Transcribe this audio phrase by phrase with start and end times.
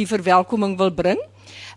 [0.00, 1.20] die verwelkoming wil bring.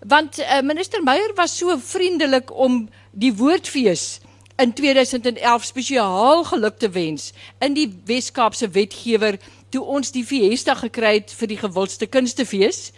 [0.04, 4.20] Want uh, minister Meyer was so vriendelik om die woordfees
[4.62, 9.40] in 2011 spesiaal geluk te wens in die Wes-Kaapse wetgewer
[9.74, 12.92] toe ons die fiesta gekry het vir die gewildste kunstefees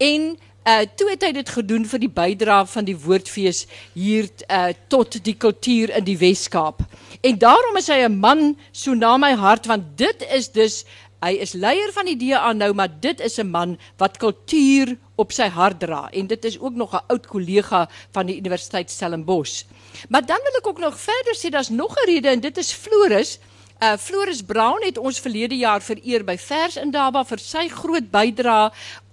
[0.00, 0.32] en
[0.62, 3.64] uh toe het hy dit gedoen vir die bydrae van die woordfees
[3.98, 6.84] hier uh tot die kultuur in die Wes-Kaap.
[7.20, 10.84] En daarom is hy 'n man so na my hart want dit is dus
[11.22, 15.32] hy is leier van die DA nou maar dit is 'n man wat kultuur op
[15.32, 19.64] sy hart dra en dit is ook nog 'n oud kollega van die Universiteit Stellenbosch.
[20.08, 22.72] Maar dan wil ek ook nog verder sê daar's nog 'n rede en dit is
[22.72, 23.38] Floris.
[23.82, 28.10] Uh Floris Brown het ons verlede jaar vereer by Vers in Daba vir sy groot
[28.10, 28.70] bydrae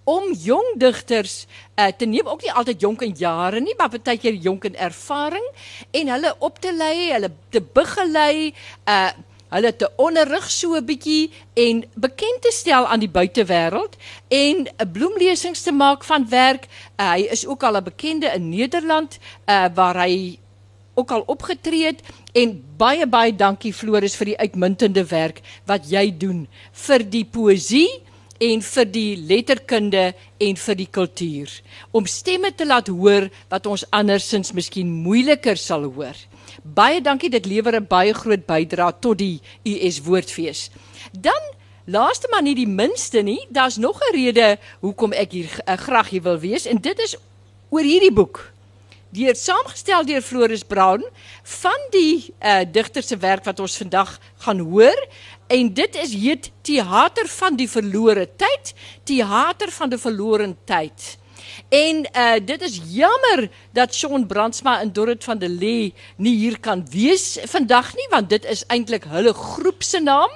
[0.09, 4.17] om jong digters uh, te neem ook nie altyd jonk in jare nie maar baie
[4.17, 5.45] keer jonk in ervaring
[5.91, 8.53] en hulle op te lei, hulle te begelei,
[8.85, 9.09] uh
[9.49, 14.91] hulle te onderrig so 'n bietjie en bekend te stel aan die buitewêreld en 'n
[14.91, 16.67] bloemlesings te maak van werk.
[16.97, 20.39] Uh, hy is ook al 'n bekende in Nederland uh, waar hy
[20.93, 22.01] ook al opgetree het
[22.31, 26.47] en baie baie dankie Floris vir die uitmuntende werk wat jy doen
[26.85, 27.89] vir die poësie
[28.39, 30.03] en vir die letterkunde
[30.39, 31.53] en vir die kultuur
[31.91, 36.15] om stemme te laat hoor wat ons andersins miskien moeiliker sal hoor.
[36.73, 40.69] Baie dankie dit lewer 'n baie groot bydrae tot die US Woordfees.
[41.11, 41.41] Dan
[41.85, 46.09] laaste maar nie die minste nie, daar's nog 'n rede hoekom ek hier uh, graag
[46.09, 47.15] hier wil wees en dit is
[47.69, 48.51] oor hierdie boek
[49.09, 51.03] deur saamgestel deur Floris Brown
[51.43, 55.07] van die uh, digter se werk wat ons vandag gaan hoor
[55.47, 61.15] en dit is heet Theater van die verlore tyd, Theater van die verlore tyd.
[61.69, 66.59] En uh dit is jammer dat Shaun Brandsma en Dorrit van der Lee nie hier
[66.59, 70.29] kan wees vandag nie want dit is eintlik hulle groep se naam.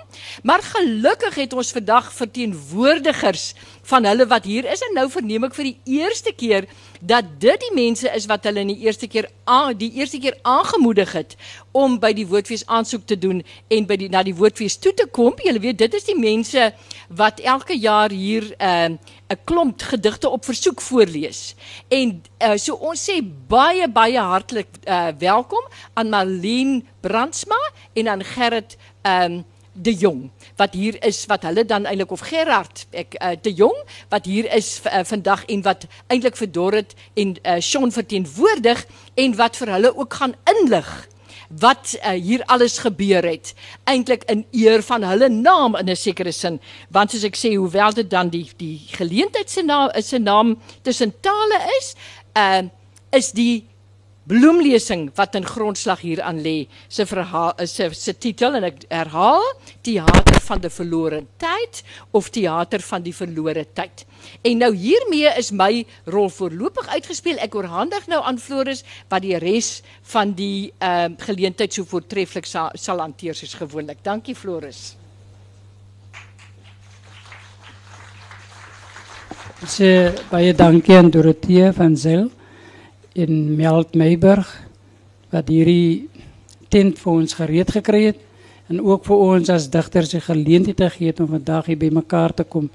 [0.43, 5.55] Maar gelukkig het ons vandag verteenwoordigers van hulle wat hier is en nou verneem ek
[5.57, 6.67] vir die eerste keer
[7.03, 10.37] dat dit die mense is wat hulle in die eerste keer aan die eerste keer
[10.47, 11.35] aangemoedig het
[11.75, 15.07] om by die woordfees aansoek te doen en by die na die woordfees toe te
[15.11, 15.35] kom.
[15.43, 16.69] Julle weet dit is die mense
[17.11, 21.55] wat elke jaar hier 'n uh, 'n klomp gedigte op versoek voorlees.
[21.89, 27.59] En uh, so ons sê baie baie hartlik uh, welkom aan Marlene Brandsma
[27.93, 29.43] en aan Gerrit um,
[29.73, 33.79] de Jong wat hier is wat hulle dan eintlik of Gerard ek uh, de Jong
[34.09, 39.35] wat hier is uh, vandag en wat eintlik vir Dorrit en uh, Shaun verteenwoordig en
[39.35, 40.91] wat vir hulle ook gaan inlig
[41.59, 43.53] wat uh, hier alles gebeur het.
[43.83, 46.59] Eintlik in eer van hulle naam in 'n sekere sin
[46.89, 50.57] want soos ek sê hoewel dit dan die die geleentheid se naam is 'n naam
[50.81, 51.95] tussen tale is
[52.37, 52.63] uh,
[53.11, 53.67] is die
[54.29, 59.43] bloemlesing wat in grondslag hier aan lê se verhaal se se titel en ek herhaal
[59.83, 64.05] teater van die verlore tyd of teater van die verlore tyd.
[64.47, 67.41] En nou hiermee is my rol voorlopig uitgespeel.
[67.43, 69.81] Ek oorhandig nou aan Floris wat die res
[70.13, 73.99] van die ehm uh, geleentheid so voortreffelik sa, sal hanteer soos gewoonlik.
[74.03, 74.95] Dankie Floris.
[79.67, 82.29] Sê baie dankie aan Dorothee van Zel
[83.13, 84.47] in Meld Meiburg
[85.33, 86.09] wat hierdie
[86.73, 88.21] tent vir ons gereed gekry het
[88.71, 92.45] en ook vir ons as digters die geleentheid gegee het om vandag hier bymekaar te
[92.47, 92.69] kom.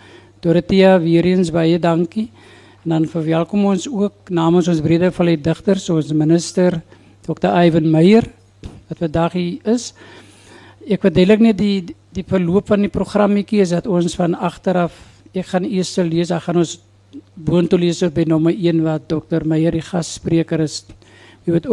[0.44, 2.28] Dorothea, weer eens baie dankie.
[2.84, 6.78] En dan verwelkom ons ook namens ons Breedevallei digters, ons minister
[7.26, 7.50] Dr.
[7.50, 8.28] Ivan Meyer
[8.88, 9.90] wat vandag hier is.
[10.88, 14.94] Ek verduidelik net die die verloop van die programmetjie is dat ons van agteraf
[15.36, 16.78] ek gaan eers lees, dan gaan ons
[18.32, 19.44] op by 1 wat Dr.
[19.46, 20.84] Meyer die is.
[21.46, 21.66] We would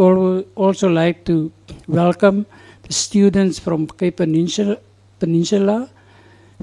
[0.54, 1.52] also like to
[1.86, 2.46] welcome
[2.86, 4.78] the students from Cape Peninsula.
[5.18, 5.90] Peninsula.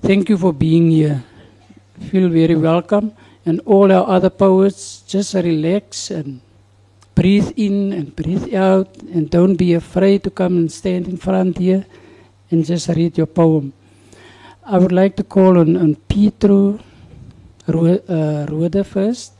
[0.01, 1.23] Thank you for being here.
[2.09, 3.11] Feel very welcome.
[3.45, 6.41] And all our other poets, just relax and
[7.13, 8.89] breathe in and breathe out.
[9.13, 11.85] And don't be afraid to come and stand in front here
[12.49, 13.73] and just read your poem.
[14.65, 16.79] I would like to call on, on Pietro
[17.67, 19.33] Ro uh, first.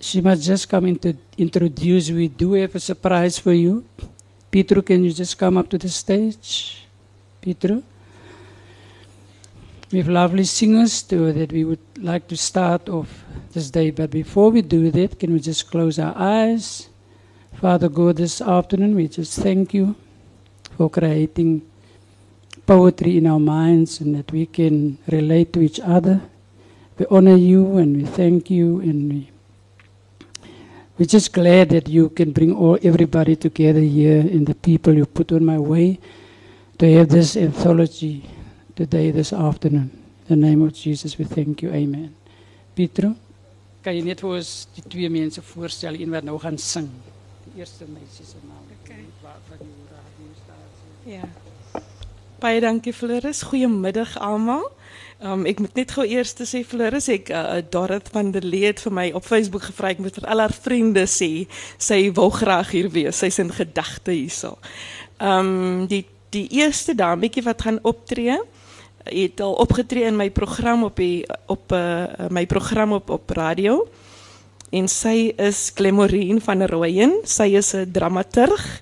[0.00, 2.10] She must just come in to introduce.
[2.10, 3.84] We do have a surprise for you.
[4.50, 6.86] Pietro, can you just come up to the stage?
[7.40, 7.82] Pietro?
[9.92, 13.90] We have lovely singers too that we would like to start off this day.
[13.90, 16.88] But before we do that, can we just close our eyes?
[17.60, 19.94] Father God, this afternoon we just thank you
[20.76, 21.62] for creating
[22.66, 26.22] poetry in our minds and that we can relate to each other
[26.98, 29.30] we honor you and we thank you and we
[30.98, 35.06] we're just glad that you can bring all everybody together here and the people you
[35.06, 35.98] put on my way
[36.78, 38.22] to have this anthology
[38.76, 39.90] today, this afternoon.
[40.28, 41.70] In the name of Jesus, we thank you.
[41.70, 42.14] Amen.
[42.76, 43.16] Pietro.
[43.82, 46.86] kan jy net vir ons die twee mense voorstel, een wat nou gaan sing.
[47.48, 48.62] Die eerste meisie se naam.
[48.78, 49.02] Okay.
[49.24, 51.16] Radiostasie.
[51.16, 51.26] Ja.
[52.42, 53.42] Baie dankie Floris.
[53.50, 54.68] Goeiemiddag almal.
[55.22, 58.80] Um, ek moet net gou eers sê Floris, ek uh, Dorrit van der Lee het
[58.82, 61.46] vir my op Facebook gevra ek moet vir al haar vriende sê
[61.78, 63.20] sy wil graag hier wees.
[63.22, 64.56] Sy's in gedagte hierso.
[65.22, 68.38] Ehm um, die die eerste dametjie wat gaan optree
[69.04, 73.82] het al opgetree in my program op die op uh, my program op op radio.
[74.72, 77.18] En sy is Glemorine van Rooyen.
[77.28, 78.80] Sy is 'n dramaturg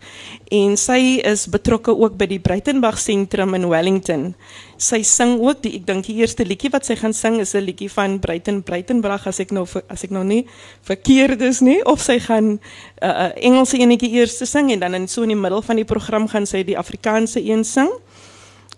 [0.50, 4.34] en sy is betrokke ook by die Breitenberg sentrum in Wellington.
[4.78, 7.64] Sy sing ook die ek dink die eerste liedjie wat sy gaan sing is 'n
[7.66, 10.46] liedjie van Breiten Breitenberg as ek nou as ek nou nie
[10.82, 12.60] verkeerd is nie of sy gaan 'n
[13.02, 15.84] uh, uh, Engelse enetjie eers sing en dan in so in die middel van die
[15.84, 17.90] program gaan sy die Afrikaanse een sing.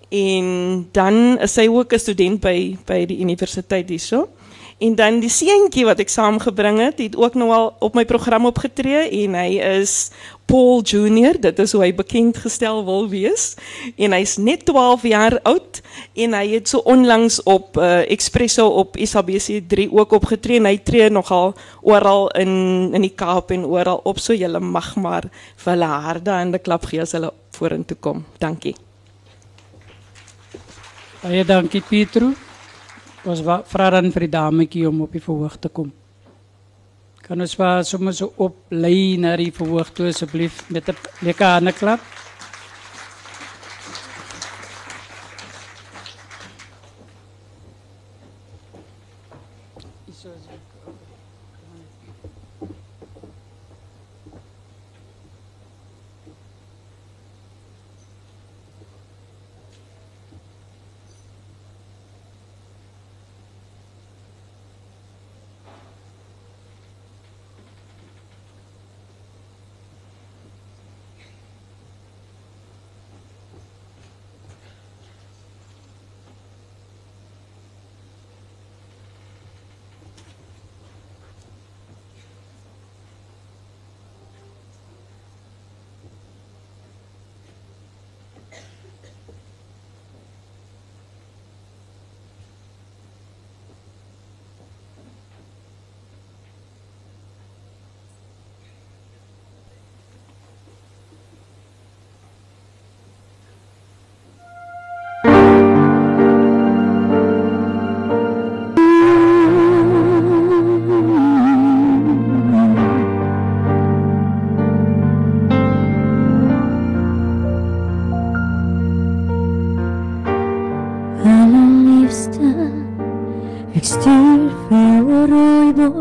[0.08, 4.28] En dan is sy ook 'n student by by die universiteit hierso.
[4.82, 8.48] En dan die seentjie wat ek saamgebring het, het ook nou al op my program
[8.48, 10.10] opgetree en hy is
[10.50, 13.52] Paul Junior, dit is hoe hy bekend gestel wil wees.
[13.94, 15.80] En hy's net 12 jaar oud
[16.18, 20.76] en hy het so onlangs op uh, Expresso op SABC 3 ook opgetree en hy
[20.82, 22.52] tree nogal oral in
[22.92, 25.30] in die Kaap en oral op so julle mag maar
[25.62, 28.24] vir hulle harde hande klap gee as hulle vorentoe kom.
[28.42, 28.74] Dankie.
[31.22, 32.34] Baie dankie Pietro.
[33.22, 35.92] Ons vra dan vir die dametjie om op die verhoog te kom.
[37.22, 41.46] Kan ons maar sommer so op lei na die verhoog toe asseblief met 'n lekker
[41.46, 42.00] hande klap.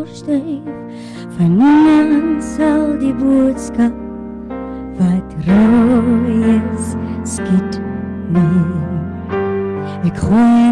[0.06, 0.66] verstyf
[1.38, 3.94] van niemand sal die boodskap
[4.98, 6.94] wat rooi is
[7.36, 7.80] skiet
[8.34, 8.66] nie
[10.10, 10.71] ek groei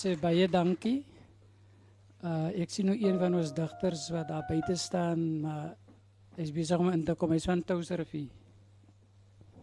[0.00, 1.02] sê baie dankie.
[2.24, 5.74] Uh ek sien nou een van ons digters wat daar buite staan, maar
[6.38, 7.32] hy's besig om in te kom.
[7.36, 8.30] Hy's van Touserrivier.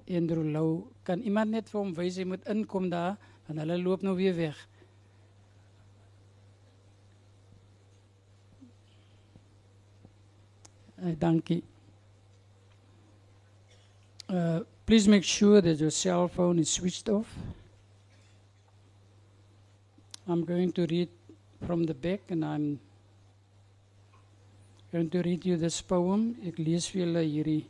[0.08, 3.17] Andrew Lou, kan iemand net vir hom wys hy moet inkom daar,
[3.48, 4.62] want hulle loop nou weer weg.
[10.98, 11.63] Uh, dankie.
[14.29, 17.36] Uh, please make sure that your cell phone is switched off.
[20.29, 21.07] I'm going to read
[21.65, 22.81] from the back and I'm
[24.91, 26.36] going to read you this poem.
[26.43, 27.62] Ek lees vir julle hierdie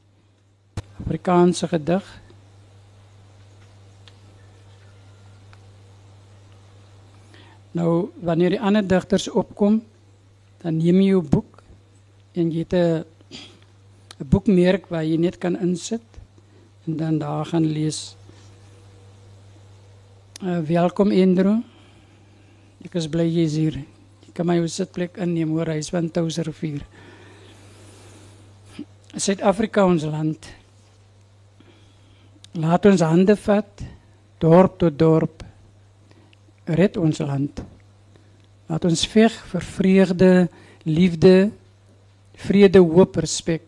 [1.04, 2.10] Afrikaanse gedig.
[7.78, 9.84] Nou wanneer die ander digters opkom,
[10.66, 11.62] dan neem jy jou boek
[12.34, 13.06] en jy het 'n
[14.18, 16.02] 'n boekmerk waar jy net kan insit
[16.88, 18.18] en dan daar gaan lees.
[20.42, 21.62] Uh, welkom Indro.
[22.86, 23.80] Ek is bly jy is hier.
[24.28, 26.84] Jy kan my sitplek inneem hoor, hy is van Touserrivier.
[29.18, 30.50] Suid-Afrika ons land.
[32.58, 33.86] Laat ons hande vat
[34.42, 35.42] dorp tot dorp.
[36.68, 37.64] Red ons land.
[38.68, 40.32] Laat ons veg vir vreugde,
[40.86, 41.50] liefde,
[42.38, 43.64] vrede, hoop, respek.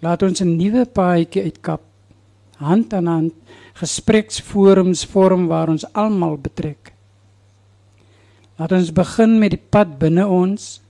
[0.00, 1.82] Laat ons 'n nuwe paadjie uitkap.
[2.56, 3.34] Hand aan hand
[3.74, 6.92] gespreksforums vorm waar ons almal betrek.
[8.60, 10.82] Laat ons begin met die pad binne ons.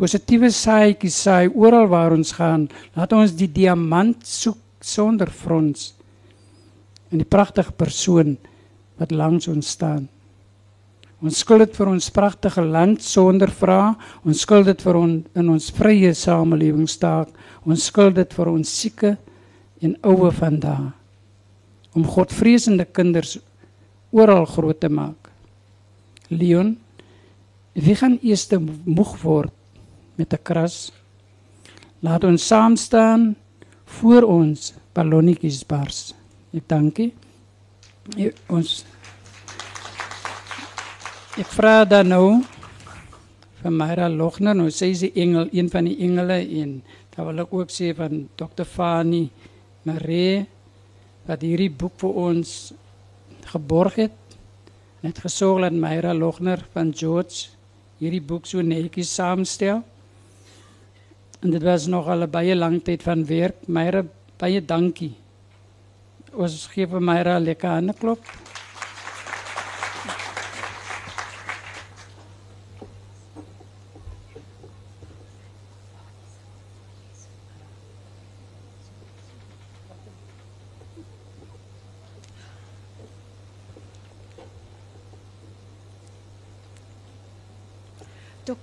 [0.00, 2.70] Positiewe saadjies saai oral waar ons gaan.
[2.96, 5.90] Laat ons die diamant soek sonder frons.
[7.12, 8.38] En die pragtige persoon
[8.96, 10.06] wat langs ons staan.
[11.20, 13.92] Ons skuld dit vir ons pragtige land sonder vra.
[14.24, 17.28] Ons skuld dit vir ons in ons vrye samelewing staak.
[17.68, 19.12] Ons skuld dit vir ons sieke
[19.84, 20.88] en oue vandag.
[21.92, 23.36] Om Godvreesende kinders
[24.16, 25.32] oral groot te maak.
[26.32, 26.72] Leon
[27.76, 28.48] Wie gaan eers
[28.88, 29.52] moeg word
[30.16, 30.92] met 'n kras?
[32.00, 33.36] Laat ons saam staan
[33.84, 36.14] voor ons ballonnetjies bars.
[36.52, 37.12] Ek dankie.
[38.16, 38.84] Ek, ons
[41.36, 42.40] Ek vra dan nou
[43.60, 47.52] vir Myra Logner, nou sê sy engel, een van die engele en dan wil ek
[47.52, 48.64] ook sê van Dr.
[48.64, 49.30] Fani
[49.84, 50.46] Maree
[51.26, 52.72] wat hierdie boek vir ons
[53.52, 54.16] geborg het.
[55.02, 57.55] Net gesorg dat Myra Logner van George
[57.98, 59.82] hierdie boek so netjies saamstel.
[61.42, 63.56] En dit was nog al 'n baie lang tyd van werk.
[63.68, 64.04] Myra,
[64.38, 65.14] baie dankie.
[66.32, 68.20] Ons gee vir 'n lekker hande klop.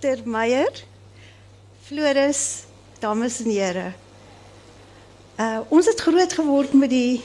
[0.04, 0.84] Dr Meyer,
[1.88, 2.66] Floris,
[3.00, 3.86] dames en here.
[5.40, 7.22] Uh ons het groot geword met die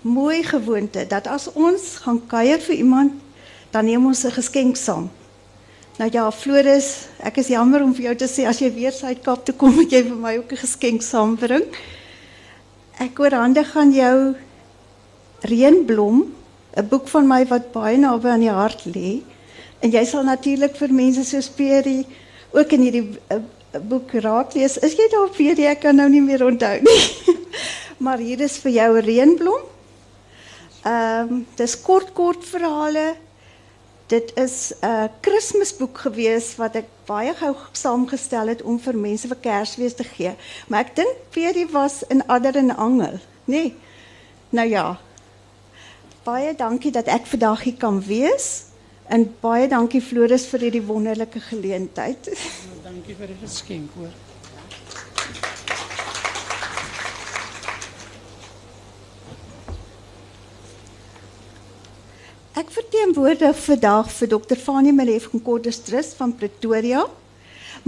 [0.00, 3.18] mooi gewoonte dat as ons gaan kuier vir iemand,
[3.68, 5.10] dan neem ons 'n geskenk saam.
[5.98, 9.44] Nou ja, Floris, ek is jammer om vir jou te sê as jy weer Suid-Kaap
[9.44, 11.68] toe kom, moet jy vir my ook 'n geskenk saambring.
[12.98, 14.34] Ek oorhandig aan jou
[15.42, 16.32] Reënblom,
[16.76, 19.20] 'n boek van my wat baie naby aan die hart lê.
[19.82, 22.04] En jy sal natuurlik vir mense soos Peri
[22.54, 23.40] ook in hierdie uh,
[23.90, 24.76] boek raak lees.
[24.78, 25.66] Is jy daar Peri?
[25.66, 27.02] Ek kan nou nie meer onthou nie.
[28.04, 29.68] maar hier is vir jou 'n reënblom.
[30.86, 33.16] Ehm um, dis kort kort verhale.
[34.06, 39.28] Dit is 'n uh, Kersboek gewees wat ek baie gou saamgestel het om vir mense
[39.28, 40.34] vir Kersfees te gee.
[40.68, 43.66] Maar ek dink Peri was in Adder en Angel, nê?
[43.66, 43.74] Nee.
[44.50, 45.00] Nou ja.
[46.24, 48.71] Baie dankie dat ek vandag hier kan wees.
[49.08, 52.28] En baie dankie Floris vir hierdie wonderlike geleentheid.
[52.86, 54.12] Dankie vir die geskenk hoor.
[62.52, 64.58] Ek verteenwoordig vandag vir Dr.
[64.60, 67.06] Fanie Malef van Cordes Trust van Pretoria.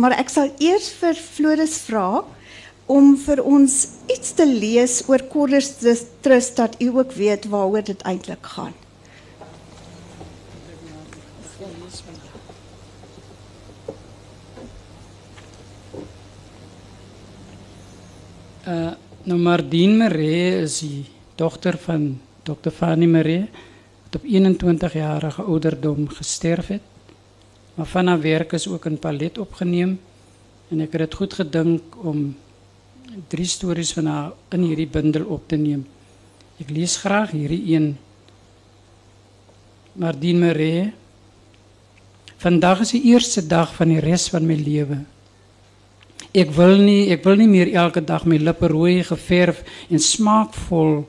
[0.00, 2.24] Maar ek sal eers vir Floris vra
[2.90, 3.76] om vir ons
[4.12, 5.70] iets te lees oor Cordes
[6.24, 8.74] Trust dat u ook weet waaroor dit eintlik gaan.
[18.64, 18.94] Uh,
[19.28, 21.04] nou Maree is die
[21.36, 22.70] dochter van Dr.
[22.72, 23.44] Fanny Maree,
[24.04, 26.80] wat op 21 jarige ouderdom gesterf het.
[27.74, 30.00] Maar van haar werk is ook een palet opgeneem
[30.70, 32.36] en ek het dit goed gedink om
[33.28, 35.84] drie stories van haar in hierdie bundel op te neem.
[36.56, 37.96] Ek lees graag hierdie een.
[39.92, 40.92] Mardien Maree.
[42.40, 45.04] Vandag is die eerste dag van die res van my lewe.
[46.34, 51.04] Ek wil nie ek wil nie meer elke dag my lippe rooi geverf en smaakvol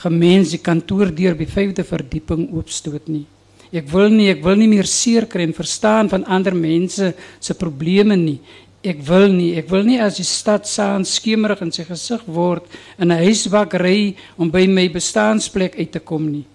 [0.00, 3.26] gemens die kantoor deur by 5de verdieping oopstoot nie.
[3.70, 7.54] Ek wil nie ek wil nie meer seer kry en verstaan van ander mense se
[7.54, 8.38] probleme nie.
[8.80, 12.64] Ek wil nie ek wil nie as die stad saans skemerig in sy gesig word
[12.96, 16.46] in 'n huisbak ry om by my bestaansplek uit te kom nie.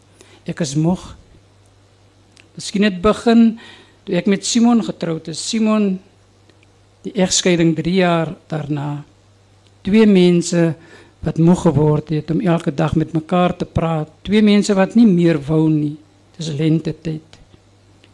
[0.47, 1.15] Ek is moeg.
[2.55, 3.59] Miskien het begin
[4.05, 5.39] toe ek met Simon getroud is.
[5.39, 5.99] Simon
[7.05, 9.03] die egskeiding 3 jaar daarna.
[9.85, 10.74] Twee mense
[11.25, 14.09] wat moeg geword het om elke dag met mekaar te praat.
[14.25, 15.95] Twee mense wat nie meer wou nie.
[16.38, 17.39] Dis lente tyd.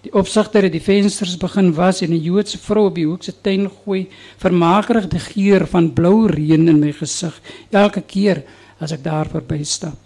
[0.02, 3.34] Die opsigter het die vensters begin was en 'n Joodse vrou op die hoek se
[3.42, 4.08] tuin gooi
[4.38, 8.44] vermakerig die geur van blou reën in my gesig elke keer
[8.80, 9.98] as ek daar verbystap.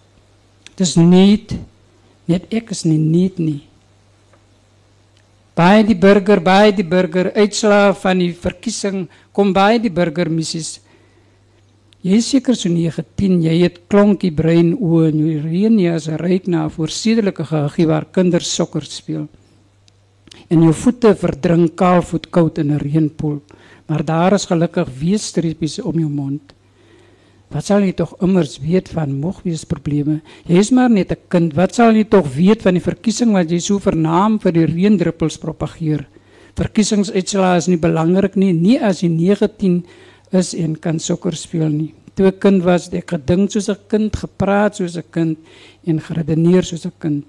[0.75, 1.55] Dis net
[2.25, 3.61] net ek is nie net nie.
[5.55, 10.81] By die burger, by die burger uitslaa van die verkiesing kom by die burger missies.
[12.03, 16.09] Jy is seker so 19, jy het klonkie brein oë en jy reën nie as
[16.21, 19.27] ryk na 'n voorsedelike gehuggie waar kinders sokker speel.
[20.49, 23.41] En jou voete verdrink kaalvoet koud in 'n reënpoel,
[23.87, 26.53] maar daar is gelukkig weesstreepies om jou mond.
[27.55, 30.17] Wat sal jy tog immers weet van mogweesprobleme?
[30.43, 31.53] Jy is maar net 'n kind.
[31.55, 35.37] Wat sal jy tog weet van die verkiesing wat jy so vernaam vir die reendruppels
[35.37, 36.05] propageer?
[36.55, 39.85] Verkiesingsuitslae is nie belangrik nie, nie as jy 19
[40.31, 41.93] is en kan sokker speel nie.
[42.15, 45.37] Toe ek kind was, ek gedink soos 'n kind, gepraat soos 'n kind
[45.87, 47.25] en geredeneer soos 'n kind.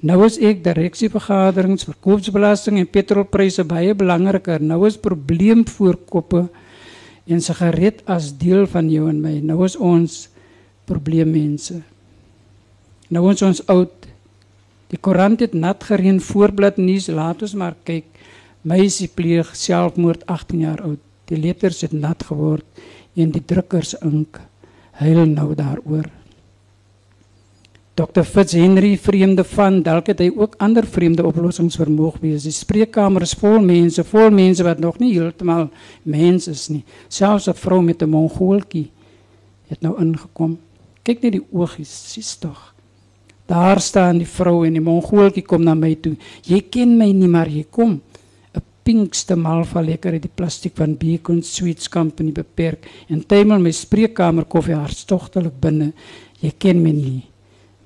[0.00, 4.62] Nou is ek direksievergaderings, verkoopsbelasting en petrolpryse baie belangriker.
[4.62, 6.48] Nou is probleemvoorkoppe
[7.30, 9.38] en sigaret as deel van jou en my.
[9.46, 10.26] Nou is ons
[10.90, 11.80] probleemmense.
[13.10, 14.08] Nou ons ons oud.
[14.90, 18.06] Die koerant het nat gereën voorblad nuus, laat ons maar kyk.
[18.66, 21.00] Meisie pleeg selfmoord 18 jaar oud.
[21.30, 22.66] Die letters het nat geword
[23.14, 24.40] en die drukkers ink
[25.00, 26.08] huil nou daaroor.
[28.00, 28.22] Dr.
[28.24, 32.46] Fitz Henry vreemde van dalk het hy ook ander vreemde oplossings vermoog wees.
[32.48, 35.66] Die spreekkamer is vol mense, vol mense wat nog nie heeltemal
[36.08, 36.80] mens is nie.
[37.12, 38.88] Selfs 'n vrou met 'n mongooltjie
[39.68, 40.58] het nou ingekom.
[41.02, 42.74] Kyk net die oogies, sies tog.
[43.46, 46.16] Daar staan die vrou en die mongooltjie kom na my toe.
[46.42, 48.00] Jy ken my nie, maar jy kom.
[48.54, 53.70] 'n Pinkste malva lekker uit die plastiek van Beacon Sweets Company beperk en tuimel my
[53.70, 55.92] spreekkamer koffie hartstogtelik binne.
[56.40, 57.29] Jy ken my nie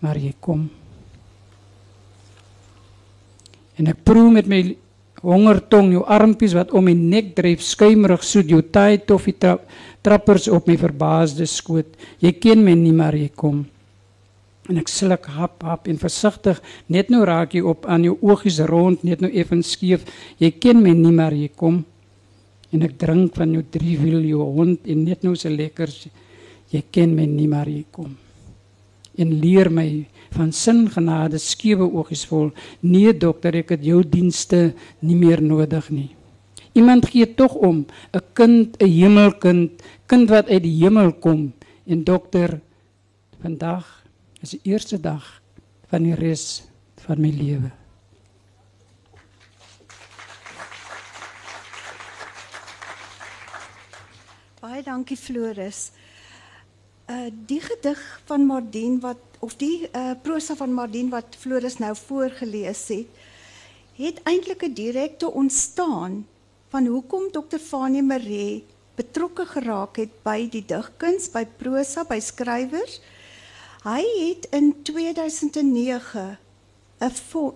[0.04, 0.66] maar jy kom.
[3.80, 4.60] En ek proe met my
[5.24, 9.56] hongertong jou armpies wat om my nek dryf skuimerig soet jou taai toffie tra
[10.04, 11.94] trappers op my verbaasde skoot.
[12.20, 13.62] Jy ken my nie maar jy kom.
[14.68, 16.60] En ek sluk hap hap en versigtig
[16.92, 20.04] net nou raak jy op aan jou oogies rond net nou effens skeef.
[20.40, 21.80] Jy ken my nie maar jy kom.
[22.72, 26.04] En ek drink van jou drie wiel jou hond en net nou se lekkers.
[26.74, 28.12] Jy ken my nie maar jy kom
[29.16, 32.50] en leer my van sin genade skewe oogies vol.
[32.80, 36.10] Nee dokter ek het jou dienste nie meer nodig nie.
[36.74, 41.52] Iemand gee tog om 'n kind 'n hemelkind kind wat uit die hemel kom.
[41.86, 42.60] En dokter
[43.40, 44.04] vandag
[44.40, 45.42] is die eerste dag
[45.88, 46.64] van die res
[47.06, 47.70] van my lewe.
[54.60, 55.90] Baie dankie Floris.
[57.04, 61.92] Uh die gedig van Mardien wat of die uh prosa van Mardien wat Floris nou
[61.96, 63.06] voorgeles het,
[63.96, 66.26] het eintlik 'n direkte ontstaan
[66.68, 67.58] van hoekom Dr.
[67.58, 68.64] Fanie Maree
[68.94, 73.00] betrokke geraak het by die digkuns, by prosa, by skrywers.
[73.84, 76.38] Hy het in 2009
[77.00, 77.12] 'n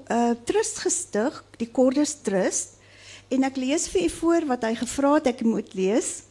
[0.09, 2.77] 'n trust gestig, die Cordus Trust.
[3.29, 6.23] En ek lees vir u voor wat hy gevra het ek moet lees.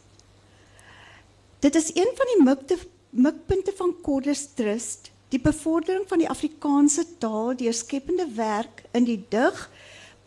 [1.60, 2.78] Dit is een van die mikte,
[3.18, 9.18] mikpunte van Cordus Trust, die bevordering van die Afrikaanse taal deur skepende werk in die
[9.32, 9.62] dig,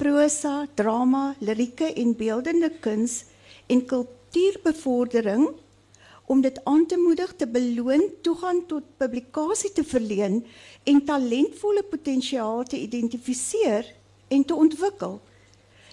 [0.01, 3.21] prosa, drama, lirieke en beeldende kuns
[3.71, 5.45] en kultuurbevordering
[6.27, 10.41] om dit aan te moedig te beloon toegang tot publikasie te verleen
[10.91, 13.87] en talentvolle potensiaal te identifiseer
[14.35, 15.21] en te ontwikkel.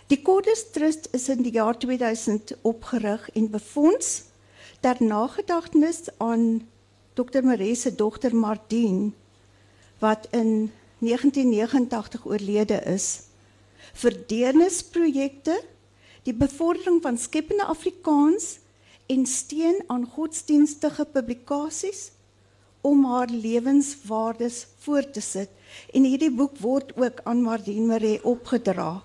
[0.09, 4.15] Die Cordus Trust is in die jaar 2000 opgerig en befonds
[4.81, 6.65] ter nagedagtenis aan
[7.17, 7.41] Dr.
[7.41, 9.11] Maree se dogter Martine
[9.99, 13.07] wat in 1989 oorlede is.
[13.97, 15.55] Vir deernisprojekte,
[16.29, 18.59] die bevordering van skepende Afrikaans
[19.09, 22.11] en steun aan godsdienstige publikasies
[22.85, 25.49] om haar lewenswaardes voort te sit.
[25.97, 29.01] En hierdie boek word ook aan Martine Maree opgedra.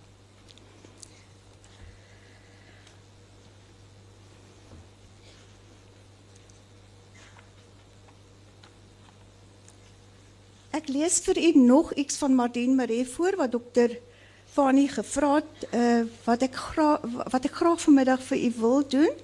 [10.73, 13.99] Ek lees vir u nog iets van Martine Maree voor wat dokter
[14.53, 19.21] Fanny gevra het uh, wat ek graag wat ek graag vanmiddag vir u wil doen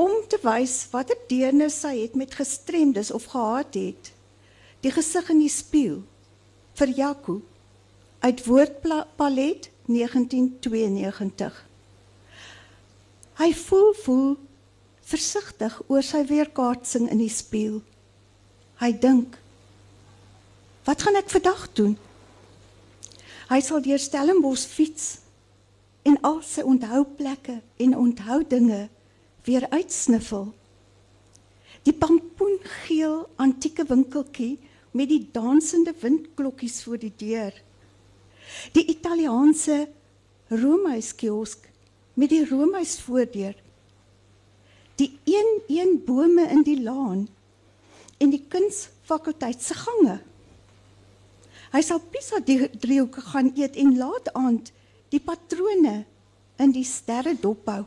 [0.00, 4.10] om te wys watter deernis sy het met gestremdes of gehad het.
[4.80, 6.00] Die gesig in die spieël
[6.80, 7.38] vir Jaco
[8.24, 11.60] uit Woordpalet 1992.
[13.36, 14.28] Hy voel voel
[15.04, 17.82] versigtig oor sy weerkaatsing in die spieël.
[18.80, 19.43] Hy dink
[20.84, 21.94] Wat gaan ek vandag doen?
[23.48, 25.22] Hy sal deur Stellenbosch fiets
[26.04, 28.82] en al sy onthouplekke en onthoudinge
[29.48, 30.50] weer uitsniffel.
[31.88, 34.58] Die pampoengeel antieke winkeltjie
[34.92, 37.56] met die dansende windklokkies voor die deur.
[38.76, 39.86] Die Italiaanse
[40.52, 41.64] roomhuiskiosk
[42.20, 43.56] met die roomhuis voordeur.
[45.00, 47.24] Die een-een bome in die laan
[48.20, 50.20] en die kunsfakulteit se gange.
[51.74, 54.70] Hy sal Pisa driehoeke gaan eet en laat aand
[55.10, 56.04] die patrone
[56.62, 57.82] in die sterre dophou.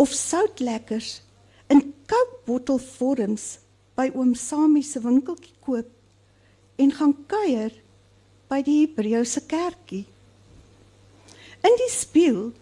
[0.00, 1.20] Of soutlekkers
[1.68, 3.58] in koukbottelvorms
[3.96, 5.92] by oom Samie se winkeltjie koop
[6.80, 7.74] en gaan kuier
[8.48, 10.04] by die Hebreëse kerkie.
[11.60, 12.54] In die spieël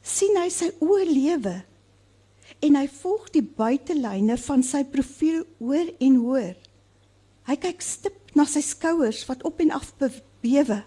[0.00, 1.56] sien hy sy oë lewe
[2.64, 6.56] en hy volg die buitelyne van sy profiel hoër en hoër.
[7.48, 10.82] Hy kyk stip na sy skouers wat op en af bewe.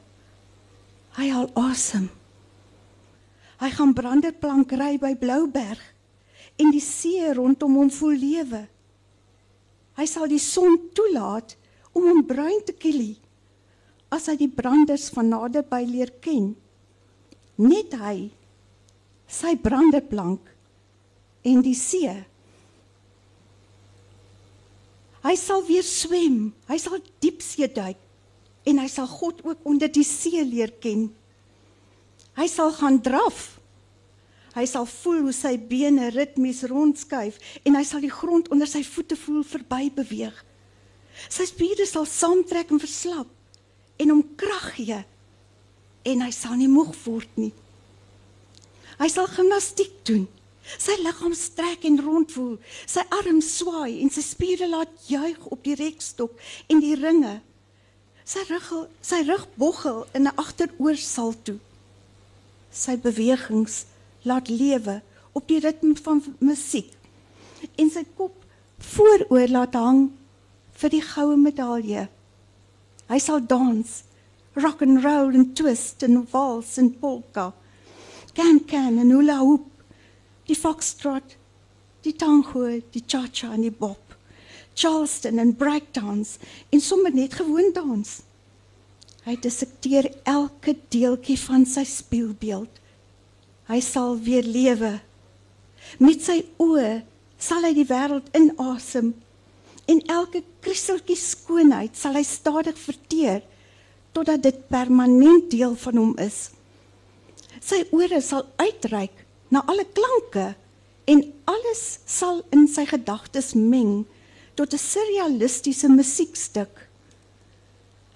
[1.17, 2.09] Hy haal asem.
[3.61, 5.81] Hy gaan branderplank ry by Blouberg
[6.61, 8.61] en die see rondom hom voel lewe.
[9.97, 11.55] Hy sal die son toelaat
[11.93, 13.19] om hom bruin te kielie
[14.11, 16.51] as hy die branders van naderby leer ken.
[17.61, 18.31] Net hy
[19.31, 20.49] sy branderplank
[21.47, 22.11] en die see
[25.21, 26.51] Hy sal weer swem.
[26.69, 27.99] Hy sal diepsee duik
[28.69, 31.07] en hy sal God ook onder die see leer ken.
[32.37, 33.57] Hy sal gaan draf.
[34.53, 38.83] Hy sal voel hoe sy bene ritmies rondskuif en hy sal die grond onder sy
[38.85, 40.35] voete voel verby beweeg.
[41.31, 43.29] Sy spiere sal saamtrek en verslap
[44.01, 44.99] en hom krag gee
[46.11, 47.51] en hy sal nie moeg word nie.
[49.01, 50.27] Hy sal gimnastiek doen.
[50.79, 52.57] Sy liggaam strek en rondvoel.
[52.87, 56.37] Sy arms swaai en sy spiere laat juig op die rekstok
[56.71, 57.39] en die ringe.
[58.23, 58.69] Sy rug
[59.01, 61.57] sy rug boggel in 'n agteroorsalto.
[62.71, 63.85] Sy bewegings
[64.23, 65.01] laat lewe
[65.33, 66.91] op die ritme van musiek.
[67.77, 68.35] En sy kop
[68.77, 70.11] vooroor laat hang
[70.81, 72.07] vir die goue medalje.
[73.11, 74.03] Hy sal dans,
[74.55, 77.51] rock and roll en twist en wals en polka.
[78.33, 79.67] Can can en hula hoop
[80.49, 81.37] die foxtrot,
[82.05, 84.15] die tango, die cha-cha en die bop,
[84.73, 86.39] Charleston en breakdance
[86.71, 88.21] en sommer net gewoon dans.
[89.27, 92.79] Hy dissekteer elke deeltjie van sy spieelbeeld.
[93.69, 94.95] Hy sal weer lewe.
[96.01, 97.01] Met sy oë
[97.41, 99.13] sal hy die wêreld inasem
[99.91, 103.41] en elke kriseltjie skoonheid sal hy stadig verteer
[104.15, 106.49] totdat dit permanent deel van hom is.
[107.61, 109.20] Sy ore sal uitreik
[109.51, 110.53] na alle klanke
[111.11, 114.05] en alles sal in sy gedagtes meng
[114.55, 116.87] tot 'n surrealistiese musiekstuk.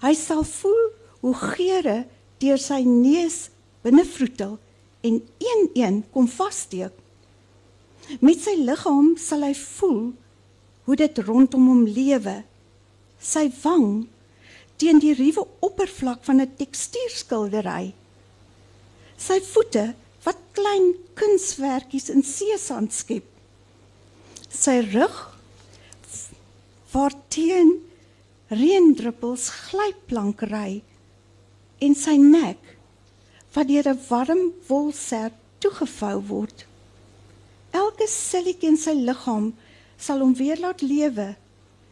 [0.00, 0.84] Hy sal voel
[1.20, 1.98] hoe geure
[2.40, 3.48] deur sy neus
[3.82, 4.58] binnevroetel
[5.06, 6.92] en een-een kom vassteek.
[8.20, 10.12] Met sy liggaam sal hy voel
[10.86, 12.44] hoe dit rondom hom lewe.
[13.18, 14.06] Sy wang
[14.76, 17.94] teen die ruwe oppervlak van 'n tekstuurskildery.
[19.16, 19.94] Sy voete
[20.26, 23.26] wat klein kunswerkies in seesand skep.
[24.50, 25.16] Sy rug
[26.92, 27.76] waarteen
[28.50, 30.80] reendruppels glyplank ry
[31.82, 32.60] en sy nek
[33.54, 36.66] wat deur 'n warm wolser toegevou word.
[37.70, 39.54] Elke selletjie in sy liggaam
[39.98, 41.34] sal hom weer laat lewe,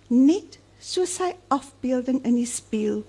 [0.08, 3.02] net soos sy afbeelding in die spieël.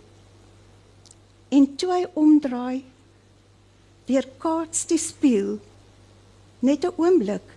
[1.52, 2.84] En toe hy omdraai,
[4.06, 5.60] weer kaats die spieël
[6.60, 7.48] net 'n oomblik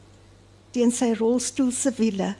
[0.70, 2.36] teen sy rolstoel se wiele.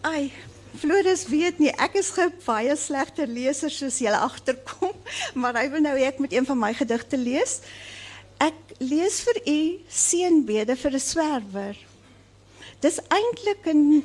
[0.00, 0.32] Ai,
[0.78, 4.94] Floris weet nie, ek is 'n baie slegte leser soos jy agterkom,
[5.40, 7.58] maar hy wil nou hê ek moet een van my gedigte lees.
[7.58, 7.97] Ek
[8.78, 11.76] lees vir u seënbede vir 'n swerwer.
[12.80, 14.04] Dis eintlik 'n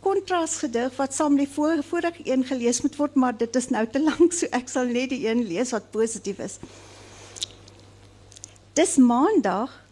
[0.00, 4.00] kontrasgedig wat saam die voor, vorige een gelees moet word, maar dit is nou te
[4.08, 6.58] lank, so ek sal net die een lees wat positief is.
[8.72, 9.84] Dis maandag,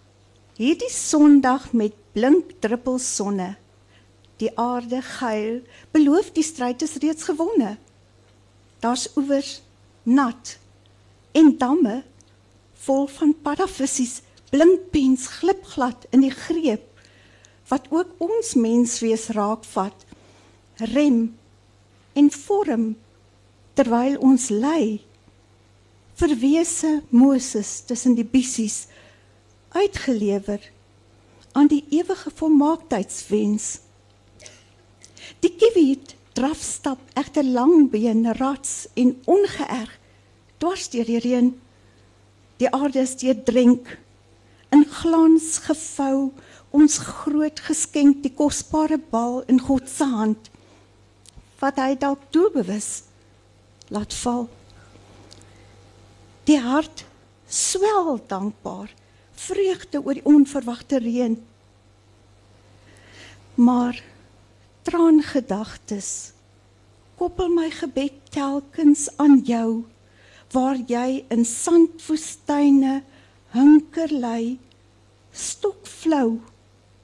[0.56, 3.56] hierdie sondag met blink druppels sonne
[4.38, 5.62] die aarde geil,
[5.94, 7.76] beloof die stryd is reeds gewonne.
[8.82, 9.58] Daar's oewers
[10.06, 10.56] nat
[11.34, 12.02] en damme
[12.84, 16.84] vol van paddavissies, blinkpens glipglad in die greep
[17.68, 20.06] wat ook ons menswees raakvat.
[20.94, 21.36] Rem
[22.16, 22.86] en vorm
[23.76, 25.00] terwyl ons lê.
[26.18, 28.86] Verwese Moses tussen die bissies
[29.76, 30.62] uitgelewer
[31.52, 33.66] aan die ewige volmaaktheidswens.
[35.44, 39.92] Die kiwiet drafstap egter langbeen rats en ongeërg
[40.58, 41.52] dwars deur die reën.
[42.58, 43.98] Die aarde is deurdrink
[44.74, 46.30] in glans gevou
[46.74, 50.50] ons groot geskenk die kosbare bal in God se hand
[51.58, 52.90] wat hy dalk doelbewus
[53.90, 54.46] laat val.
[56.46, 57.04] Die hart
[57.48, 58.92] swel dankbaar
[59.38, 61.34] vreugde oor die onverwagte reën.
[63.58, 63.98] Maar
[64.86, 66.10] traangedagtes
[67.18, 69.82] koppel my gebed telkens aan jou
[70.52, 73.02] waar jy in sandwoestyne
[73.54, 74.56] hunker lê
[75.32, 76.38] stokflou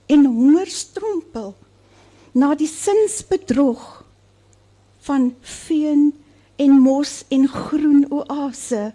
[0.07, 1.55] en honger strompel
[2.35, 3.85] na die sinsbedrog
[5.07, 6.13] van veen
[6.57, 8.93] en mos en groen oase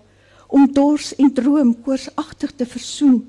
[0.48, 3.22] om dors en droom koorsagtig te versoen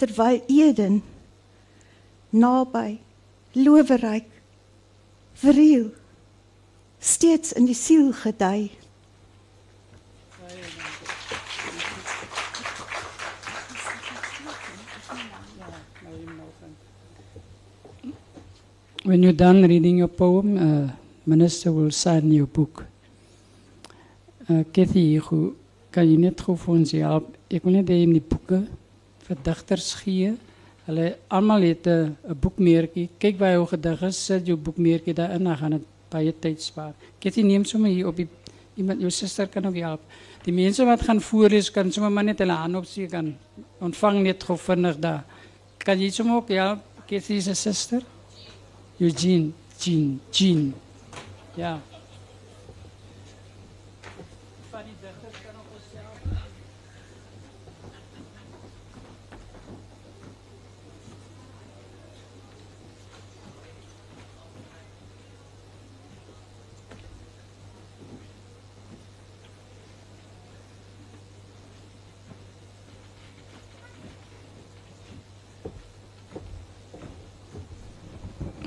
[0.00, 1.00] terwyl Eden
[2.30, 2.98] naby
[3.52, 4.28] loweryk
[5.42, 5.88] vriel
[6.98, 8.70] steeds in die siel gedei
[19.08, 20.90] When you're done reading your poem, uh,
[21.24, 22.84] minister will sign your book.
[24.50, 25.54] Uh, Kathy, hoe,
[25.90, 27.34] kan je net goed voor ons helpen?
[27.46, 28.68] Ik wil net in die boeken
[29.24, 30.38] voor dichters geven.
[30.84, 33.08] Hulle almal het 'n boekmerkie.
[33.18, 36.92] Kyk waar jou gedig is, sit jou boekmerkie daarin, dan gaan dit baie tyd spaar.
[37.18, 38.28] Kathy neem sommer hier op die
[38.74, 40.00] iemand jou suster kan ook help.
[40.42, 43.36] Die mense wat gaan voorlees kan sommer maar net hulle hand opsteek kan
[43.78, 45.24] ontvang net gou vinnig daar.
[45.76, 46.78] Kan jy sommer ook help?
[47.06, 48.02] Kathy se suster?
[49.00, 50.74] Eugene, Jean, Jean.
[51.54, 51.80] Ja.
[51.90, 51.97] Van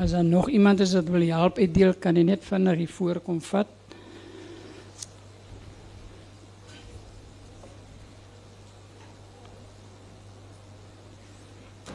[0.01, 3.37] As er nog iemand is wat wil help uitdeel, kan jy net vinnig hier voorkom
[3.45, 3.67] vat.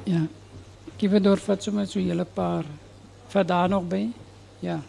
[0.06, 0.22] Ja.
[0.96, 2.64] Door vat sommer so 'n hele paar.
[3.28, 4.06] Vat daar nog by?
[4.60, 4.80] Ja.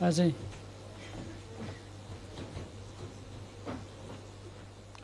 [0.00, 0.34] As hy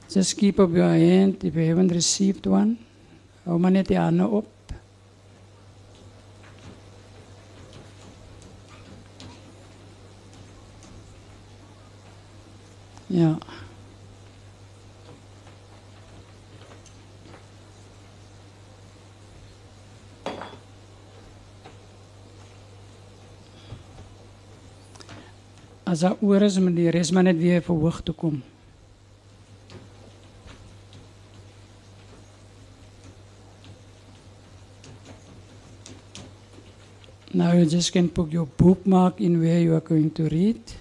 [0.09, 2.77] Just keep up your hand if you haven't received one.
[3.45, 4.62] Hou maar net die hande op.
[13.13, 13.39] Ja.
[25.83, 28.43] As daar oor is om is res maar net weer verhoog toe kom.
[37.35, 40.81] Now you just can put your bookmark in where you are going to read.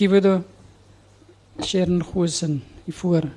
[0.00, 0.42] A
[1.62, 3.28] Sharon Goosen hiervoor.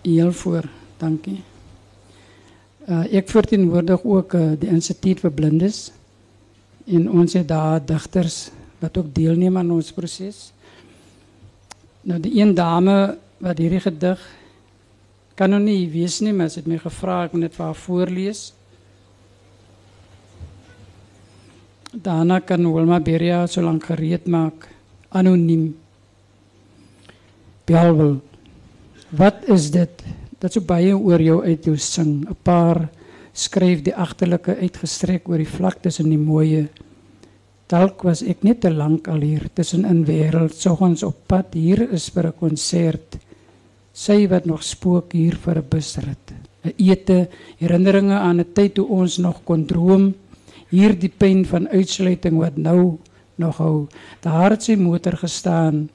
[0.00, 1.42] Heel voor, dankie.
[2.88, 5.92] Uh, ek verteenwoordig ook uh, die Instituut vir Blindes
[6.88, 10.52] en ons het daar digters wat ook deelneem aan ons proses.
[12.08, 14.20] Nou die een dame wat hierdie gedig
[15.36, 17.80] kan nou nie wees nie, maar sy het my gevra ek moet dit vir haar
[17.84, 18.46] voorlees.
[22.04, 24.66] Daarna kan Wilma Beria so lank gereed maak
[25.08, 25.70] anoniem.
[27.64, 28.18] Belwel.
[29.08, 30.02] Wat is dit?
[30.36, 32.28] Dat so baie oor jou uit jou sing.
[32.28, 32.90] 'n Paar
[33.32, 36.68] skryf die agterlike uitgestrek oor die vlaktes en die mooie.
[37.72, 41.88] Dalk was ek net te lank al hier tussen in wêreld, soggens op pad hier
[41.90, 43.16] is vir 'n konsert.
[43.94, 46.34] Sy wat nog spook hier vir 'n busrit.
[46.64, 50.14] 'n Ete, herinneringe aan 'n tyd toe ons nog kon droom
[50.74, 52.98] hier die pyn van uitsluiting wat nou
[53.38, 53.86] nog hou.
[54.24, 55.88] Daar het sy motor gestaan.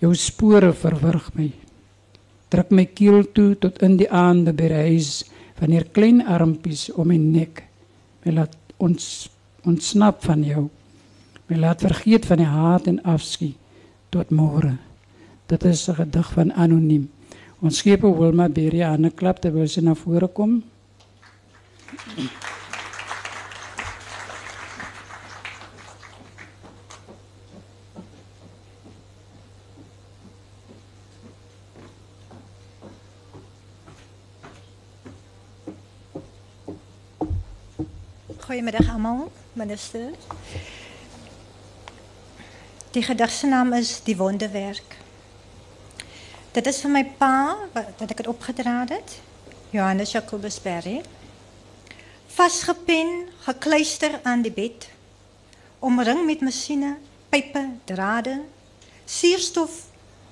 [0.00, 1.50] Jou spore verwrig my.
[2.52, 5.12] Druk my keel toe tot in die aande by die huis
[5.60, 7.62] wanneer klein armpies om my nek
[8.24, 9.28] my laat ons
[9.68, 10.68] ontsnap van jou.
[11.48, 13.54] My laat vergeet van die haat en afskie
[14.14, 14.76] tot môre.
[15.48, 17.08] Dit is 'n gedig van anoniem.
[17.60, 20.62] Ons skep Wilma Beria aan 'n klap terwyl sy na vore kom.
[38.44, 40.10] Goedemiddag allemaal, minister.
[42.90, 44.96] Die gedigse naam is Die Wonderwerk.
[46.50, 49.08] Dit is van mijn pa, wat, dat ik het opgedragen heb,
[49.70, 51.00] Johannes Jacobus Berry.
[52.26, 54.88] Vastgepen, gekluister aan die bed,
[55.78, 56.96] omring met machine,
[57.28, 58.44] pijpen, draden,
[59.04, 59.86] sierstof,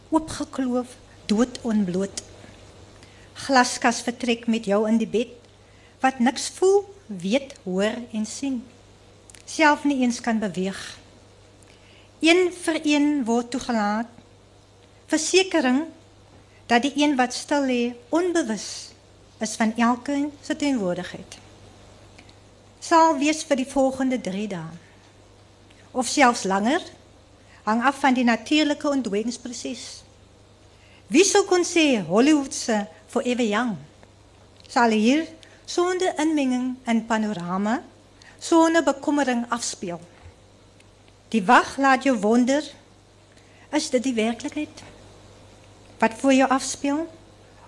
[0.08, 0.96] opgekloof,
[1.26, 2.22] dood onbloot.
[3.32, 5.28] Glaskas vertrek met jou in die bed,
[6.00, 6.84] wat niks voel,
[7.18, 8.64] weet, hoor en sien.
[9.44, 10.98] Self nie eens kan beweeg.
[12.20, 14.06] Een vir een word toegelaat.
[15.06, 15.84] Versekering
[16.66, 18.88] dat die een wat stil lê onbewus
[19.38, 21.38] is van elkeen se teenwoordigheid.
[22.78, 24.80] Sal wees vir die volgende 3 dae.
[25.90, 26.82] Of selfs langer
[27.62, 30.02] hang af van die natuurlike ontwikkelingsproses.
[31.06, 33.76] Wie sou kon sê Hollywood se forever young
[34.72, 35.26] sal hier
[35.64, 37.82] sonder inmenging in panorama,
[38.38, 40.00] sonder bekommering afspeel.
[41.28, 42.62] Die wag laat jou wonder,
[43.72, 44.82] is dit die werklikheid?
[45.98, 47.06] Wat voor jou afspeel?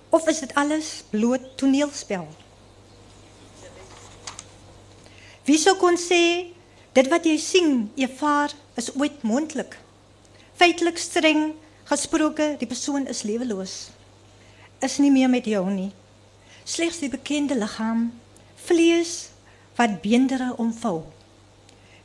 [0.08, 2.26] Of is dit alles bloot toneelspel?
[5.44, 6.52] Wie sou kon sê
[6.96, 9.78] dit wat jy sien, ervaar is ooit moontlik?
[10.60, 11.52] Feitelik streng
[11.88, 13.74] gesproke, die persoon is leweloos.
[14.80, 15.92] Is nie meer met jou nie
[16.64, 18.08] slegs die bekende liggaam,
[18.66, 19.30] vlees
[19.76, 21.02] wat beendere omvou.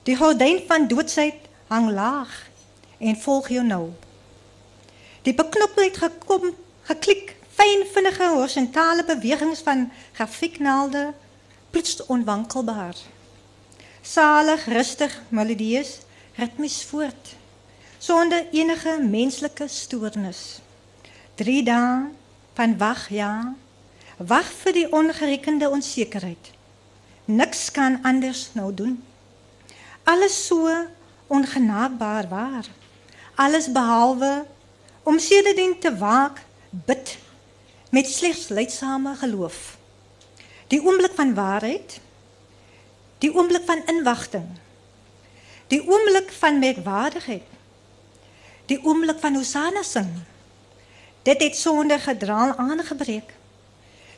[0.04, 2.32] Die gordyn van doodsheid hang laag
[2.98, 3.90] en volg jou nou.
[5.24, 6.52] Die beknopheid gekom,
[6.90, 11.10] geklik, fyn vinnige horisontale bewegings van grafieknaalde
[11.70, 12.96] plots onwankelbaar.
[14.02, 16.00] Salig, rustig, melodieus,
[16.40, 17.36] ritmies voort
[18.00, 20.60] sonder enige menslike stoornis.
[21.36, 22.08] 3 dae
[22.56, 23.34] van wag ja
[24.20, 26.52] Wag vir die ongerekende onsekerheid.
[27.26, 28.98] Niks kan anders nou doen.
[30.04, 30.68] Alles so
[31.28, 32.68] ongenaakbaar waar.
[33.36, 34.46] Alles behalwe
[35.04, 37.16] om sedertdien te waak, bid
[37.90, 39.78] met slegs leidsame geloof.
[40.68, 42.00] Die oomblik van waarheid,
[43.24, 44.52] die oomblik van inwagting,
[45.72, 47.48] die oomblik van merkwaardigheid,
[48.68, 50.12] die oomblik van Hosanna sing.
[51.24, 53.39] Dit het sonder gedraal aangebreek.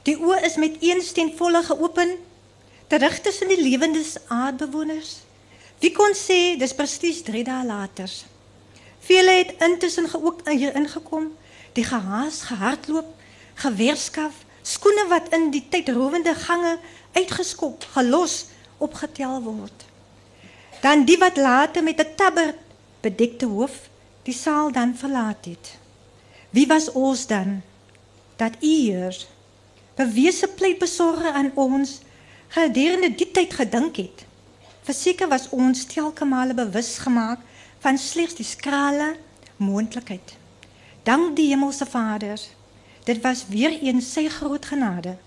[0.08, 2.16] Die oë is met een steen volle geopen
[2.88, 5.20] terug tussen die lewendes aardbewoners.
[5.82, 8.10] Wie kon sê dis presies 3 dae later.
[9.06, 11.32] Vele het intussen ook hier ingekom,
[11.74, 13.08] die gehaas, gehardloop,
[13.64, 16.78] geweerskaf, skoene wat in die tydrowende gange
[17.14, 18.45] uitgeskop, gelos,
[18.78, 19.86] opgetel word.
[20.82, 22.56] Dan die wat later met 'n tabber
[23.02, 23.89] bedekte hoof
[24.24, 25.78] die saal dan verlaat het.
[26.49, 27.62] Wie was ons dan
[28.36, 29.26] dat u hier
[29.96, 32.00] bewese pleitbesorger aan ons
[32.48, 34.26] gedurende die tyd gedink het?
[34.82, 37.39] Verseker was ons telke male bewus gemaak
[37.80, 39.16] van slegs die skrale
[39.58, 40.36] moontlikheid.
[41.04, 42.39] Dank die hemelse Vader.
[43.04, 45.18] Dit was weer een sy groot genade.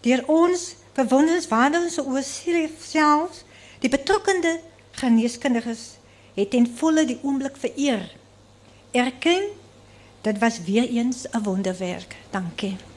[0.00, 3.44] Deur ons bewonderenswaardige oorselfs
[3.80, 4.58] die betrokkende
[4.98, 5.86] geneeskundiges
[6.34, 8.10] het ten volle die oomblik vereer.
[8.90, 9.50] Erken
[10.20, 12.16] dit was weer eens 'n wonderwerk.
[12.30, 12.89] Dankie.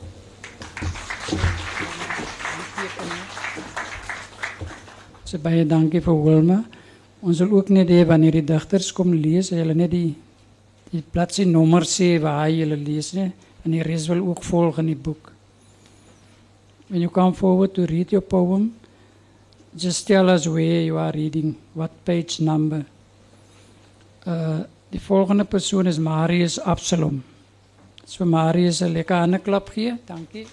[5.44, 6.62] Baie dankie vir Wilma.
[7.24, 10.14] Ons wil ook net hê wanneer die digters kom lees, hulle net die
[10.94, 14.92] die bladsy nommer sê waar jy hulle lees en die res wil ook volg in
[14.92, 15.32] die boek.
[16.88, 18.76] When you come forward to read your poem,
[19.76, 22.86] just tell us where you are reading, what page number.
[24.26, 24.64] Uh
[24.94, 27.24] die volgende persoon is Marius Absalom.
[28.04, 29.98] Vir Marius 'n lekker hande klap gee.
[30.06, 30.48] Dankie.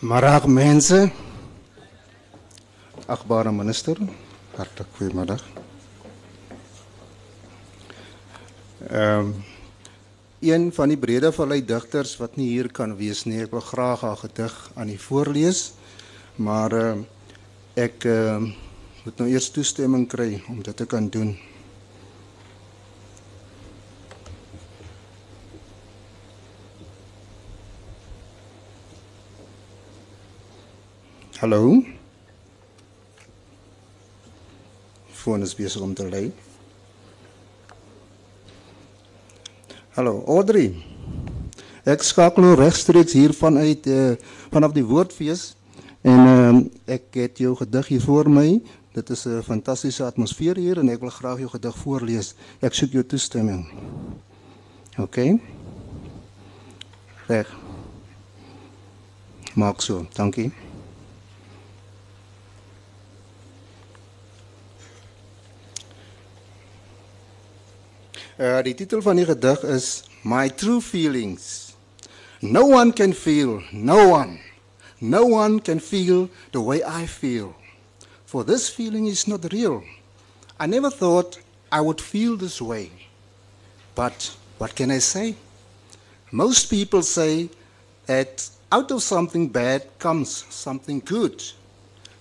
[0.00, 1.10] Marag mense.
[3.06, 3.96] Agbare minister,
[4.56, 5.42] hartlik goeiemiddag.
[8.90, 9.44] Ehm um,
[10.40, 14.16] een van die Bredevallei digters wat nie hier kan wees nie, ek wil graag haar
[14.16, 15.72] gedig aan u voorlees.
[16.34, 17.04] Maar ehm uh,
[17.74, 18.52] ek ehm uh,
[19.02, 21.32] moet nou eers toestemming kry om dit te kan doen.
[31.42, 31.80] Hallo.
[35.10, 36.28] Foon is besig om te lê.
[39.96, 40.76] Hallo Audrey.
[41.82, 44.14] Ek skakel nou regstreeks hier vanuit uh,
[44.54, 45.56] vanaf die Woordfees
[46.06, 46.62] en uh,
[46.94, 48.46] ek het jou gedig hier voor my.
[48.92, 52.34] Dit is 'n fantastiese atmosfeer hier en ek wil graag jou gedig voorlees.
[52.60, 53.72] Ek soek jou toestemming.
[54.98, 55.16] OK.
[57.26, 57.56] Reg.
[59.54, 60.06] Maak so.
[60.12, 60.52] Dankie.
[68.38, 71.74] Uh, die titel van die gedig is My True Feelings.
[72.40, 74.40] No one can feel, no one,
[74.98, 77.54] no one can feel the way I feel.
[78.32, 79.84] For this feeling is not real.
[80.58, 81.38] I never thought
[81.70, 82.90] I would feel this way.
[83.94, 85.34] But what can I say?
[86.30, 87.50] Most people say
[88.06, 91.44] that out of something bad comes something good.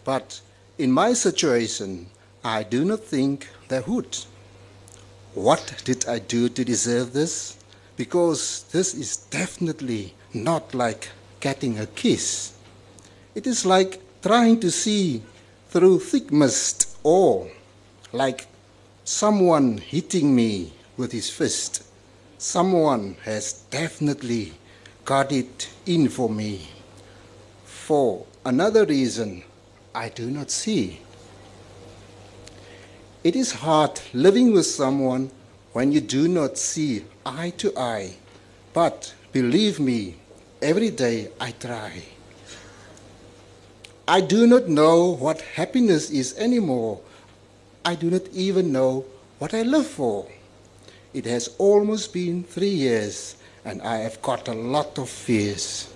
[0.03, 0.41] But
[0.77, 2.07] in my situation,
[2.43, 4.17] I do not think there would.
[5.33, 7.55] What did I do to deserve this?
[7.95, 11.07] Because this is definitely not like
[11.39, 12.51] getting a kiss.
[13.33, 15.23] It is like trying to see
[15.71, 17.49] through thick mist or
[18.11, 18.45] like
[19.05, 21.83] someone hitting me with his fist.
[22.37, 24.51] Someone has definitely
[25.05, 26.67] got it in for me.
[27.63, 29.43] For another reason
[29.95, 30.99] I do not see.
[33.23, 35.31] It is hard living with someone
[35.71, 38.15] when you do not see eye to eye.
[38.73, 40.17] But believe me,
[40.61, 42.03] every day I try.
[44.11, 46.99] I do not know what happiness is anymore.
[47.85, 49.05] I do not even know
[49.39, 50.27] what I live for.
[51.13, 55.93] It has almost been three years, and I have got a lot of fears.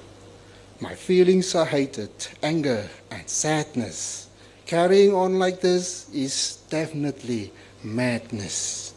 [0.80, 4.30] My feelings are hatred, anger, and sadness.
[4.66, 7.52] Carrying on like this is definitely
[7.84, 8.94] madness.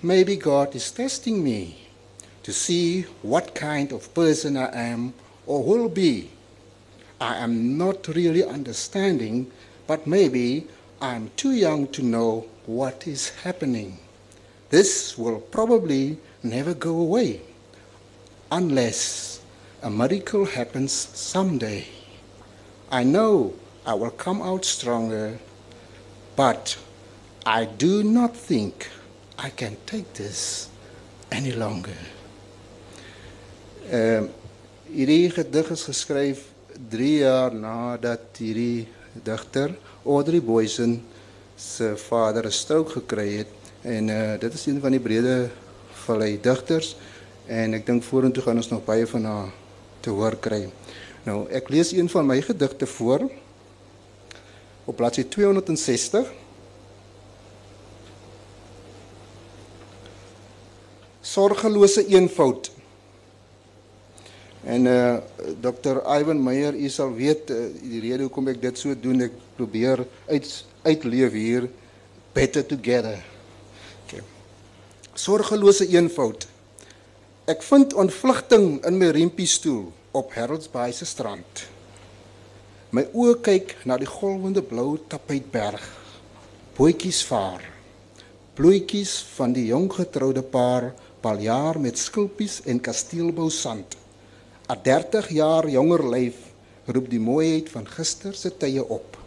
[0.00, 1.88] Maybe God is testing me
[2.44, 5.12] to see what kind of person I am
[5.44, 6.30] or will be.
[7.20, 9.50] I am not really understanding,
[9.86, 10.66] but maybe
[11.02, 13.98] I'm too young to know what is happening.
[14.70, 17.42] This will probably never go away
[18.50, 19.40] unless
[19.82, 21.86] a miracle happens someday.
[22.90, 23.54] I know
[23.84, 25.38] I will come out stronger,
[26.36, 26.78] but
[27.44, 28.88] I do not think
[29.38, 30.68] I can take this
[31.30, 31.96] any longer.
[33.92, 34.28] Uh,
[34.90, 36.49] hierdie gedig is geskryf
[36.88, 38.88] 3 jaar nadat hierdie
[39.24, 39.74] digter
[40.04, 41.02] Audrey Boysen
[41.56, 43.52] se vader 'n strook gekry het
[43.82, 45.50] en uh dit is een van die brede
[46.06, 46.96] vallei digters
[47.46, 49.52] en ek dink vorentoe gaan ons nog baie van haar
[50.00, 50.70] te hoor kry.
[51.24, 53.30] Nou ek lees een van my gedigte voor
[54.84, 56.32] op bladsy 260
[61.20, 62.70] Sorgelose eenvoud
[64.64, 65.16] En uh
[65.60, 66.02] Dr.
[66.04, 70.04] Ivan Meyer, u sal weet uh, die rede hoekom ek dit so doen, ek probeer
[70.28, 70.50] uit
[70.84, 71.68] uitleef hier
[72.36, 73.20] better together.
[74.04, 74.20] Okay.
[75.14, 76.46] Sorgelose eenvoud.
[77.48, 81.64] Ek vind ontvlugting in my riempiestoel op Harold's Bay se strand.
[82.90, 85.82] My oë kyk na die golwende blou tapuitberg.
[86.76, 87.64] Bootjies vaar.
[88.58, 90.90] Bloetjies van die jong getroude paar
[91.22, 93.99] paljaar met skulpies en kasteelbou sand.
[94.70, 96.36] 'n 30 jaar jonger lyf
[96.86, 99.18] roep die mooiheid van gister se tye op.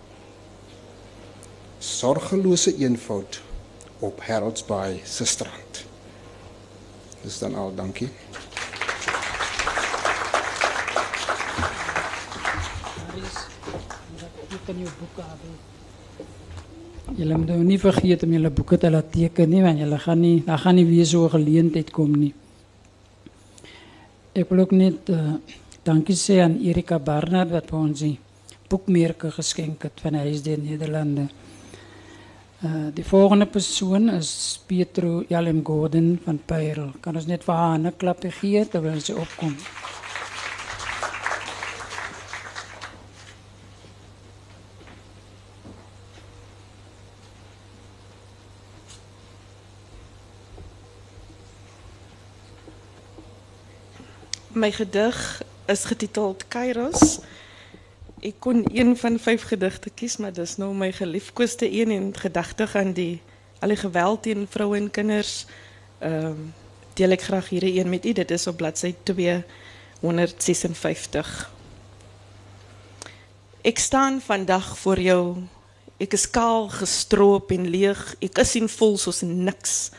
[1.80, 3.42] Sorgelose eenvoud
[4.00, 5.86] op Harold's Bay se strand.
[7.22, 8.10] Dis dan al, dankie.
[14.66, 15.40] teken jou boeke af.
[17.18, 20.22] Julle moet nou nie vergeet om julle boeke te laat teken nie want julle gaan
[20.24, 22.34] nie daar gaan nie weer so 'n geleentheid kom nie.
[24.34, 25.36] Ek wil ook net uh,
[25.86, 28.16] dankie sê aan Erika Barnard wat vir ons die
[28.66, 31.28] boekmerke geskenk het van Huis der Nederlande.
[32.66, 36.90] Uh, die volgende persoon is Pietro Jalem Gordon van Pyro.
[37.06, 39.54] Kan ons net vir haar 'n klap gee terwyl sy opkom?
[54.54, 57.20] My gedig is getiteld Kairos.
[58.22, 62.76] Ek kon een van vyf gedigte kies, maar dis nou my geliefkoeste een en gedagtig
[62.78, 63.22] aan die
[63.60, 65.46] al die geweld teen vroue en kinders.
[66.06, 66.54] Um,
[66.94, 68.14] deel ek graag hierdie een met u.
[68.14, 71.52] Dit is op bladsy 256.
[73.64, 75.38] Ek staan vandag voor jou.
[75.98, 78.16] Ek is kaal, gestroop en leeg.
[78.22, 79.90] Ek is en voel soos niks.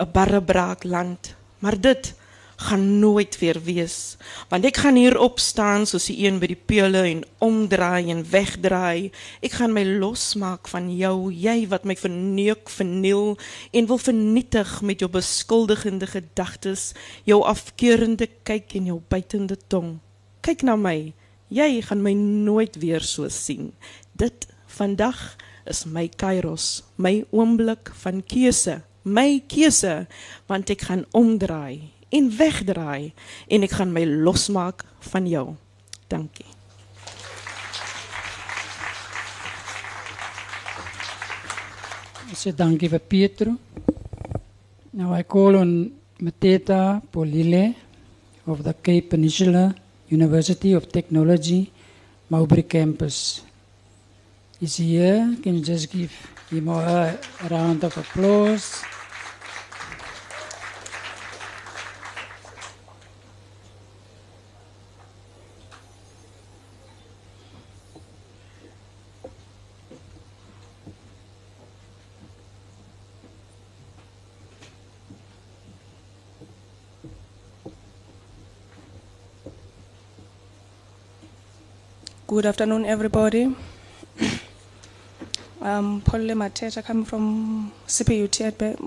[0.00, 1.34] 'n barre braak land.
[1.58, 2.14] Maar dit
[2.58, 4.16] gaan nooit weer wees.
[4.50, 9.10] Want ek gaan hier opstaan soos die een by die peule en omdraai en wegdraai.
[9.46, 13.36] Ek gaan my losmaak van jou jy wat my verneuk verniel
[13.70, 16.90] en wil vernietig met jou beskuldigende gedagtes
[17.28, 19.98] jou afkeurende kyk en jou bytende tong.
[20.42, 21.12] Kyk na my.
[21.54, 23.70] Jy gaan my nooit weer so sien.
[24.18, 25.38] Dit vandag
[25.68, 29.94] is my kairos my oomblik van keuse my keuse
[30.50, 33.12] want ek gaan omdraai en wegdraai
[33.48, 35.48] en ek gaan my losmaak van jou.
[36.08, 36.46] Dankie.
[42.38, 43.56] Sê dankie vir Pietro.
[44.92, 45.90] Now I call on
[46.20, 47.74] Mateta Polile
[48.46, 49.74] of the Cape Peninsula
[50.08, 51.70] University of Technology,
[52.30, 53.42] Mowbray campus.
[54.60, 55.36] Is he here?
[55.42, 56.12] Can you just give
[56.50, 57.18] him a
[57.50, 58.82] round of applause?
[82.38, 83.52] Good afternoon, everybody.
[85.60, 88.78] I'm Paul Mateta, coming from CPUT at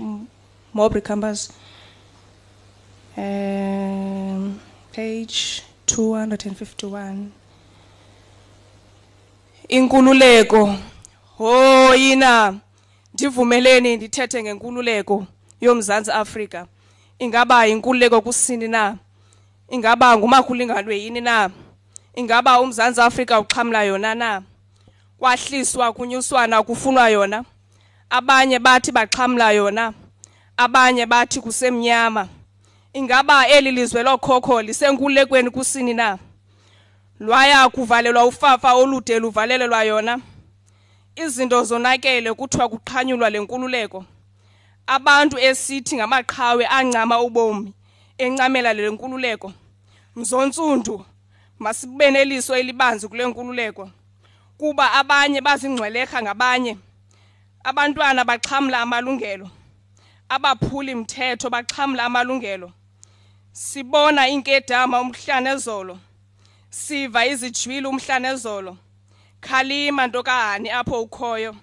[0.73, 1.51] Mowbray campus.
[3.17, 4.57] Um,
[4.93, 7.33] page 251.
[9.69, 10.77] Inkululeko.
[11.39, 12.59] Oh yina
[13.13, 15.25] ndivumeleni ndithethe ngenkululeko
[15.61, 16.67] yomzantsi Afrika.
[17.19, 18.97] Ingaba inkululeko kusini na?
[19.69, 21.49] Ingaba ngumakhulingalo yini na?
[22.15, 24.41] Ingaba umzantsi afrika uxhamla yona na?
[25.17, 27.43] Kwahliswa kunyuswana kufunwa yona.
[28.09, 29.93] Abanye bathi baxhamla yona.
[30.57, 32.27] Abanye bathi kusemnyama.
[32.93, 36.17] Ingaba eli lizwe lokhokho lisenkululekweni kusini na?
[37.19, 40.19] Lwaya kuvalelwa ufafa olude luvalelelwa yona.
[41.15, 44.05] Izinto zonakele kuthiwa kuqhanyulwa lenkululeko
[44.87, 47.73] abantu esithi ngamaqhawe ancama ubomi
[48.17, 49.53] encamela le nkululeko.
[50.15, 51.05] Mzontsundu
[51.61, 53.89] masibe neliso elibanzi kule nkululeko
[54.57, 56.77] kuba abanye bazingcwelekha ngabanye.
[57.63, 59.49] Abantwana baxhamla amalungelo.
[60.29, 62.71] Abaphuli mthetho baxhamla amalungelo.
[63.51, 65.99] Sibona inkedama umhlanezolo
[66.69, 68.77] siva izijwili umhlanezolo
[69.41, 71.55] khalima ntokahani apho ukhoyo.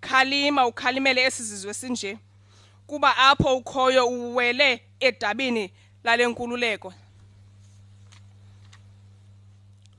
[0.00, 2.18] Khalima ukhalimele esizizwe sinje.
[2.86, 5.72] Kuba apho ukhoyo uwele edabini
[6.04, 6.94] lale nkululeko.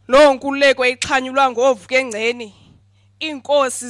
[0.08, 2.56] Lo nkululeko ixhanyulwa ngovuke engceni.
[3.20, 3.90] Inkosi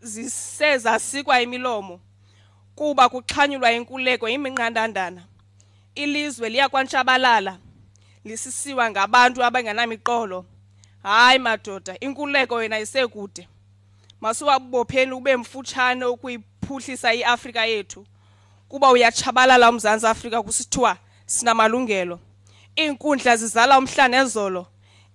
[0.00, 2.00] ziseza sikwa imilomo
[2.74, 5.22] kuba kuxhanyulwa inkululeko iminqandandana.
[5.94, 7.58] Ilizwe liyakwantshabalala.
[8.24, 10.44] lisisiwa ngabantu abangenamiqolo
[11.02, 13.48] hayi madoda inkululeko yena isekude
[14.20, 18.06] masiwabubopheni ube mfutshane ukuyiphuhlisa iafrika yethu
[18.68, 22.20] kuba uyatshabalala umzantsi afrika kusithiwa sinamalungelo
[22.78, 24.66] iinkundla zizala umhla nezolo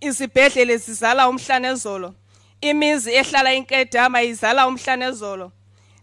[0.02, 2.14] izibhedlele zizala umhla nezolo
[2.62, 5.52] imizi ehlala inkedama izala umhla nezolo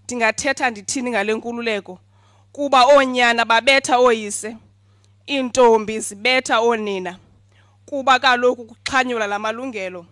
[0.05, 1.99] ndingathetha ndithini ngale nkululeko?
[2.53, 4.57] Kuba oonyana babetha ooyise
[5.28, 7.18] iintombi zibetha oonina.
[7.86, 10.07] Kuba kaloku kuxhanyula la malungelo.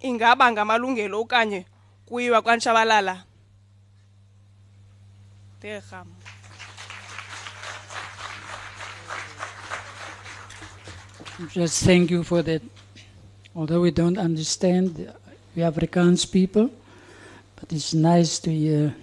[0.00, 1.66] Ingaba ngamalungelo okanye
[2.06, 3.24] kuyiwa kwantshabalala?
[5.58, 6.08] Ndirham
[11.54, 12.62] Just thank you for that.
[13.54, 14.96] Although we don't understand,
[15.54, 16.70] we Afrikaans people,
[17.60, 18.94] but it's nice to hear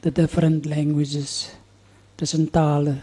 [0.00, 1.50] the different languages,
[2.16, 3.02] tussen tale.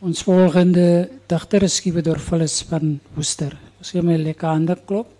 [0.00, 3.54] Ons volgende digter is Skiewer Phyllis van Woester.
[3.78, 5.13] Ons gee my lekker hande klop.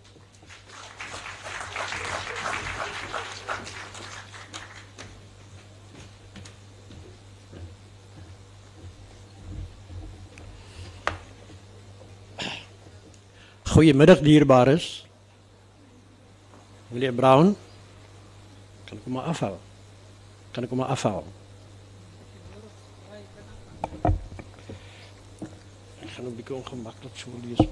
[13.74, 15.06] Goedemiddag dierbares.
[16.88, 17.56] Meneer Brown,
[18.84, 19.58] kan ik hem maar afhalen?
[20.50, 21.32] Kan ik hem maar afhalen?
[25.98, 27.68] Ik ga een beetje ongemakkelijk zo lezen.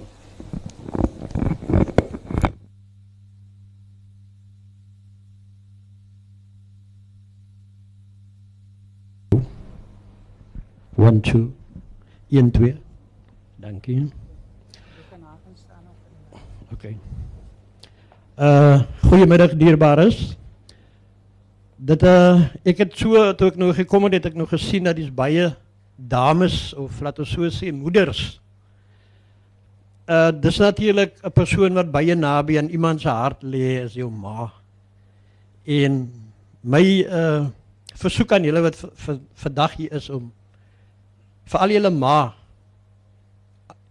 [10.96, 11.52] One, two.
[12.28, 12.80] Een, twee.
[13.56, 14.10] Dank u.
[16.72, 16.96] Oké.
[18.40, 20.32] Uh goeiemiddag dierbares.
[21.76, 24.96] Dit uh ek het so toe ek nou gekom het, het ek nou gesien dat
[24.96, 25.50] dis baie
[25.96, 28.40] dames of laat ons so sê moeders.
[30.08, 34.08] Uh dis natuurlik 'n persoon wat baie naby aan iemand se hart lê is jou
[34.08, 34.48] ma.
[35.68, 36.08] En
[36.64, 37.52] my uh
[37.94, 38.80] versoek aan julle wat
[39.34, 40.32] vandag hier is om
[41.44, 42.32] vir al julle ma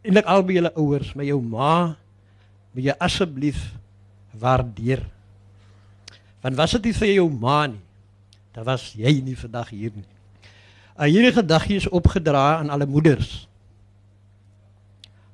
[0.01, 2.00] eintlik albei julle ouers, my jou ma
[2.71, 3.59] moet jy asseblief
[4.39, 5.03] waardeer.
[6.41, 7.81] Want was dit nie vir jou ma nie,
[8.55, 10.07] dan was jy nie vandag hier nie.
[10.95, 13.45] Uh, hierdie gedagte is opgedra aan alle moeders.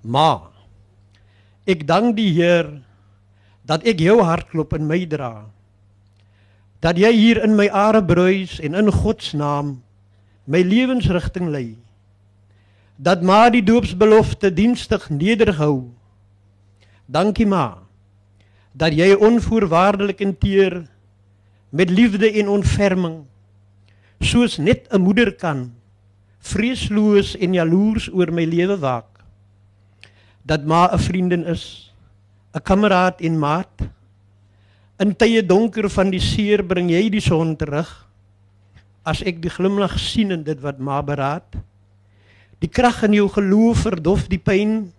[0.05, 0.49] Ma,
[1.67, 2.69] ek dank die Heer
[3.67, 5.47] dat ek jou hartklop in my dra.
[6.79, 9.79] Dat jy hier in my are bruis en in God se naam
[10.47, 11.75] my lewensrigting lei.
[12.95, 15.89] Dat ma die doopsbelofte dienstig nederhou
[17.07, 17.79] Dankie ma
[18.77, 20.83] dat jy onvoorwaardelik en teer
[21.73, 23.23] met liefde en ontferming
[24.19, 25.71] soos net 'n moeder kan
[26.39, 29.23] vreesloos en jaloers oor my lewe waak.
[30.45, 31.93] Dat ma 'n vriendin is,
[32.53, 33.75] 'n kameraad en maat.
[34.99, 38.07] In tye donker van die seer bring jy die son terug.
[39.03, 41.55] As ek die glimlag sien in dit wat ma beraad.
[42.59, 44.91] Die krag in jou geloof verdof die pyn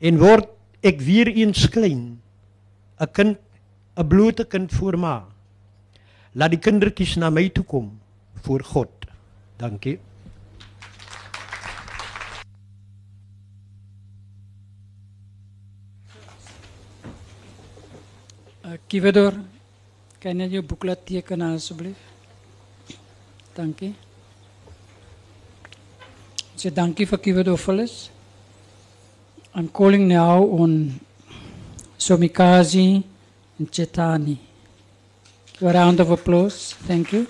[0.00, 0.48] en word
[0.82, 2.20] ek weer eens klein
[3.00, 3.38] 'n kind
[3.96, 5.16] 'n blote kind voor ma
[6.34, 8.00] laat die kindertjies na my toe kom
[8.42, 8.92] voor God
[9.56, 9.98] dankie
[18.70, 19.34] Uh, Kivedor,
[20.22, 21.98] kan jy jou boeklet teken asseblief?
[23.56, 23.96] Dankie.
[26.54, 28.12] Sê dankie vir Kivedor Phyllis.
[29.54, 31.00] I'm calling now on
[31.98, 33.02] Somikazi
[33.58, 34.38] and Chetani.
[35.58, 36.74] Give a round of applause.
[36.86, 37.26] Thank you.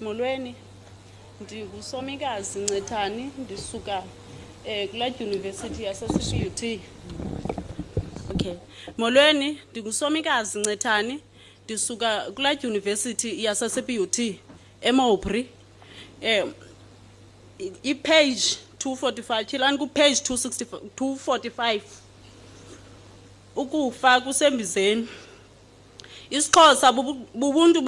[0.00, 0.54] molweni
[1.40, 4.02] ndingusomikazi ncethani ndisuka
[4.64, 6.62] eh kula dyunivesithi yasesibut
[8.30, 8.54] okay
[8.98, 11.20] molweni ndingusomikazi ncethani
[11.74, 14.18] ndisuka kula dyunivesithi yasesibut
[14.82, 15.46] emowbri
[16.20, 16.44] eh
[17.58, 21.80] i- ipage 245 tyhilani kupage 265 245
[23.56, 25.08] ukufa kusembizeni.
[26.30, 27.80] Isixhosa bubu- bubuntu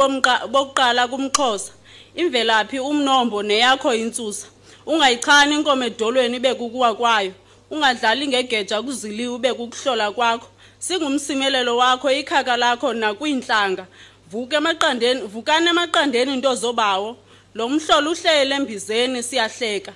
[0.51, 1.72] bokuqala kumxhosa.
[2.14, 4.47] Imvelaphi umnombo neyakho intsusa.
[4.87, 7.33] Ungayichani inkomo edolweni ibe kukuwa kwayo.
[7.70, 10.49] Ungadlali ngegeja kuziliwe ube kukuhlola kwakho.
[10.87, 13.87] Singumsimelelo wakho ikhaka lakho nakwiintlanga
[14.30, 17.16] vuka emaqandeni vukani emaqandeni nto zobawo.
[17.55, 19.93] Lo mhlolo uhlele embizeni siyahleka.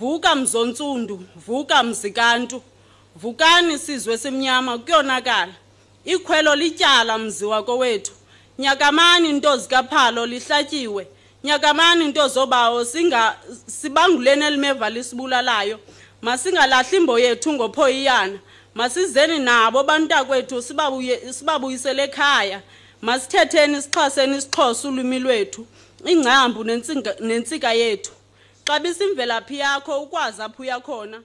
[0.00, 2.62] Vuka mzontsundu vuka mzikantu.
[3.16, 5.52] Vukani sizwe simnyama kuyonakala.
[6.04, 8.12] Ikhwelo lityala mzi wakowethu.
[8.58, 11.06] Nyakamani nto zikaphalo lihlatyiwe
[11.44, 13.36] nyakamani nto zobawo singa
[13.66, 15.80] sibanguleni elimeva lisibulalayo.
[16.22, 18.38] Masingalahli imbo yethu ngophoyiyana.
[18.78, 22.62] Masizeni nabo bantakwethu sibabuye sibabuyisele ekhaya.
[23.02, 25.66] Masithetheni isixhaseni isixhosa ulwimi lwethu
[26.04, 26.64] ingcambu
[27.20, 28.12] nentsika yethu.
[28.66, 31.22] Xabisa imvelaphi yakho ukwazi apho uyakhona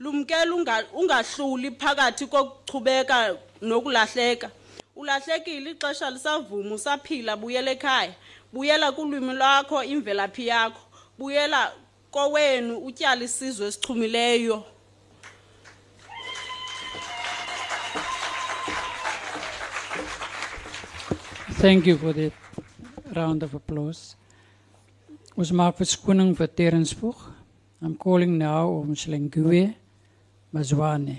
[0.00, 4.50] lumkela unga- ungahluli phakathi kokuchubeka nokulahleka.
[4.96, 8.14] Ulahlekile ixesha lisavuma usaphila buyela ekhaya.
[8.52, 10.80] Buyela kulwimi lwakho imvelaphi yakho.
[11.18, 11.72] Buyela
[12.10, 14.64] kowenu utyala isizwe esichumileyo.
[21.64, 22.32] Thank you for that
[23.16, 24.16] round of applause.
[25.32, 27.16] Ons maak verskoning vir Terence Spoeg.
[27.80, 29.72] I'm calling now om Slengue
[30.52, 31.16] Mazwane.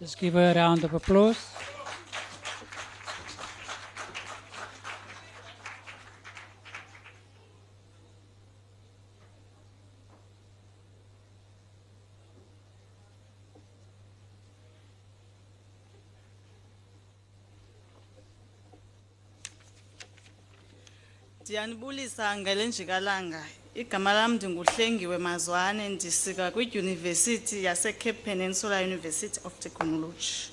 [0.00, 1.38] Just give her a round of applause.
[21.58, 23.44] Ndiyanibulisa ngale njikalanga.
[23.74, 30.52] Igama lam ndinguhlengiwe mazwane ndisika kwidyunivesithi yasecape peninsula university of technology.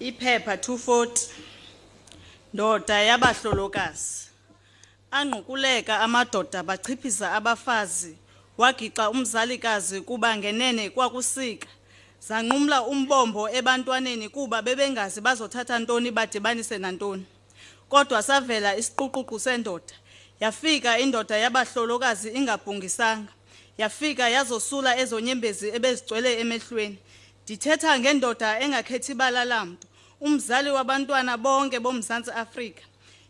[0.00, 1.28] Iphepha 240
[2.54, 4.28] ndoda yabahlolokazi
[5.10, 8.16] anqukuleka amadoda bachiphisa abafazi
[8.58, 11.68] wagixa umzalikazi kuba ngenene kwakusika.
[12.28, 17.24] Zanqumla umbombo ebantwaneni kuba bebengazi bazothatha ntoni badibanise nantoni.
[17.92, 19.94] Kodwa savela isiquququ sendoda.
[20.40, 23.32] Yafika indoda yabahlolokazi ingabhungisanga.
[23.78, 26.98] Yafika yazosula ezonyembezi ebezigcwele emehlweni.
[27.44, 29.86] Ndithetha ngendoda engakhethi ibala lamntu
[30.20, 32.82] umzali wabantwana bonke bomzantsi afrika.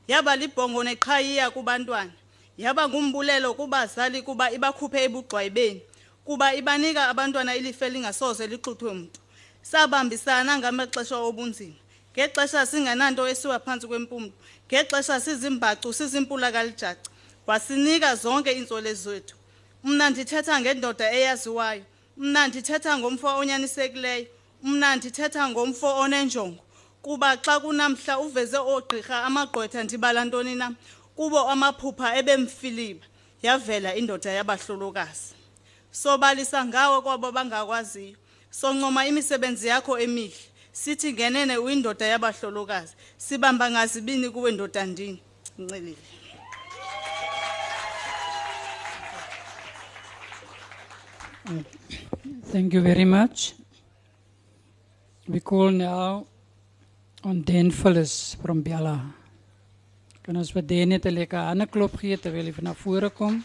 [0.09, 2.13] Yaba libhongo neqhayiya kubantwana.
[2.59, 5.83] Yaba ngumbulelo kubazali kuba ibakhuphe ebugxwayibeni
[6.25, 9.21] kuba ibanika abantwana ilifa elingasoze lixuthwe mntu.
[9.63, 11.82] Sabambisana ngamaxesha obunzima.
[12.13, 14.33] Ngexesha singenanto esiwa phantsi kwempumlo.
[14.69, 17.11] Ngexesha sizimbacu sizimpulakalijaca
[17.47, 19.37] wasinika zonke iintswele zethu.
[19.85, 21.85] Mna ndithetha ngendoda eyaziwayo.
[22.17, 24.27] Mna ndithetha ngomfo onyanisekileyo
[24.63, 26.63] mna ndithetha ngomfo onenjongo.
[27.03, 30.75] Kuba xa kunamhla uveze oogqirha amagqwetha ndibala ntoni na?
[31.17, 33.07] Kubo amaphupha ebemfiliba
[33.43, 35.35] yavela indoda yabahlolokazi.
[35.91, 38.17] Sobalisa ngawe kwabo bangakwaziyo.
[38.51, 40.52] Soncoma imisebenzi yakho emihle.
[40.73, 45.21] Sithi ngenene uyindoda yabahlolokazi sibamba ngazibini kuwe ndoda ndini
[45.59, 45.97] ncelile
[52.53, 53.55] Thank you very much.
[55.29, 56.27] We call now
[57.25, 59.01] on Dan Phyllis from Bella.
[60.23, 61.67] Kan ons vir Dan net 'n lekker hande
[62.01, 63.43] gee terwyl hy na vore kom?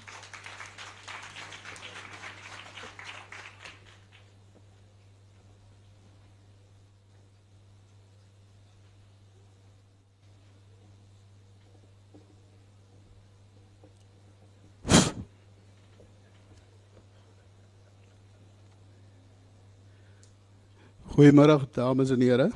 [21.17, 22.51] Goeiemiddag dames en here.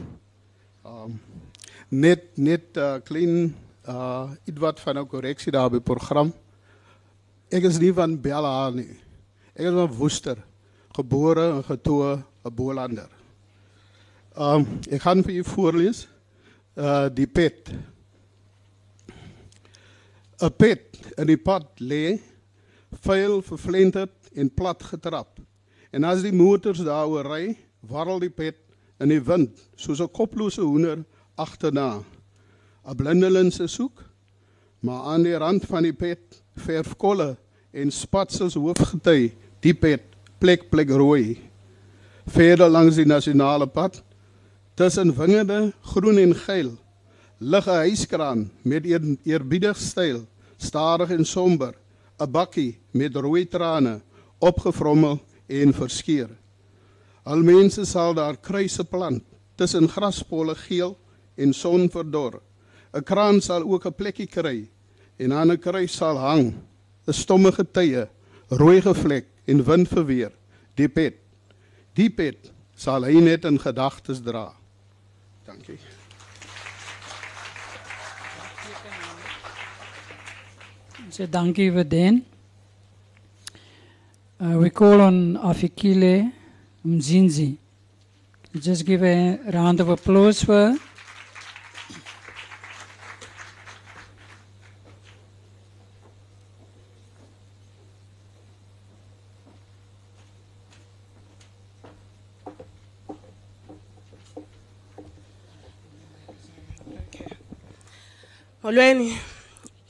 [0.85, 1.15] Um
[1.89, 3.55] net net 'n uh, klein
[3.89, 6.29] uh ietwat van 'n korreksie daar by program.
[7.49, 8.99] Ek is nie van Bella nie.
[9.55, 10.37] Ek is van Woester,
[10.93, 13.09] gebore en getoe 'n Bolander.
[14.37, 16.07] Um ek gaan vir u voorlees
[16.77, 17.73] uh die pet.
[20.37, 22.21] 'n Pet in die pad lê,
[22.91, 25.39] vuil, vervlenterd en plat getrap.
[25.91, 28.57] En as die motors daaroor ry, warrel die pet
[29.01, 31.03] in die wind soos 'n koplose hoender
[31.35, 32.03] agterna.
[32.85, 34.03] 'n Blindeling se soek,
[34.79, 37.37] maar aan die rand van die pet verf kolle
[37.71, 40.03] en spatsels hoofgety die pet
[40.39, 41.37] plek plek rooi.
[42.25, 44.03] Verder langs die nasionale pad
[44.75, 46.77] tussen wingerde groen en geel
[47.41, 50.27] lig 'n huiskraan met eer, eerbiedig styl,
[50.57, 51.73] stadig en somber,
[52.19, 54.01] 'n bakkie met rooi trane
[54.39, 56.29] opgevrommel en verskeur.
[57.23, 59.23] Al mense sal daar kruise plant
[59.55, 60.97] tussen graspolle geel
[61.37, 62.41] en sonverdor.
[62.93, 64.69] 'n Kraan sal ook 'n plekkie kry
[65.17, 66.53] en aan 'n kruis sal hang
[67.07, 68.09] 'n stomme getye,
[68.49, 70.31] rooi gevlek en wind verweer,
[70.75, 71.15] die pet.
[71.93, 74.53] Die pet sal hy net in gedagtes dra.
[75.45, 75.79] Dankie.
[81.09, 82.23] So dankie vir Dan.
[84.39, 86.31] Uh, we call on Afikile
[86.85, 87.57] Mzinzi.
[88.55, 90.77] Just give a round of applause for her.
[108.63, 109.17] Molweni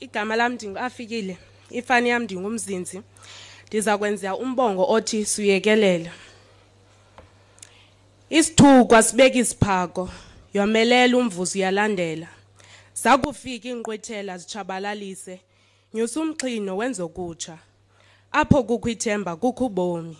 [0.00, 1.36] igama lam ndingafikile
[1.70, 3.00] ifani yam ndingumzinzi.
[3.66, 6.10] Ndiza kwenza umbongo othi siyekelele
[8.32, 10.08] Isithukwa sibeka isiphako.
[10.54, 12.28] Yomelela umvuzo uyalandela.
[12.94, 15.40] Zakufika inqwethela zichabalalise
[15.94, 17.58] nyusa umxhino wenza okutsha.
[18.32, 20.16] Apho kukho ithemba kukho ubomi.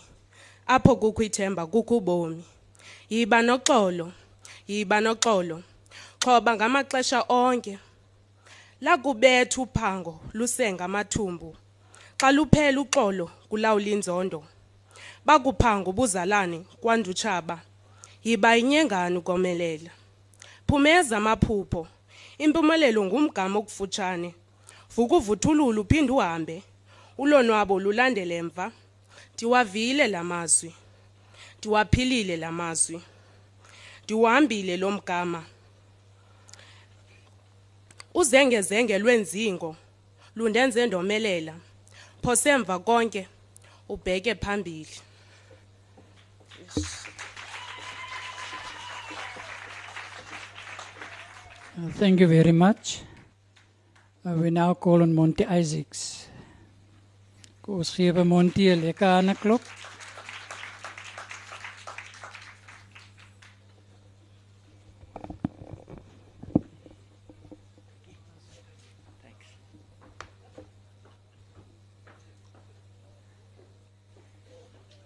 [0.67, 2.43] Apho kukho ithemba kukho ubomi.
[3.09, 4.11] Yiba noxolo.
[4.67, 5.63] Yiba noxolo.
[6.23, 7.79] Xoba ngamaxesha onke.
[8.81, 11.55] Lakubetha uphango lusenga amathumbu.
[12.19, 14.43] Xa luphela uxolo kulawula inzondo.
[15.25, 17.72] Bakuphanga ubuzalane kwandutshaba.
[18.23, 19.89] Yiba inyengane ukomelela?
[20.67, 21.87] Phumeza amaphupho.
[22.37, 24.35] Impumelelo ngumgama okufutshane.
[24.95, 26.63] Vuka uvuthulule uphinde uhambe.
[27.17, 28.71] Ulonwabo lulandele emva.
[29.33, 30.73] Ndiwavile la mazwi.
[31.57, 33.01] Ndiwaphilile la mazwi.
[34.03, 35.43] Ndiwuhambile lo mgama.
[38.13, 39.75] Uzengezenge lwenzingo
[40.35, 41.55] lundenze ndomelela.
[42.23, 43.27] Phosemva konke
[43.89, 44.97] ubheke phambili.
[51.73, 53.01] Thank you very much.
[54.23, 56.29] Uh, we now call on Monty Isaacs.
[57.65, 59.65] Ons gee vir Monty 'n lekker hande klop.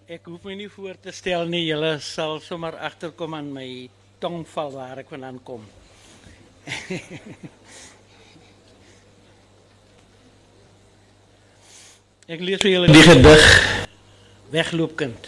[0.07, 1.63] Ek hoef my nie voor te stel nie.
[1.71, 3.89] Julle sal sommer agterkom aan my
[4.19, 5.63] tongval waar ek vandaan kom.
[12.33, 13.45] ek lees vir julle die gedig
[14.51, 15.23] Wegloopkind.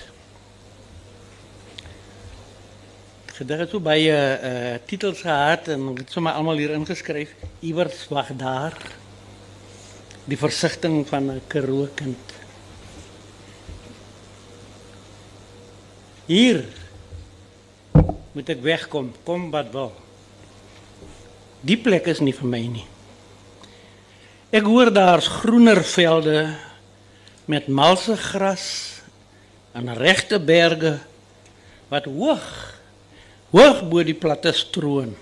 [3.35, 7.31] Gedig het so baie uh titels gehad en ek het sommer almal hier ingeskryf.
[7.63, 8.75] Iewers wag daar.
[10.27, 12.25] Die versigtiging van 'n Karoo kind.
[16.27, 16.65] Hier
[18.31, 20.09] moet ek wegkom, kom wat wil.
[21.66, 22.86] Die plek is nie vir my nie.
[24.55, 26.47] Ek hoor daar's groener velde
[27.51, 28.66] met malse gras
[29.78, 30.95] en regte berge
[31.91, 32.45] wat hoog
[33.53, 35.16] hoog bo die platte stroon.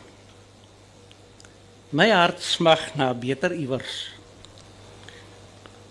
[1.95, 4.11] My hart smag na beter iewers.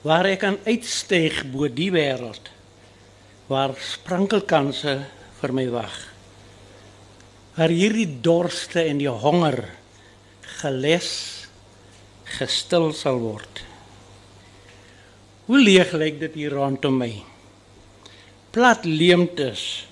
[0.04, 2.52] Waar ek kan uitstyg bo die wêreld
[3.46, 4.94] waar sprankelkanse
[5.40, 5.96] vir my wag.
[7.56, 9.62] Waar hierdie dorste en die honger
[10.60, 11.10] geles
[12.38, 13.62] gestil sal word.
[15.46, 17.10] Hoe leeg lyk dit hier rondom my?
[18.54, 19.86] Plat leemtes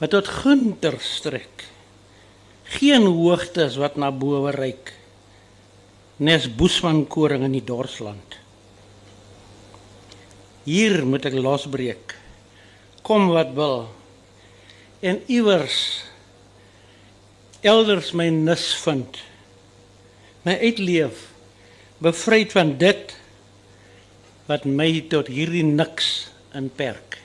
[0.00, 1.66] wat tot gunter strek.
[2.76, 4.92] Geen hoogtes wat na bo reik.
[6.16, 8.38] Nes boesman koring in die dorsland.
[10.66, 12.16] Hier moet ek losbreek
[13.06, 13.84] kom wat wil
[15.06, 15.78] en iewers
[17.62, 19.20] elders my nis vind
[20.46, 21.24] my uitleef
[21.98, 23.16] bevryd van dit
[24.46, 26.12] wat my tot hierdie niks
[26.54, 27.18] inperk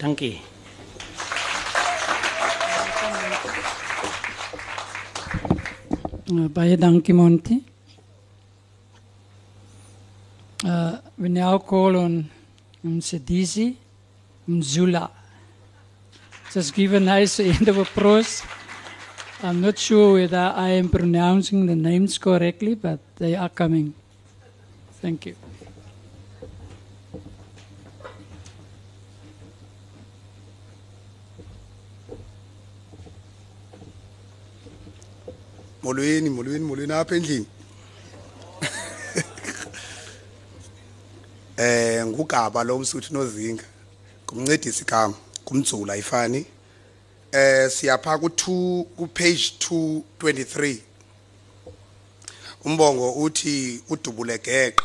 [0.00, 0.38] dankie
[6.32, 7.58] Uh, baie dankie Monty.
[10.64, 12.30] Uh, we now call on
[12.80, 13.74] Msedisi
[14.48, 15.10] Mzula.
[16.54, 18.40] Just give a nice end of applause.
[19.44, 23.92] I'm not sure whether I am pronouncing the names correctly, but they are coming.
[25.00, 25.34] Thank you.
[35.82, 37.46] molweni molweni molweni apha endlini
[41.56, 43.64] eh ngugaba lo msuthu nozinga
[44.26, 45.14] kumncedisi kama
[45.44, 46.46] kumdzula ifani
[47.32, 48.44] eh siyapha ku2
[48.96, 50.78] ku page 223
[52.64, 54.82] umbongo uthi udubule geqe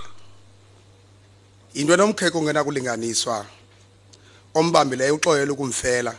[1.74, 3.46] into enomkheko ngena kulinganiswa
[4.54, 6.16] ombambileyo uxoyela ukumfela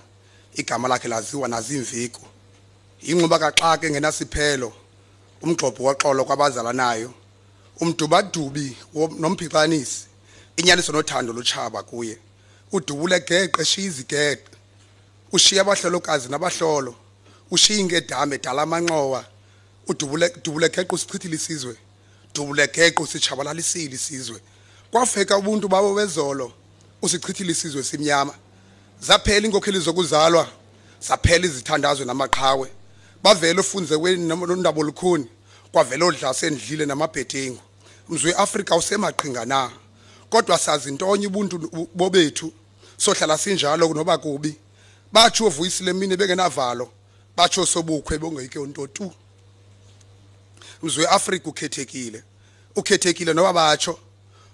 [0.55, 2.21] igama lakhe laziwa nazimviko
[3.03, 4.73] inquba kaxaka engenasiphelo
[5.43, 7.11] umgxobho waxolo kwabazalanayo
[7.81, 8.77] umdubadubi
[9.19, 10.07] nomphixanisi
[10.57, 12.19] inyaniso nothando luchaba kuye
[12.73, 14.58] udubule geqe shiya izigeqe
[15.33, 16.95] ushiya abahlolokazi nabahlolo
[17.51, 19.25] ushinge edame edala amanqowa
[19.89, 21.77] udubule dubule geqo sichithile isizwe
[22.35, 24.41] dubule geqo sichabalalisile isizwe.
[24.91, 26.53] Kwafeka ubuntu babo bezolo
[27.03, 28.35] usichithile isizwe simnyama.
[29.01, 30.49] Zaphela inkokheli zokuzalwa
[31.01, 32.69] zaphela izithandazwe namaqhawe.
[33.23, 35.27] Bavela ufunze kwenindaba olukhuni
[35.73, 37.61] kwavela odlase endlile namabhedengu
[38.09, 39.71] mzwe Afrika usemaqhinga na?
[40.31, 42.53] Kodwa sazi intonye ubuntu bobethu
[42.97, 44.57] sohlala sinjalo kunoba kubi.
[45.13, 46.91] Batsho uvuyisile mina bengenavalo.
[47.37, 49.13] Batsho sobukhwe bongeke onto tu
[50.83, 52.23] mzwe Afrika ukhethekile.
[52.77, 53.99] Ukhethekile noba batsho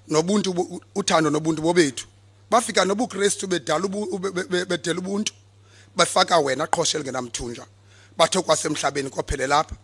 [0.08, 2.06] nobuntu uthando nobuntu bobethu.
[2.50, 3.88] Bafika nobuKristu bedala
[4.68, 5.32] bedela ubuntu.
[5.96, 7.66] Bafaka wena qhoshe lingenamthunja
[8.16, 9.76] bathe kwasemhlabeni kophele lapha.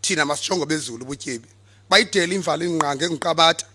[0.00, 1.48] Thina masijongo bezulu ubutyebi.
[1.88, 3.66] Bayidela imvalo ingqange engiqabatha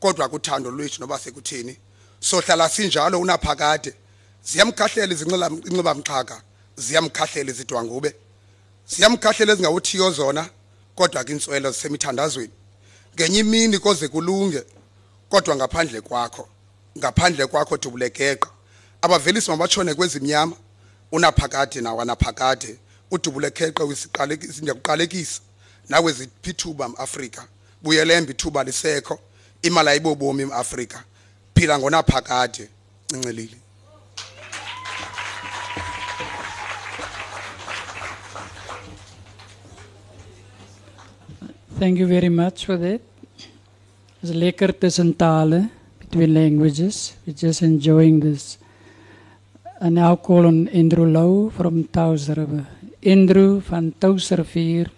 [0.00, 1.76] kodwa kuthando lwethu noba sekutheni
[2.20, 3.94] sohlala sinjalo unaphakade.
[4.44, 6.42] Ziyamkhahlela izinxila inxiba mxhaka
[6.76, 8.14] ziyamkhahlela izidwangube
[8.88, 10.48] ziyamkhahlela ezingawuthiyo zona
[10.94, 12.52] kodwa kintswelo zisemithandazweni.
[13.14, 14.62] Ngenye imini koze kulunge
[15.28, 16.48] kodwa ngaphandle kwakho
[16.98, 18.50] ngaphandle kwakho dubulegeqa
[19.02, 20.56] abavelisi mabatshone kwezimnyama
[21.12, 22.78] unaphakade nawanaphakade
[23.10, 25.40] udubulegeqa wisiqalekisa ndiyakuqalekisa
[25.88, 27.46] nawe ziphithuba mAfrika
[27.82, 29.18] buyelemba ithuba lisekho.
[29.62, 31.04] Imali ayibobomi eAfrika
[31.54, 32.68] phila ngonaphakade
[33.10, 33.56] ncincelile
[41.80, 43.00] Thank you very much for that.
[44.20, 47.16] It's lekker tussen tale, between languages.
[47.24, 48.58] We're just enjoying this.
[49.80, 52.66] And now call on Andrew Low from Taus River.
[53.02, 54.90] Andrew van Taus Rivier.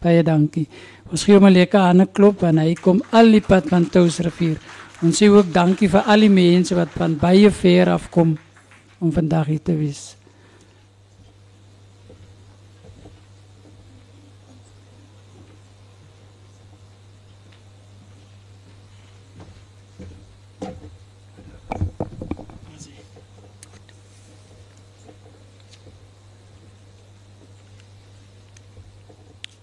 [0.00, 0.68] Baie dankie.
[1.10, 4.20] Ons gee hom 'n lekker hande klop en hy kom al die pad van Taus
[4.20, 4.58] Rivier.
[5.02, 8.38] Ons sê ook dankie vir al die mense wat van baie ver af kom
[9.00, 10.14] om vandag hier te wees.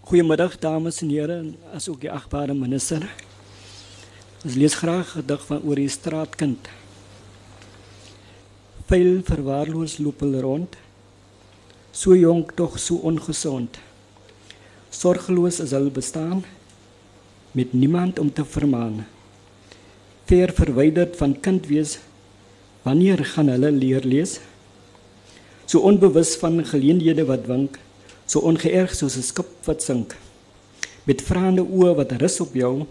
[0.10, 3.03] Goedemiddag dames en heren, as ook die achtbare minister.
[4.41, 6.70] Ons lees graag gedig van oor die straatkind.
[8.89, 10.80] Veel verwaarloos loop hulle rond.
[11.93, 13.78] So jonk tog so ongesond.
[14.89, 16.41] Sorgeloos is hulle bestaan
[17.53, 19.03] met niemand om te vermaan.
[20.30, 21.97] Ver verwyderd van kind wees.
[22.86, 24.39] Wanneer gaan hulle leer lees?
[25.65, 27.80] So onbewus van geleenthede wat wink
[28.30, 30.13] so ongeërg soos 'n skip wat sink.
[31.03, 32.86] Met vraende oë wat rus op jou,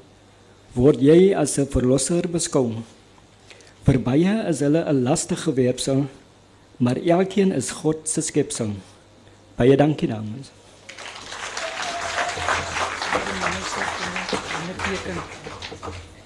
[0.74, 2.82] word jy as 'n verlosser beskou.
[3.86, 6.07] Vir baie is hulle 'n lastige werpsel,
[6.76, 8.70] maar elkeen is God se skepsel.
[9.57, 10.51] Baie dankie dames.
[14.78, 16.18] Dankie Andrew.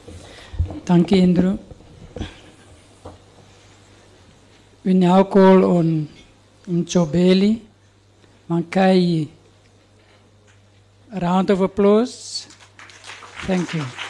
[4.85, 6.09] We now call on
[6.69, 7.61] Mchobeli.
[8.51, 9.29] Mankai.
[11.21, 12.47] Round of applause.
[13.47, 14.02] Thank you.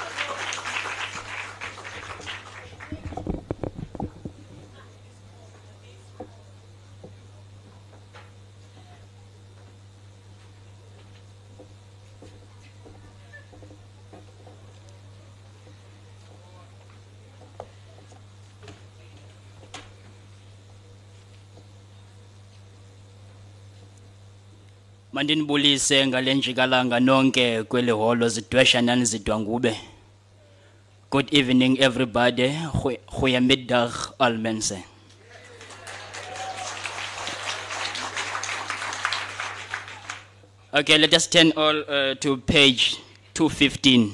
[25.23, 26.07] Mandinibulise
[27.01, 28.83] nonke kweli holo zidwesha
[31.11, 32.51] good evening everybody.
[33.20, 34.85] Goeiemiddag al mense.
[40.75, 42.97] Okay let us turn all uh, to page
[43.35, 44.11] 215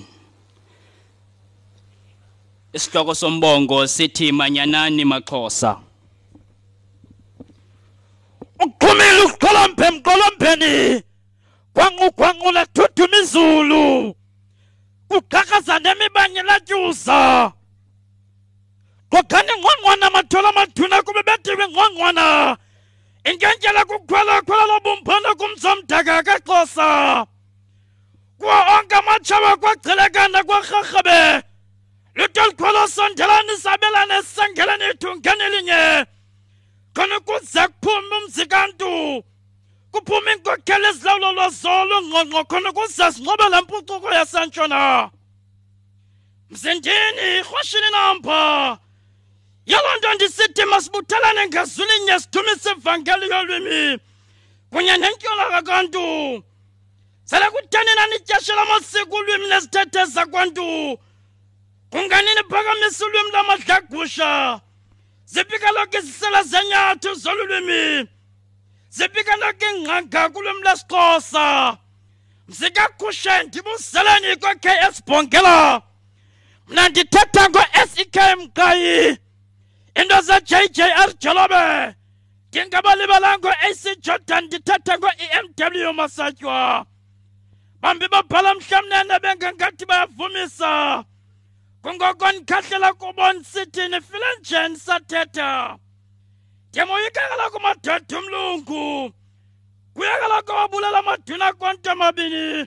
[2.73, 5.88] isihloko sombongo sithi manyanani maxhosa
[8.65, 10.75] uqhumile uqolombe emqolombeni
[11.75, 13.85] kwanqugwanqula thuthuma izulu
[15.11, 17.53] kuqhaqhaza nemibanye latyuza
[19.13, 22.27] qokhani ngqongqwana matholo amathuna kube betiwe ngqongqwana.
[23.31, 26.89] Inkentyela kukhwela khwela lobumphana kumzomdaka kaxhosa
[28.39, 31.21] kuwo onke amatshaba kwagcilekana kwarharhabe.
[32.17, 35.83] Luto likhwelo sondelani sabelane sisengeleni ithungeni elinye
[36.99, 39.25] khona kuze kuphume umzikantu
[39.93, 45.11] kuphume inkokheli ezilawulo lwazolo ngqongqo khona kuze sinqobe la mpucuko yasentshona.
[46.51, 48.39] Mzindini rhoshini nampa.
[49.67, 53.99] Yaloo nto ndisithi masibuthelane ngezulinye sithumise ivangeli yolwimi
[54.71, 56.05] kunye nentyola kakantu
[57.25, 60.99] sele kutheni nanityeshela amasiko ulwimi nezithethe zakwantu?
[61.91, 64.61] Kungani phakamisa ulwimi lamadlagusha
[65.33, 68.09] ziphi kaloku izisela zenyathu zolu lwimi
[68.97, 71.47] ziphi kaloku ingqanga kulwimi lesixhosa
[72.49, 75.83] mzikakhushe ndibuzeleni kwe-ks bhongela
[76.69, 79.19] mna ndithetha ngo-sek mqayi.
[80.01, 81.95] Into ze-jjr jolobe
[82.49, 86.87] ndingabalibalanga ngo-ac jordan ndithetha ngo-emw masatywa
[87.81, 91.05] bambi babhala mhlamnene bengengathi bayavumisa.
[91.83, 95.79] kungoko nikhahlela kubona sithini file njani sathetha.
[96.69, 99.13] Ndiyamoyikakala kumadoda umlungu
[99.95, 102.67] kuyakala kwababulela amadwini akonto amabini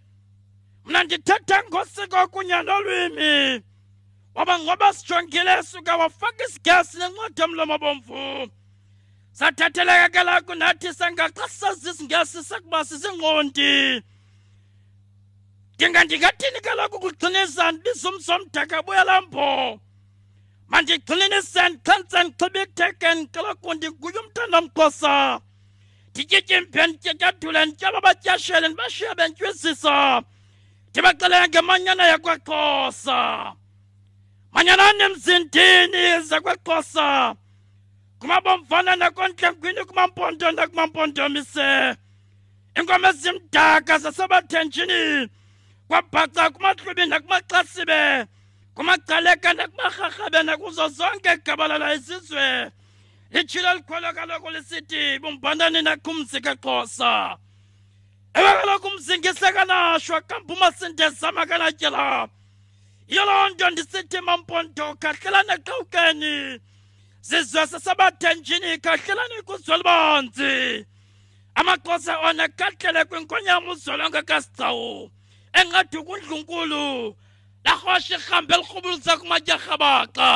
[0.85, 3.61] mna ndithetha ngosiko kunye nolwimi.
[4.35, 8.51] Waba ngoba sijongile suka wafaka isigesi nencwadi yomlomo bomvu.
[9.31, 14.01] Sathatheleka ke lakunathi sangaxa sisazisingesi sekuba sizinqondi
[15.81, 19.79] ndingandingathini kaloku kugxine isandi lisumso mdaka buyalambo
[20.71, 25.13] mandigxineni isandi xa ndisandixhibe ekuthekeni kaloku ndiguye umntandamxhosa
[26.11, 29.95] ndityityimphe ndityatyathule ndityaba abatyashele ndibashiya bentywesisa
[30.89, 33.17] ndibaxelela ngemanyana yakwaxhosa.
[34.53, 37.35] Manyanani emzindini zakwaxhosa.
[38.19, 41.69] Kumabomvana nakontlemkwini kumampondo nakumampondomise
[42.77, 45.01] iinkomo ezimdaka zasebathenjini.
[45.91, 48.25] Kwabhaca kumahlwibi nakumaxasibe
[48.75, 52.71] kumagcaleka nakumarharhabe nakuzo zonke gabalala izizwe.
[53.31, 57.37] Litshilo likhwelo kaloku lisithi bumbhanani nakumzi kaxhosa.
[58.33, 62.29] Ewe kaloku umzingise kanashwa kampuma sindezama kanatyela
[63.07, 66.59] yiyo nto ndisithi mampondo khahlelane xawukeni
[67.21, 70.85] zizwe sasebathenjini khahlelani kuzwelibanzi
[71.55, 75.11] amaxhosa ona kahlele kwinkonyama uzolonke kasigcawu
[75.59, 77.15] engathi kundlunkulu
[77.65, 80.29] larhosha irhambe elirhubulisa kumatyarhabaxa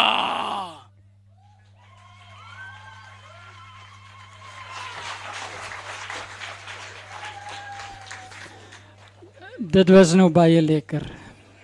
[9.75, 11.05] Dit was nou baie lekker.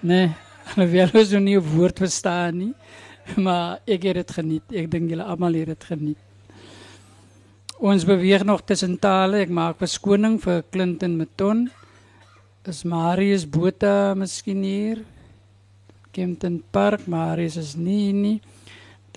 [0.02, 0.32] Nee,
[0.74, 2.74] alhoewel ons nou nie 'n woord verstaan nie,
[3.46, 4.64] maar ek het dit geniet.
[4.72, 6.18] Ek dink julle almal het dit geniet.
[7.80, 9.42] Ons beweeg nog tussen tale.
[9.42, 11.70] Ek maak verskoning vir Clinton Meton.
[12.62, 15.00] Is Marius Botha miskien hier?
[16.14, 18.38] Kempton Park, Marius is nie nie.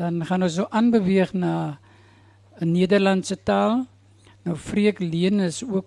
[0.01, 1.77] Dan gaan ons so aanbeweeg na
[2.57, 3.85] 'n Nederlandse taal.
[4.45, 5.85] Nou Freek Leen is ook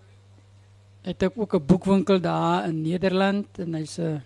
[1.02, 4.22] het ek ook 'n boekwinkel daar in Nederland en hy's 'n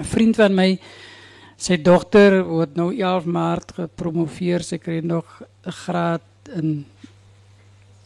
[0.00, 0.80] vriend van my.
[1.56, 4.62] Sy dogter word nou 11 Maart gepromoveer.
[4.62, 6.24] Sy kry nog 'n graad
[6.56, 6.86] in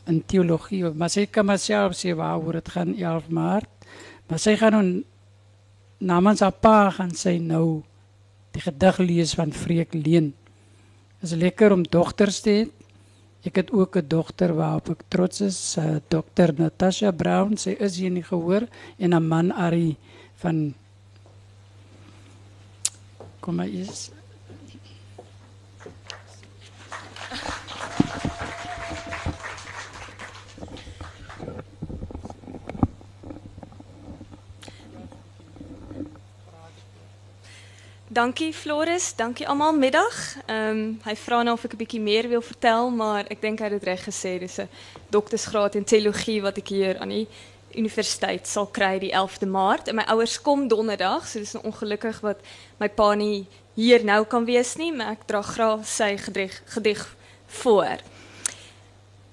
[0.07, 3.74] in teologie, maar sy kan maar self sê waaroor dit gaan 11 Maart.
[4.29, 4.85] Maar sy gaan nou
[6.05, 7.83] namens haar pa gaan sy nou
[8.55, 10.33] die gedig lees van Freek Leen.
[11.25, 12.65] Is lekker om dogters te hê.
[13.45, 17.57] Ek het ook 'n dogter waarop ek trots is, uh, Dr Natasha Brown.
[17.57, 18.69] Sy is hier nie gehoor
[18.99, 19.97] en 'n man Ari
[20.37, 20.75] van
[23.45, 24.09] Kom maar eens.
[38.15, 40.37] Dankie Floris, dankie almal middag.
[40.47, 43.59] Ehm um, hy vra nou of ek 'n bietjie meer wil vertel, maar ek dink
[43.59, 44.39] hy het dit reg gesê.
[44.39, 44.69] Dis 'n
[45.11, 47.27] doktorsgraad in teologie wat ek hier aan die
[47.75, 49.89] universiteit sal kry die 11de Maart.
[49.89, 52.39] En my ouers kom donderdag, so dis nou ongelukkig wat
[52.79, 57.17] my pa nie hier nou kan wees nie, maar ek dra graag sy gedig gedig
[57.47, 57.99] voor.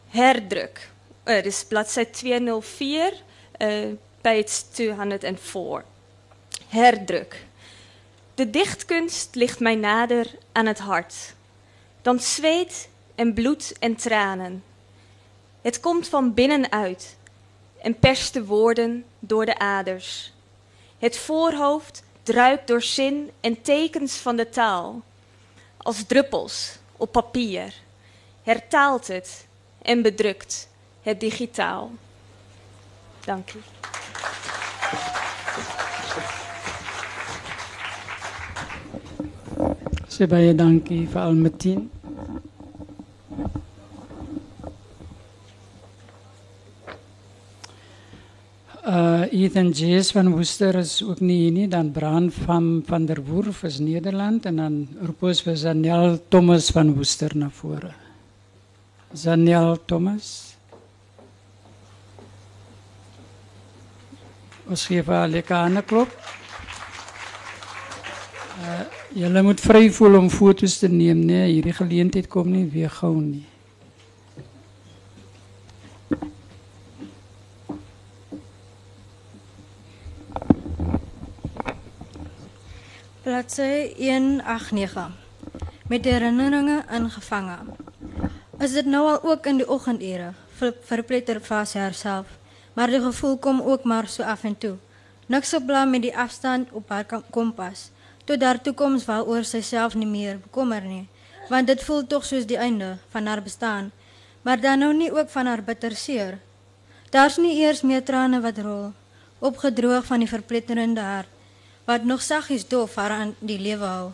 [0.10, 0.90] Herdruk.
[1.28, 3.14] Uh, dis bladsy 204,
[3.60, 5.84] uh page 204.
[6.70, 7.51] Herdruk.
[8.36, 11.34] De dichtkunst ligt mij nader aan het hart.
[12.02, 14.64] Dan zweet en bloed en tranen.
[15.62, 17.18] Het komt van binnenuit
[17.82, 20.34] en perst de woorden door de aders.
[21.00, 25.02] Het voorhoofd druipt door zin en tekens van de taal.
[25.78, 27.74] Als druppels op papier
[28.44, 29.48] hertaalt het
[29.82, 30.68] en bedrukt
[31.02, 31.92] het digitaal.
[33.26, 33.60] Dank u.
[40.12, 41.86] Sê baie dankie vir Almatin.
[48.84, 53.24] Uh Ethan Jays van Woester is ook nie hier nie, dan Bran van van der
[53.24, 57.96] Woerf is Nederland en dan roep ons vir Zanel Thomas van Woester na vore.
[59.14, 60.56] Zanel Thomas.
[64.72, 66.12] Gee vir haar lekker hande klop.
[68.60, 72.90] Uh, julle moet vry voel om foto's te neem, nee, hierdie geleentheid kom nie weer
[72.90, 73.46] gou nie.
[83.24, 85.12] Bladsy 189
[85.88, 87.58] met herinneringe ingevange.
[88.60, 90.32] Is dit nou al ook in die oggendure?
[90.58, 92.28] Ver- Verpletter vas haarself,
[92.74, 94.76] maar die gevoel kom ook maar so af en toe.
[95.26, 97.90] Niks op met die afstand op haar kompas.
[98.32, 101.04] Tot daar toekoms waaroor sy self nie meer bekommer nie,
[101.52, 103.90] want dit voel tog soos die einde van haar bestaan.
[104.48, 106.38] Maar dan nou nie ook van haar bitter seer.
[107.12, 108.94] Daar's nie eers meer trane wat rol,
[109.40, 111.28] opgedroog van die verpletterende hart
[111.84, 114.12] wat nog saggies dof haar aan die lewe hou.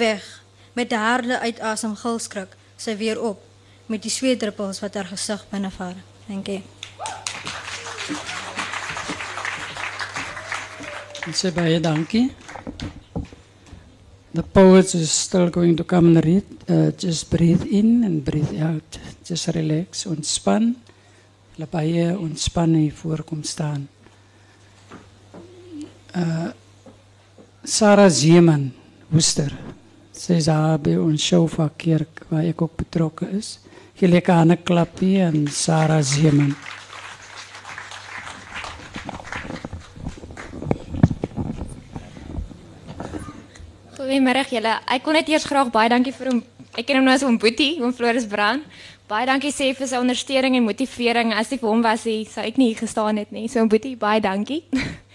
[0.00, 0.24] Weg
[0.72, 3.42] met 'n harde uitasem gilskrik, sy weer op
[3.86, 5.96] met die sweetdruppels wat haar gesig binnevaar.
[6.26, 6.62] Dankie.
[11.28, 12.32] Ek sê baie dankie.
[14.34, 16.44] The poets is still going to come and read.
[16.68, 18.98] Uh, just breathe in and breathe out.
[19.24, 20.74] Just relax, ontspan.
[21.56, 23.88] Laat baie ontspan hier voorkom staan.
[26.14, 26.50] Uh,
[27.64, 28.68] Sarah Zeeman,
[29.08, 29.52] Woester.
[30.12, 33.56] Sy is daar by ons Shofa kerk waar ek ook betrokke is.
[33.98, 36.54] Lekker aan 'n klapie aan Sarah Zeeman.
[44.08, 44.70] Goeiemôre julle.
[44.88, 46.38] Ek wil net eers graag baie dankie vir hom.
[46.80, 48.64] Ek ken hom nou as hom Boetie, hom Floris Brand.
[49.04, 51.34] Baie dankie sê vir sy ondersteuning en motivering.
[51.36, 53.44] As dit vir hom was, hy sou ek nie hier gestaan het nie.
[53.52, 54.62] So Boetie, baie dankie.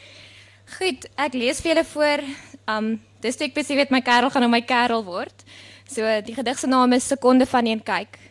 [0.75, 2.21] Goed, ek lees vir julle voor.
[2.69, 2.91] Um
[3.25, 5.41] dis toe ek besef het my kerel gaan nou my kerel word.
[5.89, 8.21] So die gedig se naam is Sekonde van een kyk.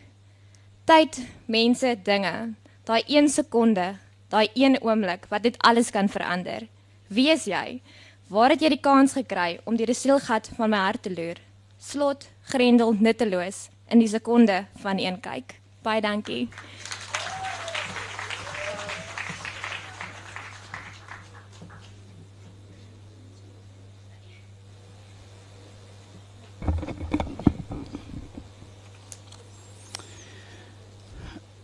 [0.87, 1.19] Tyd,
[1.51, 2.53] mense, dinge.
[2.87, 3.97] Daai 1 sekonde,
[4.31, 6.69] daai 1 oomblik wat dit alles kan verander.
[7.11, 7.81] Wie is jy?
[8.33, 11.37] Waar het jy die kans gekry om die sielgat van my hart te loer?
[11.77, 15.59] Slot, grendel, nutteloos in die sekonde van een kyk.
[15.85, 16.47] Baie dankie.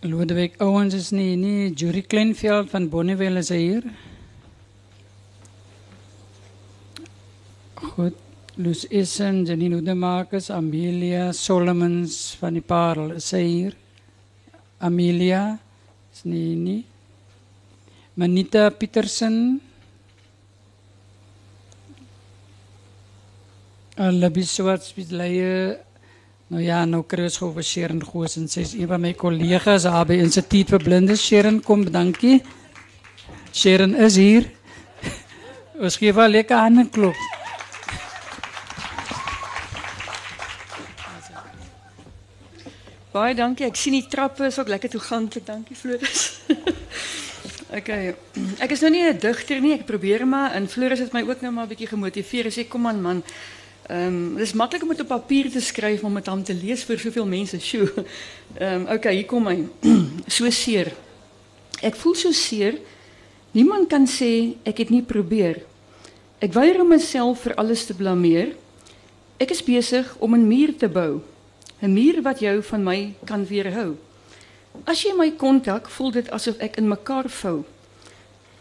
[0.05, 3.89] Lodewijk Owens is nie nie Jury Kleinveld van Bonneville is hier.
[7.95, 8.15] Goed,
[8.57, 13.75] Loes Essen, Janine Oudemaakers, Amelia Solomons van die Parel is sy hier.
[14.79, 15.57] Amelia
[16.13, 16.83] is nie nie.
[18.19, 19.59] Manita Petersen.
[23.99, 25.79] Libby Swarts met leie
[26.49, 29.11] Nou ja, nou kry ons gou vir Sharon Goos en sy is een van my
[29.13, 31.21] kollegas daar by Instituut vir Blindes.
[31.21, 32.39] Sharon, kom, dankie.
[33.53, 34.49] Sharon is hier.
[35.83, 37.38] Ons gee haar lekker hande klop.
[43.19, 43.67] Baie dankie.
[43.67, 45.43] Ek sien die trappe is ook lekker toeganklik.
[45.43, 46.39] Dankie Floris.
[47.77, 48.13] okay.
[48.63, 49.73] Ek is nou nie 'n digter nie.
[49.75, 52.47] Ek probeer maar en Floris het my ook nou maar 'n bietjie gemotiveer.
[52.47, 53.23] Hy sê kom aan man.
[53.89, 57.25] Ehm is maklik om op papier te skryf om dit dan te lees vir soveel
[57.25, 57.59] mense.
[57.69, 57.91] Sjoe.
[58.55, 59.67] Ehm um, okay, hier kom hy.
[60.37, 60.93] so seer.
[61.81, 62.79] Ek voel so seer.
[63.51, 65.59] Niemand kan sê ek het nie probeer.
[66.39, 68.55] Ek weier om myself vir alles te blameer.
[69.37, 71.19] Ek is besig om 'n muur te bou.
[71.81, 73.95] 'n Muur wat jou van my kan weerhou.
[74.83, 77.63] As jy my kontak, voel dit asof ek in mekaar vou.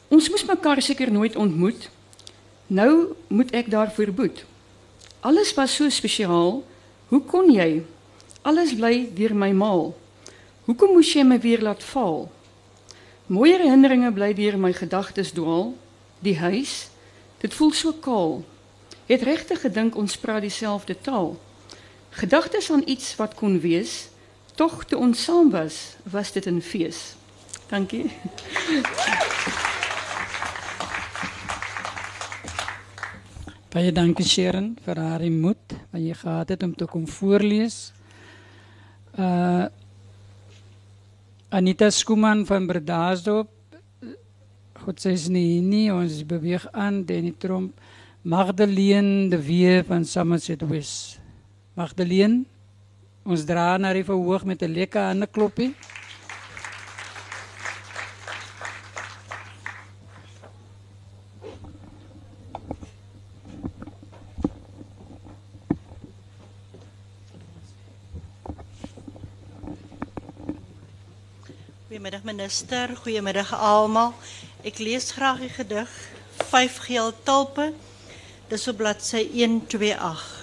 [0.09, 1.91] Ons moes mekaar seker nooit ontmoet.
[2.67, 4.45] Nou moet ek daarvoor boet.
[5.21, 6.65] Alles was so spesiaal.
[7.09, 7.83] Hoe kon jy?
[8.43, 9.97] Alles bly deur my maal.
[10.65, 12.31] Hoekom moes jy my weer laat val?
[13.27, 15.75] Mooi herinneringe bly deur my gedagtes dwaal.
[16.21, 16.89] Die huis,
[17.41, 18.45] dit voel so kaal.
[19.09, 21.37] Het regtig gedink ons praat dieselfde taal.
[22.11, 24.09] Gedagtes aan iets wat kon wees,
[24.55, 27.15] tog toe ons saam was, was dit 'n fees.
[27.69, 28.11] Dankie.
[33.69, 37.93] Baie dankie Sharon vir haar moed wat jy gehad het om te kom voorlees.
[39.19, 39.69] Uh
[41.49, 43.49] Anita Skuman van Bredasdorp.
[44.85, 47.77] God sê is nie nie ons beweeg aan Denny Tromp.
[48.23, 51.28] Magdalene de Wee van Somerset West.
[51.79, 52.43] Magdalene,
[53.23, 55.75] ons dra na die verhoog met 'n lekker hande kloppie.
[71.87, 74.15] Goedemiddag minister, goedemiddag allemaal.
[74.63, 75.91] Ik lees graag een gedig
[76.51, 77.73] vyf geel tulpe.
[78.49, 80.38] Dis op bladsy 128.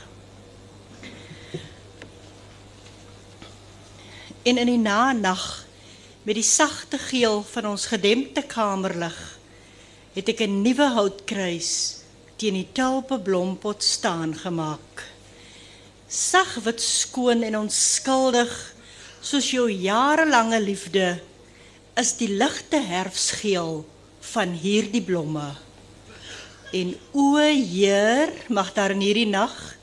[4.46, 5.66] En in die nag
[6.24, 9.18] met die sagte geel van ons gedempte kamerlig
[10.14, 11.72] het ek 'n nuwe houtkruis
[12.38, 15.04] teen die tulpe blompot staan gemaak.
[16.08, 18.54] Sag wat skoon en onskuldig
[19.22, 21.22] soos jou jarelange liefde
[21.98, 23.86] is die ligte herfsgeel
[24.20, 25.56] van hierdie blomme.
[26.72, 29.75] En o Heer, mag daar in hierdie nag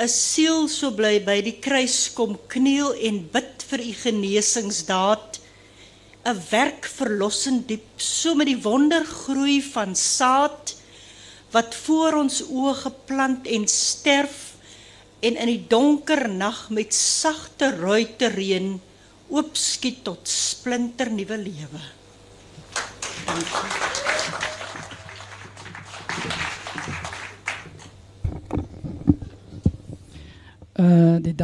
[0.00, 5.38] 'n siel so bly by die kruis kom kniel en bid vir u genesingsdaad
[6.32, 10.74] 'n werk verlossend diep so met die wonder groei van saad
[11.52, 14.38] wat voor ons oë geplant en sterf
[15.20, 18.80] en in die donker nag met sagte ruite reën
[19.28, 21.82] oopskiet tot splinter nuwe lewe.
[23.26, 24.02] Dankie.
[30.80, 31.34] Uh die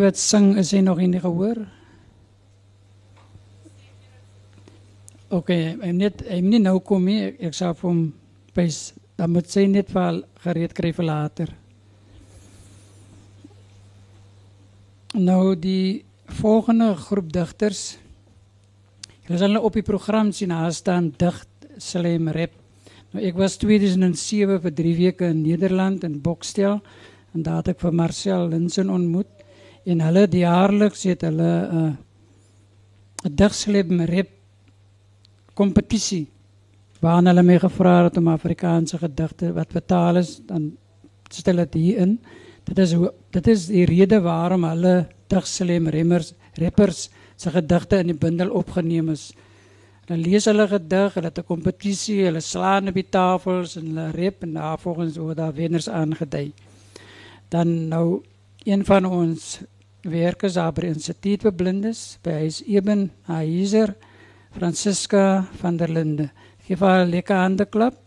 [0.00, 1.58] wat sing, is hy nog nie gehoor?
[5.30, 7.34] Oké, hy net nie nou kom nie.
[7.38, 8.00] Ek, sal vir hom
[8.56, 11.50] wys dan moet sy net wel gereed vir later.
[15.12, 16.04] Nou die
[16.40, 17.28] volgende groep.
[19.26, 21.36] Hulle sal nou op die program sien daar staan dig
[21.76, 22.56] slam rap.
[23.12, 26.80] Nou ek was 2007 vir 3 weke in Nederland in Bokstel
[27.34, 29.30] en daar het ek vir Marcel Linsen ontmoet
[29.84, 31.92] en hulle die jaarliks het hulle 'n uh,
[33.24, 34.30] 'n dig slam rap
[35.54, 36.26] kompetisie
[37.00, 40.72] waarin hulle my gevra het om Afrikaanse gedigte wat vertaal is dan
[41.30, 42.18] stel dit hier in.
[42.64, 42.94] Dit is
[43.30, 49.08] dit is die rede waarom hulle digslem remmers rappers se gedigte in die bundel opgeneem
[49.14, 49.30] is.
[50.06, 54.10] Dan lees hulle gedig, hulle het 'n kompetisie, hulle slaan op die tafels en hulle
[54.10, 56.52] rap en daar volgens word daar wenners aangedui.
[57.50, 58.22] Dan nou
[58.62, 59.58] een van ons
[60.06, 63.96] werkers daar by Instituut vir Blindes, by hy's Eben Haizer,
[64.54, 66.28] Francisca van der Linde.
[66.68, 67.98] Geef haar 'n lekker klap.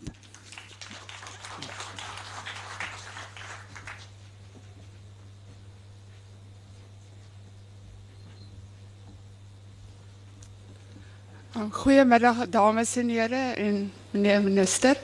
[11.72, 14.98] Goedemiddag dames en heren en meneer minister.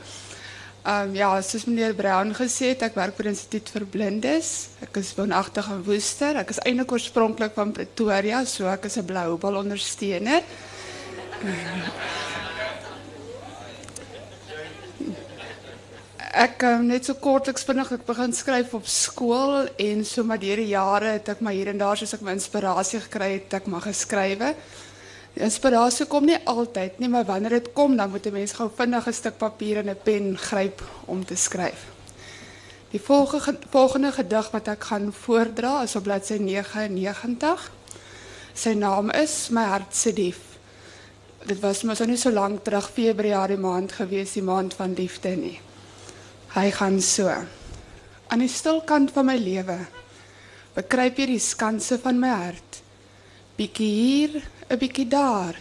[0.90, 4.68] Um, ja, meneer Brown gezegd, ik werk voor het Instituut voor Blindes.
[4.80, 6.40] Ik is woonachtig in Woester.
[6.40, 10.42] Ik is eigenlijk oorspronkelijk van Pretoria, so ik is een blauwbal ondersteuner.
[16.32, 20.62] Ek um, net so kortliks vinnig ek begin skryf op skool en so maar deur
[20.62, 23.70] die jare het ek maar hier en daar soos ek my inspirasie gekry het, ek
[23.70, 24.56] mag geskrywe.
[25.34, 29.08] Inspirasie kom nie altyd nie, maar wanneer dit kom, dan moet 'n mens gou vinnig
[29.08, 31.86] 'n stuk papier en 'n pen gryp om te skryf.
[32.90, 37.72] Die volgende volgende gedig wat ek gaan voordra is op bladsy 99.
[38.54, 40.40] Sy naam is My hart se dief.
[41.46, 45.60] Dit was mos nie so lank terug Februarie maand gewees, die maand van liefde nie.
[46.56, 47.30] Hy gaan so.
[48.28, 49.78] Aan die stil kant van my lewe
[50.74, 52.82] bekruip jy die skanse van my hart.
[53.58, 55.56] Bietjie hier, 'n bietjie daar.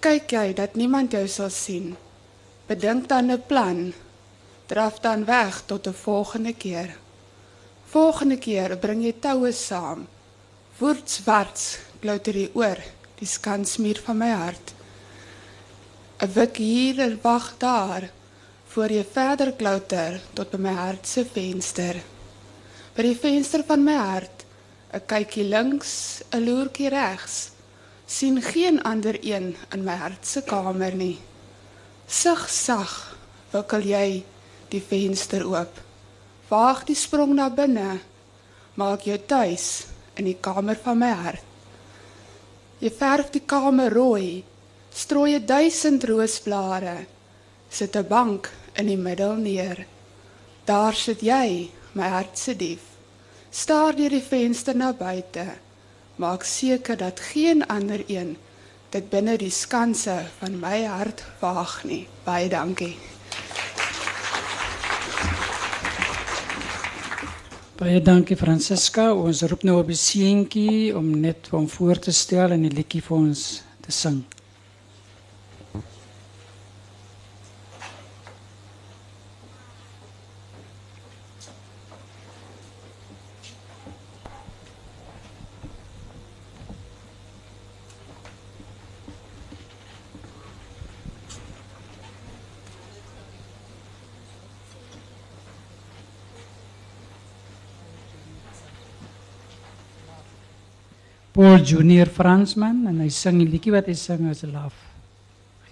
[0.00, 1.96] Kyk jy dat niemand jou sal sien.
[2.68, 3.92] Bedink dan 'n plan.
[4.66, 6.96] Draf dan weg tot 'n volgende keer.
[7.84, 10.06] Volgende keer bring jy toue saam.
[10.78, 12.78] Woord swart klouter die oor,
[13.18, 14.74] die skansmuur van my hart.
[16.22, 18.10] 'n Wik hier en wag daar
[18.66, 22.02] voor jy verder klouter tot by my hart se venster.
[22.94, 24.44] By die venster van my hart,
[24.92, 27.50] 'n kykie links, 'n loertjie regs
[28.10, 31.18] sien geen ander een in my hart se kamer nie.
[32.10, 32.94] Sug sag
[33.52, 34.06] wikkel jy
[34.72, 35.78] die venster oop.
[36.50, 38.00] Waag die sprong na binne.
[38.74, 39.86] Maak jou tuis
[40.18, 41.46] in die kamer van my hart.
[42.82, 44.42] Jy verf die kamer rooi.
[44.90, 47.06] Strooi 1000 roosblare.
[47.70, 49.86] Sit 'n bank in die middel neer.
[50.64, 52.82] Daar sit jy, my hart se dief.
[53.50, 55.69] Staar deur die venster na buite
[56.20, 58.36] maak seker dat geen ander een
[58.90, 62.02] dit binne die skanse van my hart waag nie.
[62.26, 62.96] Baie dankie.
[67.78, 69.06] Baie dankie Francisca.
[69.14, 73.02] Ons roep nou op die seentjie om net hom voor te stel en 'n liedjie
[73.02, 74.24] vir ons te sing.
[101.40, 104.76] Paul Junior Fransman en hy sing die liedjie wat hy sing is Love.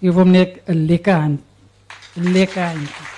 [0.01, 1.41] Geef hom net 'n lekker hand.
[2.17, 3.18] 'n Lekker hand.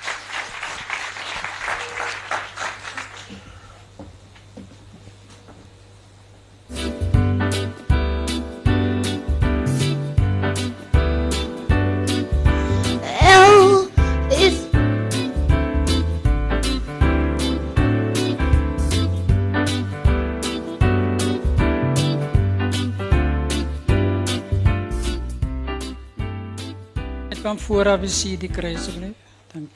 [27.71, 28.03] Vooraf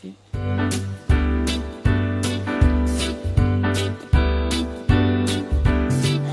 [0.03, 0.17] die.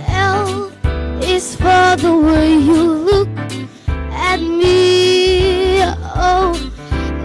[0.09, 0.71] L
[1.21, 3.29] is for the way you look
[4.09, 5.85] at me.
[6.17, 6.57] O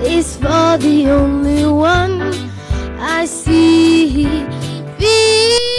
[0.05, 2.21] is for the only one
[3.01, 4.29] I see.
[4.99, 5.76] V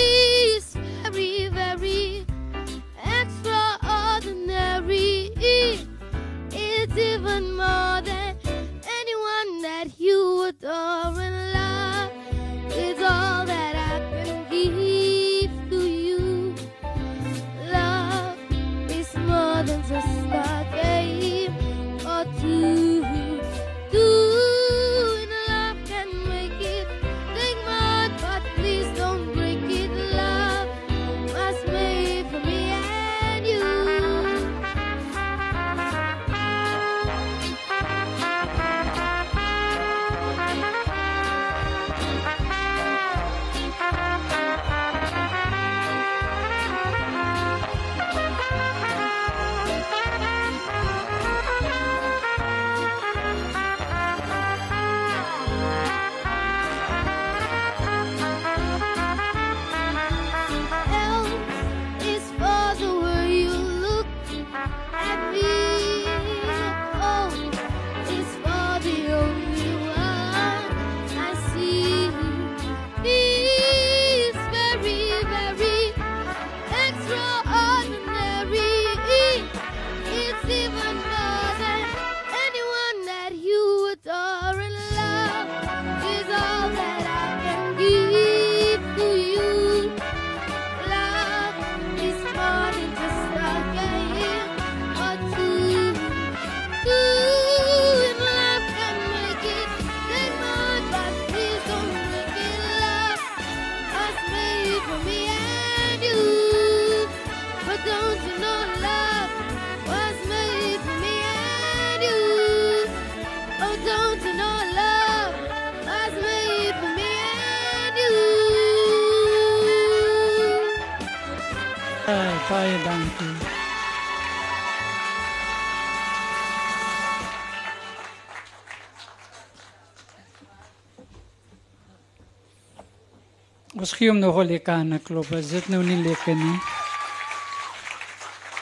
[133.88, 135.32] Gee hom nog lekker aan klop.
[135.32, 136.58] Is dit nou nie lekker nie?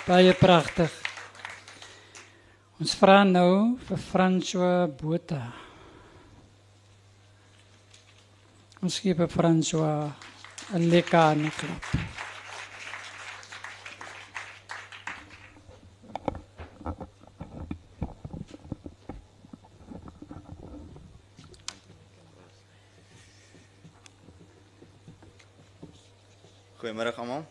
[0.06, 0.92] Baie pragtig.
[2.80, 5.42] Ons vra nou vir François Botha.
[8.84, 10.14] Ons gee François
[10.74, 11.52] 'n lekker aan.
[26.96, 27.44] Goeiemôre almal.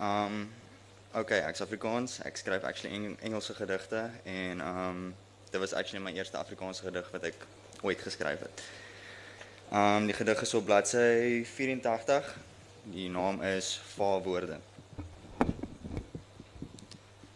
[0.00, 0.48] Um
[1.12, 2.14] okay, ek's Afrikaans.
[2.24, 5.00] Ek skryf actually Eng Engelse gedigte en um
[5.50, 7.42] dit was actually my eerste Afrikaanse gedig wat ek
[7.84, 8.62] ooit geskryf het.
[9.68, 12.30] Um die gedig is op bladsy 84.
[12.94, 14.56] Die naam is Vaarwoorde.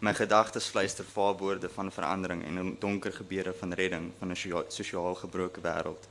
[0.01, 5.61] My gedagtes fluister vaarwoorde van verandering en donker gebeure van redding van 'n sosiaal gebroke
[5.61, 6.09] wêreld.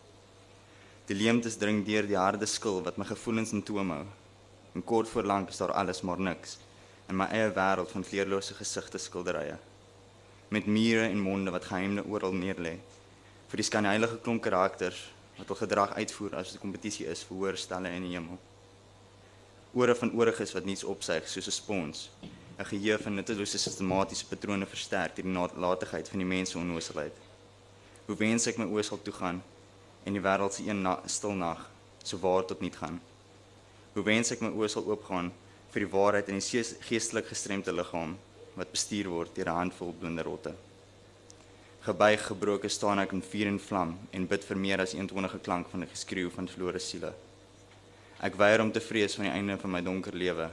[1.11, 4.07] Die leemtes dring deur die harde skil wat my gevoelens in toom hou.
[4.77, 6.59] En kort voor lank is daar alles maar niks
[7.09, 9.55] in my eie wêreld van kleurlose gesigte skilderye
[10.53, 12.74] met mure en monde wat geheimde oral neerlê
[13.53, 14.98] vir die skynheilige klomp karakters
[15.39, 18.39] wat hul gedrag uitvoer as 'n kompetisie is vir hoër stelle in die hemel.
[19.73, 22.11] Ore van ooriges wat niets opsuig soos 'n spons.
[22.59, 27.16] 'n Geheue van nuttelose sistematiese patrone versterk die nalatigheid van die mens se onnoosheid.
[28.07, 29.43] Hoe wens ek my oë sal toegaan
[30.05, 31.70] en die wêreld se een na, stil nag
[32.03, 33.01] so waar tot niet gaan.
[33.97, 35.31] Hoe wens ek my oë sal oopgaan
[35.73, 38.10] vir die waarheid in die gees- geestelik gestremde liggaam
[38.52, 40.52] wat bestuur word deur 'n handvol blinde rotte.
[41.81, 45.70] Gebuig gebroke staan ek in vuur en vlam en bid vir meer as 21 klank
[45.70, 47.14] van 'n geskreeu van verlore siele.
[48.20, 50.51] Ek weier om te vrees van die einde van my donker lewe.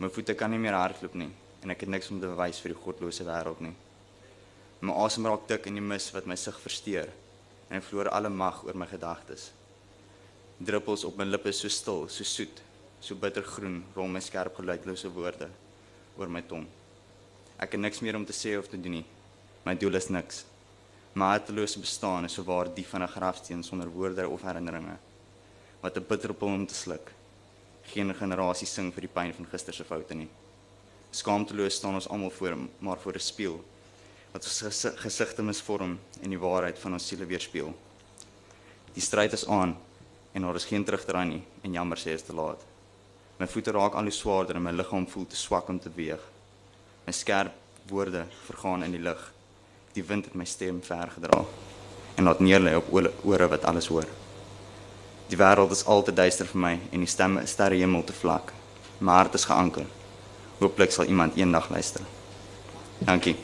[0.00, 1.30] My voete kan nie meer hardloop nie
[1.62, 3.74] en ek het niks om te bewys vir die godlose wêreld nie.
[4.80, 7.08] My asem raak dik in die mis wat my sig versteur
[7.70, 9.52] en ek verloor alle mag oor my gedagtes.
[10.58, 12.62] Druppels op my lippe so stil, so soet,
[13.00, 15.50] so bittergroen rol my skerp geluidlose woorde
[16.16, 16.64] oor my tong.
[17.60, 19.04] Ek het niks meer om te sê of te doen nie.
[19.68, 20.44] My doel is niks.
[21.12, 24.96] My hartelose bestaan is sowaar die van 'n grafsteen sonder woorde of herinneringe.
[25.82, 27.12] Wat 'n bitterpil om te sluk.
[27.92, 30.28] Geen generasie sing vir die pyn van gister se foute nie.
[31.10, 33.64] Skaamteloos staan ons almal voor maar voor 'n spieël
[34.32, 37.74] wat ons gesi gesigte misvorm en die waarheid van ons siele weerspieël.
[38.92, 39.76] Die stryd is aan
[40.36, 42.60] en daar is geen terugdraai nie en jammer sê is te laat.
[43.40, 46.20] My voete raak al hoe swaarder en my liggaam voel te swak om te beweeg.
[47.06, 47.54] My skerp
[47.88, 49.22] woorde vergaan in die lug.
[49.96, 51.40] Die wind het my stem vergedra
[52.16, 52.92] en laat neerlê op
[53.24, 54.04] ore, wat alles hoor.
[55.28, 58.16] Die wêreld is al te duister vir my en die stemme is sterre hemel te
[58.16, 58.52] vlak.
[58.98, 59.88] My hart is geanker.
[60.60, 62.04] Hooplik sal iemand eendag luister.
[62.98, 63.36] Dankie.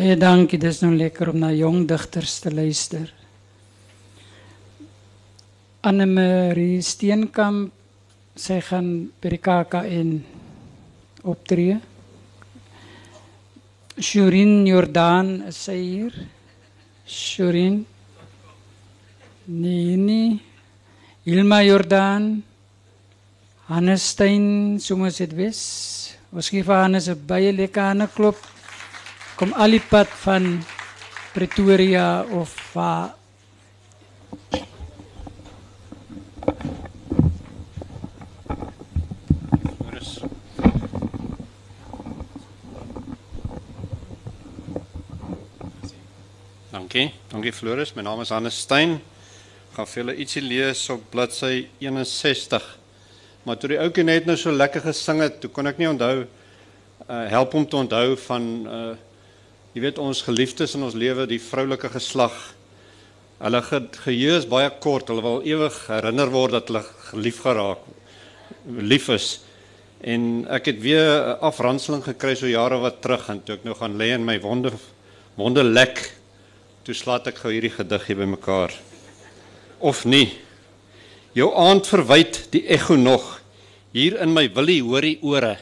[0.00, 3.10] Baie dankie, dis nou lekker om na jong digters te luister.
[5.84, 7.74] Annemarie Steenkamp
[8.32, 8.86] sy gaan
[9.20, 10.14] by die KKN
[11.28, 11.74] optree.
[14.00, 16.16] Shurin Jordan is hier.
[17.04, 17.82] Shurin
[19.52, 20.38] Nini
[21.28, 22.30] Ilma Jordan
[23.68, 25.60] Hannes Stein, soms dit wes.
[26.32, 28.40] Ons gee vir Hannes 'n baie lekker klop.
[29.40, 30.58] Kom al die pad van
[31.32, 33.14] Pretoria of waar
[46.68, 47.14] Dankie.
[47.32, 47.94] Dankie Floris.
[47.94, 48.98] My naam is Hannes Stein.
[49.72, 52.72] Gaan vir julle ietsie lees op bladsy 61.
[53.48, 56.26] Maar toe die ouetjie net nou so lekker gesing het, toe kon ek nie onthou
[57.08, 58.88] uh help hom te onthou van uh
[59.74, 62.34] jy weet ons geliefdes in ons lewe, die vroulike geslag.
[63.40, 65.08] Hulle ge geheue is baie kort.
[65.08, 67.86] Hulle wil ewig herinner word dat hulle gelief geraak
[68.66, 69.28] lief is.
[70.00, 73.98] En ek het weer afranseling gekry so jare wat terug en toe ek nou gaan
[74.00, 74.72] lê in my wonde
[75.38, 76.02] wonde lek
[76.84, 78.74] toe slaat ek gou hierdie gedig hier bymekaar.
[79.78, 80.26] Of nie.
[81.36, 83.36] Jou aand verwyd die ekko nog
[83.94, 85.56] hier in my willie hoorie ore.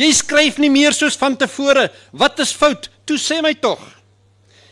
[0.00, 1.90] Jy skryf nie meer soos van tevore.
[2.16, 2.88] Wat is fout?
[3.10, 3.80] Toe sê my tog.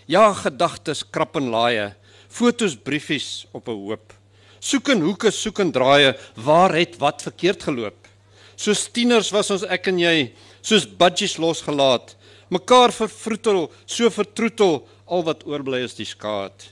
[0.07, 1.89] Ja, gedagtes krap en laaie,
[2.31, 4.13] fotos briefies op 'n hoop.
[4.61, 8.07] Soek in hoeke, soek en draaie, waar het wat verkeerd geloop?
[8.55, 10.33] Soos tieners was ons ek en jy,
[10.63, 12.15] soos budgies losgelaat,
[12.49, 16.71] mekaar vervroetel, so vertroetel, al wat oorbly is die skaat.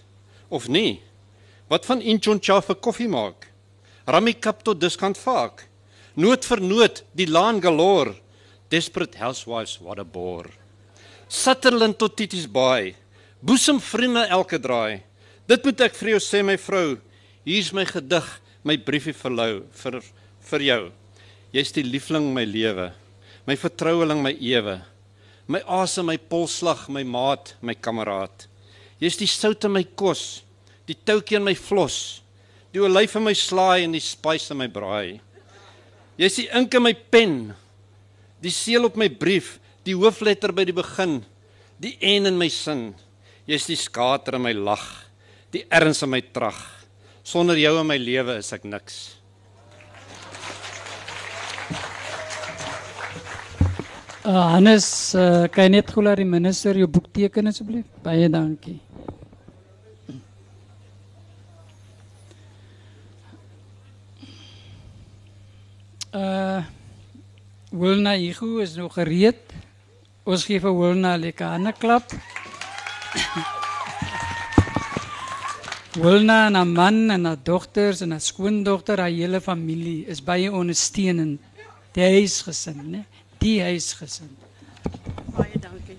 [0.48, 1.02] Of nie?
[1.68, 3.50] Wat van Inchoncha vir koffie maak?
[4.06, 5.66] Rammy kap tot diskant vaak.
[6.14, 8.14] Noot vir noot, die laan galore.
[8.70, 10.65] Desperate housewives what a bore.
[11.28, 12.94] Sutherland tot Tities Bay.
[13.42, 15.02] Boesem vriende elke draai.
[15.46, 16.96] Dit moet ek vir jou sê my vrou.
[17.46, 18.26] Hier's my gedig,
[18.66, 20.02] my briefie vir lou vir
[20.50, 20.82] vir jou.
[21.54, 22.90] Jy's die liefling my lewe.
[23.46, 24.80] My vertroueling my ewe
[25.46, 28.46] my asem, my polsslag, my maat, my kameraad.
[29.00, 30.42] Jy's die sout in my kos,
[30.88, 32.20] die toutjie in my vlos,
[32.74, 35.20] die olyf in my slaai en die spice in my braai.
[36.18, 37.36] Jy's die ink in my pen,
[38.42, 39.56] die seël op my brief,
[39.86, 41.20] die hoofletter by die begin,
[41.78, 42.88] die en in my sin.
[43.46, 44.82] Jy's die skater in my lag,
[45.54, 46.58] die erns in my trag.
[47.26, 48.98] Sonder jou in my lewe is ek niks.
[54.26, 57.92] Uh, Hannes, uh, kan je net goed laten minister je boek tekenen alsjeblieft?
[58.02, 58.80] Baie dankie.
[66.10, 66.64] Uh,
[67.70, 69.45] Wilna Igu is nog gereed.
[70.26, 72.12] 'n lekker hande klap.
[75.96, 80.52] Wilna en haar man en haar dogters en haar skoondogter, haar hele familie is baie
[80.52, 81.40] ondersteunend.
[81.92, 83.04] Die huisgesin, né?
[83.38, 84.36] Die huisgesin.
[85.36, 85.96] Baie dankie.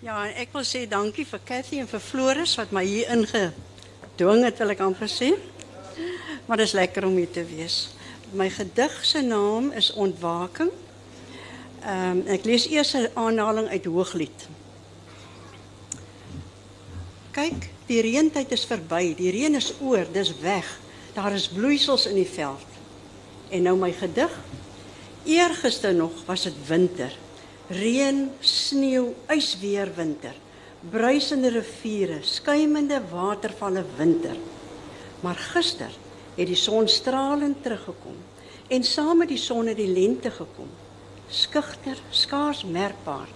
[0.00, 4.42] Ja, en ek wil sê dankie vir Cathy en vir Floris wat my hier ingedwing
[4.42, 5.30] het, wil ek amper sê.
[6.46, 7.92] Maar dit is lekker om hier te wees.
[8.32, 10.72] My gedig naam is Ontwaking.
[11.82, 14.46] Ehm um, ek lees eers 'n aanhaling uit Hooglied.
[17.34, 19.14] Kyk, die reentyd is verby.
[19.18, 20.68] Die reën is oor, dis weg.
[21.14, 22.68] Daar is bloeisels in die veld.
[23.50, 24.30] En nou my gedig.
[25.24, 27.10] Eergister nog was dit winter.
[27.68, 30.34] Reën, sneeu, ysweer winter.
[30.90, 34.36] Bruisende riviere, skuimende watervalle winter.
[35.20, 35.90] Maar gister
[36.34, 38.16] het die son stralend teruggekom
[38.68, 40.68] en saam met die son het die lente gekom.
[41.32, 43.28] Skugter, skaars merkbaar.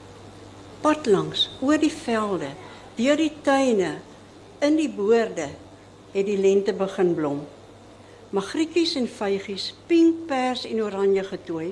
[0.85, 2.51] Pad langs oor die velde,
[2.99, 3.95] deur die tuine,
[4.61, 5.47] in die boorde
[6.13, 7.41] het die lente begin blom.
[8.37, 11.71] Magrietjies en vygies, pink, pers en oranje getooi,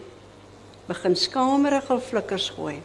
[0.88, 2.78] begin skamerige flikkers gooi.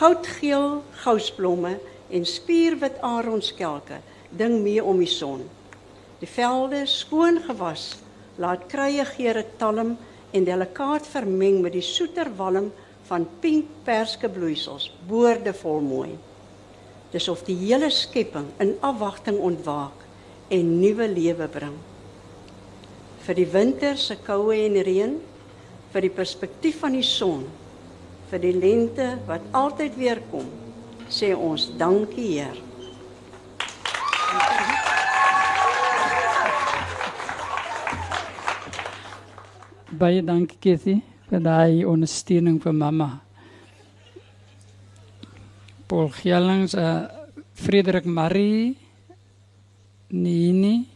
[0.00, 1.76] Goudgeel gousblomme
[2.10, 4.02] en spierwit aronskelke
[4.34, 5.46] ding mee om die son.
[6.18, 7.92] Die velde skoon gewas,
[8.34, 9.94] laat krye geure talm
[10.32, 12.70] en delikaat vermeng met die soeter walm
[13.08, 16.10] van pink perske bloeisels, boordevol mooi.
[17.10, 20.06] Dis of die hele skepping in afwagting ontwaak
[20.54, 21.74] en nuwe lewe bring.
[23.26, 25.18] Vir die winter se koue en reën,
[25.90, 27.44] vir die perspektief van die son,
[28.30, 30.46] vir die lente wat altyd weer kom,
[31.10, 32.69] sê ons dankie Heer.
[39.90, 41.00] Baie dankie Kathy
[41.30, 43.08] vir daai ondersteuning vir mamma.
[45.90, 47.08] Paul Gjellings, uh,
[47.58, 48.76] Frederik Marie,
[50.10, 50.86] Nini,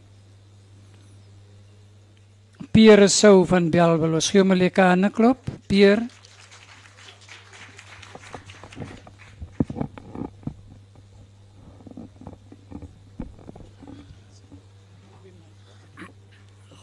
[2.71, 5.43] Pierre Sou van Belwel, ons gee hom 'n lekker hande klop.
[5.67, 6.07] Pierre.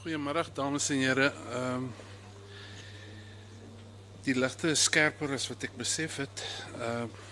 [0.02, 1.32] Goeiemôre dames en here.
[1.52, 2.01] Ehm um,
[4.24, 6.46] die ligte is skerper as wat ek besef het.
[6.78, 7.28] Ehm uh,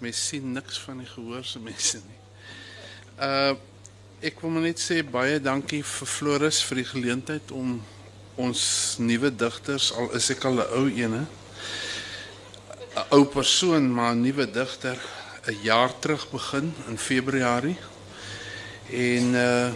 [0.00, 2.20] mens sien niks van die gehoor se mense nie.
[3.20, 3.52] Uh
[4.20, 7.78] ek wil maar net sê baie dankie vir Floris vir die geleentheid om
[8.40, 8.62] ons
[9.00, 14.44] nuwe digters al is ek al 'n ou ene 'n ou persoon maar 'n nuwe
[14.44, 14.98] digter
[15.48, 17.78] 'n jaar terug begin in Februarie
[18.92, 19.72] en uh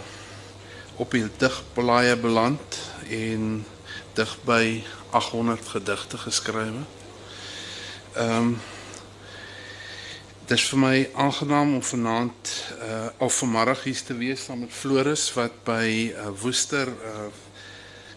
[0.97, 2.77] op die digblaaie beland
[3.09, 3.65] en
[4.13, 4.83] dig by
[5.15, 6.85] 800 gedigte geskrywe.
[8.15, 8.55] Ehm um,
[10.45, 12.49] Dit is vir my aangenaam om vanaand
[12.85, 17.23] uh of vanmiddag hier te wees saam met Floris wat by uh, Woester uh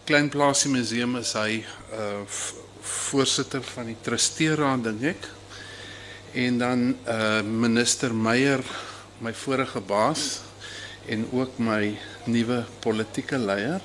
[0.05, 1.63] Klein Plaasie Museum is hy
[1.97, 2.19] uh
[2.85, 5.25] voorsitter van die trusteeraad dink ek.
[6.43, 8.61] En dan uh minister Meyer,
[9.25, 10.27] my vorige baas
[11.09, 11.95] en ook my
[12.29, 13.81] nuwe politieke leier.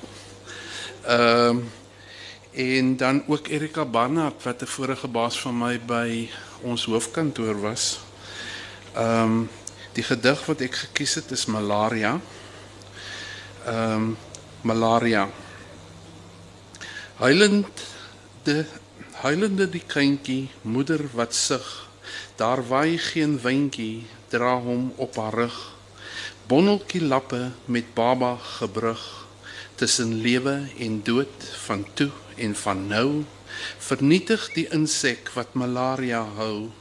[1.01, 1.81] Ehm uh,
[2.55, 6.29] en dan ook Erika Barnard wat 'n vorige baas van my by
[6.61, 7.99] ons hoofkantoor was.
[8.93, 9.49] Ehm um,
[9.91, 12.19] die gedig wat ek gekies het is malaria.
[13.65, 14.17] Ehm um,
[14.61, 15.29] malaria.
[17.15, 17.83] Huilend
[18.43, 18.65] de
[19.11, 21.89] huilende die kindjie, moeder wat sug.
[22.35, 25.75] Daar waai geen windjie, dra hom op haar rug.
[26.47, 29.27] Bonneltjie lappe met baba gebrug
[29.75, 33.09] tussen lewe en dood van toe en van nou
[33.87, 36.71] vernietig die insek wat malaria hou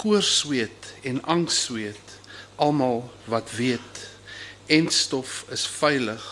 [0.00, 2.16] koorsweet en angssweet
[2.56, 4.02] almal wat weet
[4.78, 6.26] enstof is veilig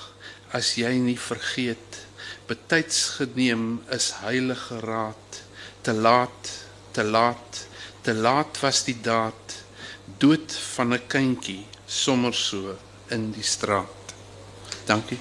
[0.57, 2.01] as jy nie vergeet
[2.49, 5.41] betyds geneem is heilige raad
[5.87, 6.53] te laat
[6.97, 7.67] te laat
[8.07, 9.57] te laat was die daad
[10.23, 12.77] dood van 'n kindjie sommer so
[13.09, 14.15] in die straat.
[14.87, 15.19] Dankie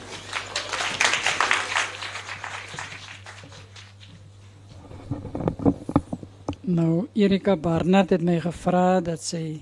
[6.65, 9.61] Nou, Erika Barnard het my gevra dat sy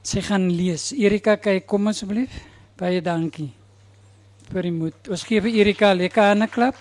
[0.00, 0.94] sy gaan lees.
[0.96, 2.32] Erika, kyk kom asseblief.
[2.80, 3.50] Baie dankie
[4.48, 5.10] vir die moed.
[5.12, 6.76] Ons gee vir Erika 'n lekker hande klap.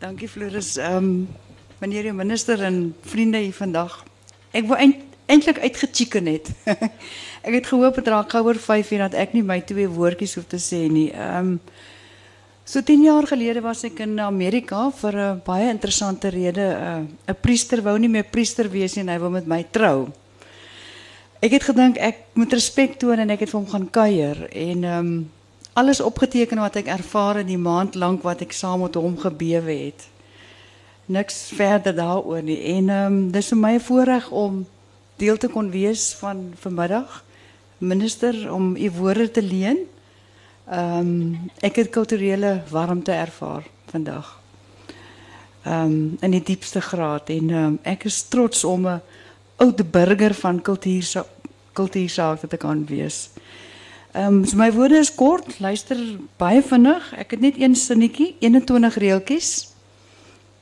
[0.00, 0.76] Dankie Floris.
[0.76, 1.28] Ehm um,
[1.78, 4.04] meneer die minister en vriende hier vandag.
[4.50, 6.48] Ek wou eind, eintlik uitgechicken het.
[7.46, 10.38] ek het gehoop dit raak gou oor 5 uur dat ek nie my twee woordjies
[10.38, 11.10] hoef te sê nie.
[11.12, 11.58] Ehm
[12.68, 16.66] so 10 jaar gelede was ek in Amerika vir 'n baie interessante rede.
[16.76, 20.08] uh, 'n priester wou nie meer priester wees nie en hy wou met my trou.
[21.40, 24.84] Ek het gedink ek moet respek toon en ek het vir hom gaan kuier en
[24.84, 25.24] ehm
[25.78, 29.72] alles opgeteken wat ek ervaar in die maand lank wat ek saam met hom gebewe
[29.72, 30.08] het.
[31.06, 32.58] Niks verder daaroor nie.
[32.74, 34.66] En ehm um, dis vir my voorreg om
[35.18, 37.24] deel te kon wees van vanmiddag
[37.78, 39.78] minister om u woorde te leen.
[40.68, 44.40] Ehm um, ek het kulturele warmte ervaar vandag.
[45.62, 49.00] Ehm um, in die diepste graad en ehm um, ek is trots om 'n
[49.56, 51.24] oude burger van kultuur
[51.72, 53.30] kultuursake te kan wees.
[54.12, 55.96] Ehm um, so my woorde is kort, luister
[56.36, 57.12] baie vinnig.
[57.16, 59.68] Ek het net een sinnetjie, 21 reeltjies.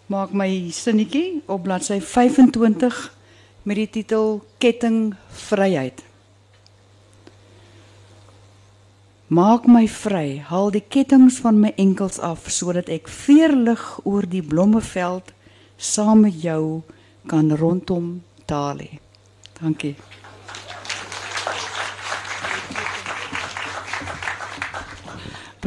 [0.07, 3.16] Maak my sinnetjie op bladsy 25
[3.67, 6.05] met die titel Ketting Vryheid.
[9.27, 14.43] Maak my vry, haal die kettinge van my enkels af sodat ek veerlig oor die
[14.47, 15.33] blommeveld
[15.83, 16.85] saam met jou
[17.27, 19.01] kan rondom dalie.
[19.59, 19.97] Dankie.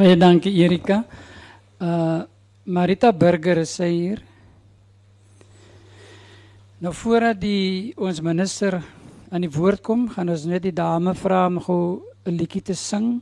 [0.00, 1.02] Baie dankie Erika.
[1.76, 2.24] Uh
[2.64, 4.29] Marita Burger is sy hier.
[6.80, 8.78] Nou voordat die ons minister
[9.28, 12.74] aan die woord kom, gaan ons net die dame vra om gou 'n liedjie te
[12.74, 13.20] sing.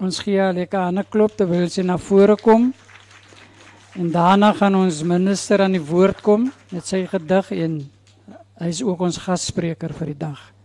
[0.00, 2.72] Ons gee haar lekker 'n klop terwyl sy na vore kom.
[3.94, 7.90] En daarna gaan ons minister aan die woord kom met sy gedig en
[8.58, 10.59] hy is ook ons gasspreker vir die dag.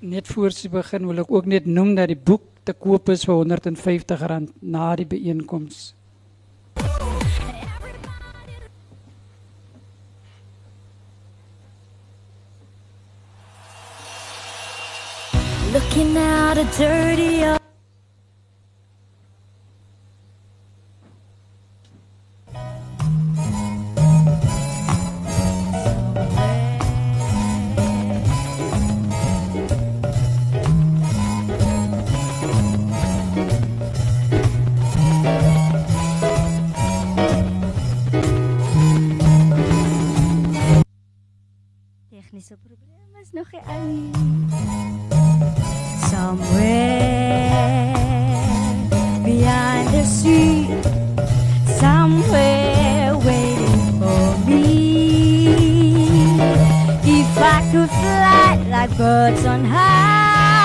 [0.00, 3.26] Net voor sy begin wil ek ook net noem dat die boek te koop is
[3.28, 5.92] vir R150 na die byeenkoms.
[15.70, 17.59] Looking out a dirty
[43.32, 43.50] nog.
[46.10, 47.50] Somewhere
[49.24, 50.68] behind the sea,
[51.78, 54.68] somewhere waiting for me.
[57.02, 60.60] If I could fly like birds on high,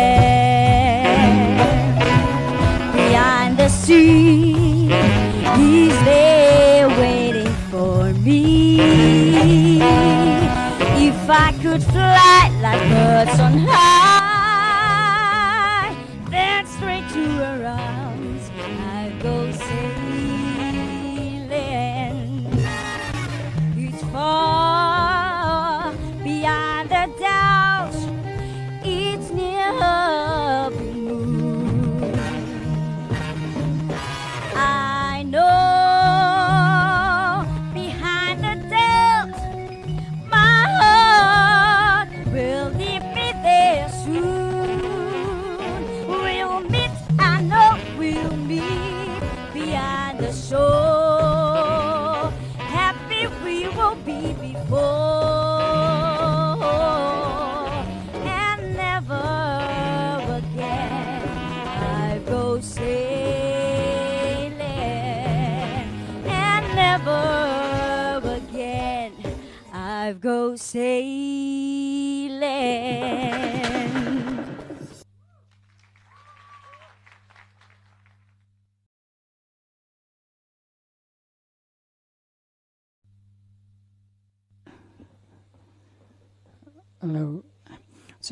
[3.91, 4.87] sea.
[5.59, 9.81] He's there waiting for me.
[11.09, 14.00] If I could fly like birds on high,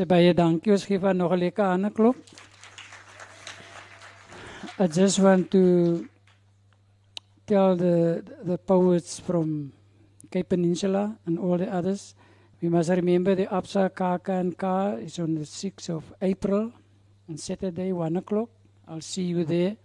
[0.06, 0.72] Dankie.
[0.72, 2.16] Ons gee van nog 'n lekker hande klop.
[4.78, 6.04] I just want to
[7.46, 9.72] tell the the poets from
[10.30, 12.14] Cape Peninsula and all the others.
[12.60, 16.72] We must remember the and Ka is on the 6th of April
[17.28, 18.50] on Saturday, 1 o'clock.
[18.88, 19.76] I'll see you there.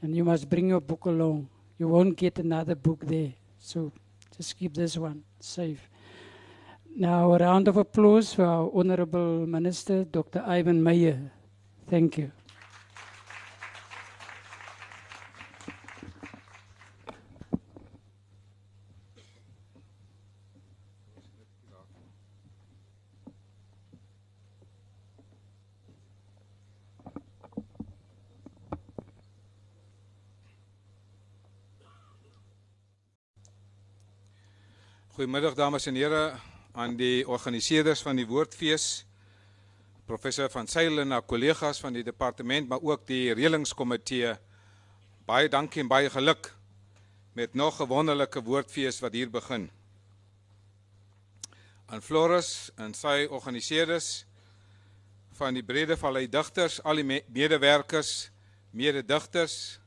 [0.00, 1.48] And you must bring your book along.
[1.78, 3.34] You won't get another book there.
[3.58, 3.92] So
[4.36, 5.90] just keep this one safe.
[7.00, 10.42] Now, a round of applause for our Honorable Minister, Dr.
[10.44, 11.30] Ivan Meyer.
[11.86, 12.32] Thank you.
[35.14, 39.04] Goedemiddag dames en here aan die organiseerders van die Woordfees.
[40.06, 44.34] Professor van Sail en haar kollegas van die departement, maar ook die reëlingskomitee.
[45.28, 46.54] Baie dankie en baie geluk
[47.32, 49.70] met nog 'n wonderlike Woordfees wat hier begin.
[51.86, 54.24] Aan Floris en sy organiseerders
[55.32, 58.30] van die Brede Vallei Digters, al die me- medewerkers,
[58.70, 59.78] mededigters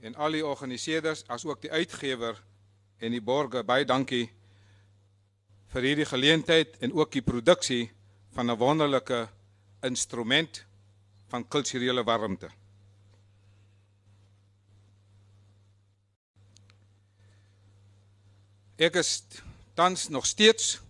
[0.00, 2.42] en al die organiseerders as ook die uitgewer
[2.98, 4.30] en die borgers baie dankie
[5.70, 7.90] vir hierdie geleentheid en ook die produksie
[8.34, 9.28] van 'n wonderlike
[9.82, 10.64] instrument
[11.28, 12.50] van kulturele warmte.
[18.76, 19.22] Ek is
[19.74, 20.80] tans nog steeds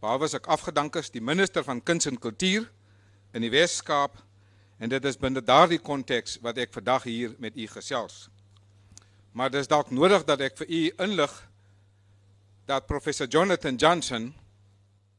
[0.00, 2.66] behalwe as ek afgedank is die minister van kuns en kultuur
[3.32, 4.16] in die Wes-Kaap
[4.78, 8.28] en dit is binne daardie konteks wat ek vandag hier met u gesels.
[9.32, 11.32] Maar dis dalk nodig dat ek vir u inlig
[12.66, 14.34] dat professor Jonathan Johnson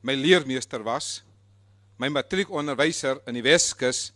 [0.01, 1.23] my leermeester was,
[1.97, 4.11] my matriekonderwyser in die Weskus.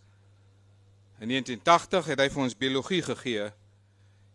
[1.22, 3.48] In 1980 het hy vir ons biologie gegee.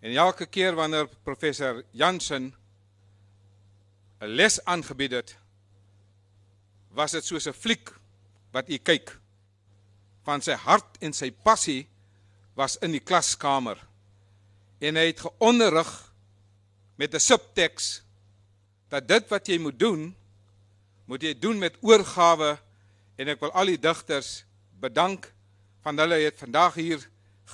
[0.00, 2.54] En elke keer wanneer professor Johnson
[4.20, 5.36] 'n les aangebied het,
[6.90, 7.92] was dit soos 'n fliek
[8.52, 9.18] wat u kyk.
[10.24, 11.88] Van sy hart en sy passie
[12.54, 13.76] was in die klaskamer.
[14.80, 16.12] En hy het geonderrig
[16.96, 18.05] met 'n subteks
[18.88, 20.14] dat dit wat jy moet doen,
[21.06, 22.56] moet jy doen met oorgawe
[23.16, 24.44] en ek wil al die digters
[24.80, 25.30] bedank
[25.86, 27.02] van hulle het vandag hier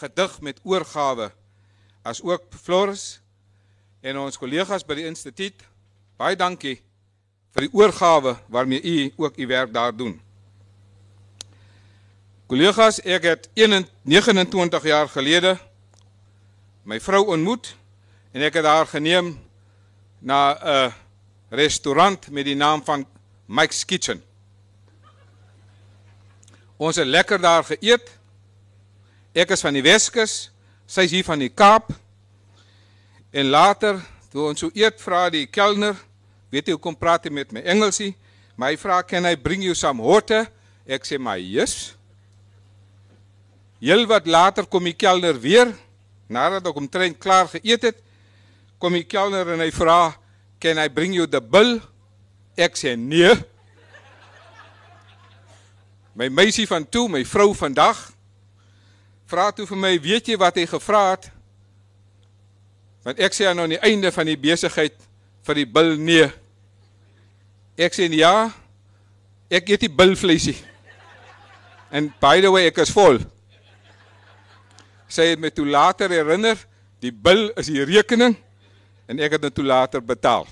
[0.01, 1.31] gedig met oorgawe
[2.03, 3.21] as ook Floris
[4.03, 5.63] en ons kollegas by die instituut
[6.19, 6.79] baie dankie
[7.53, 10.17] vir die oorgawe waarmee u ook u werk daar doen.
[12.49, 15.57] Kollegas, ek het 29 jaar gelede
[16.85, 17.75] my vrou ontmoet
[18.33, 19.37] en ek het haar geneem
[20.21, 20.93] na 'n
[21.53, 23.05] restaurant met die naam van
[23.47, 24.23] Mike's Kitchen.
[26.81, 28.09] Ons het lekker daar geëet.
[29.37, 30.49] Ek is van die Weskus,
[30.89, 31.93] sy is hier van die Kaap.
[33.33, 34.01] En later,
[34.33, 35.97] toe ons so eet, vra die kelner,
[36.53, 38.15] weet jy hoe kom praat hy met my Engelsie?
[38.57, 40.51] Maar hy vra, "Can I bring you some water?"
[40.87, 41.95] Ek sê, "My yes."
[43.81, 45.75] Heel wat later kom die kelner weer,
[46.29, 47.97] nadat ek omtrent klaar geëet het,
[48.79, 50.15] kom die kelner en hy vra,
[50.63, 51.81] "Can I bring you the bill?"
[52.57, 53.35] Ek sê, "Nee."
[56.15, 58.13] My meisie van toe, my vrou vandag,
[59.27, 61.31] vra toe vir my, "Weet jy wat hy gevra het?"
[63.03, 64.95] Want ek sê nou aan die einde van die besigheid
[65.43, 66.31] vir die bil nee.
[67.77, 68.53] Ek sê ja.
[69.51, 70.57] Ek eet die bilvleisie.
[71.91, 73.19] En by the way, ek is vol.
[75.09, 76.57] Sy het my toe later herinner,
[77.01, 78.37] die bil is die rekening
[79.13, 80.47] en ek het dit toe later betaal.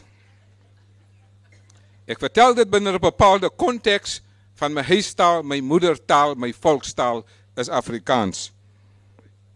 [2.11, 4.21] Ek vertel dit binne 'n bepaalde konteks
[4.61, 7.25] van my huistaal, my moedertaal, my volkstaal
[7.57, 8.53] is Afrikaans.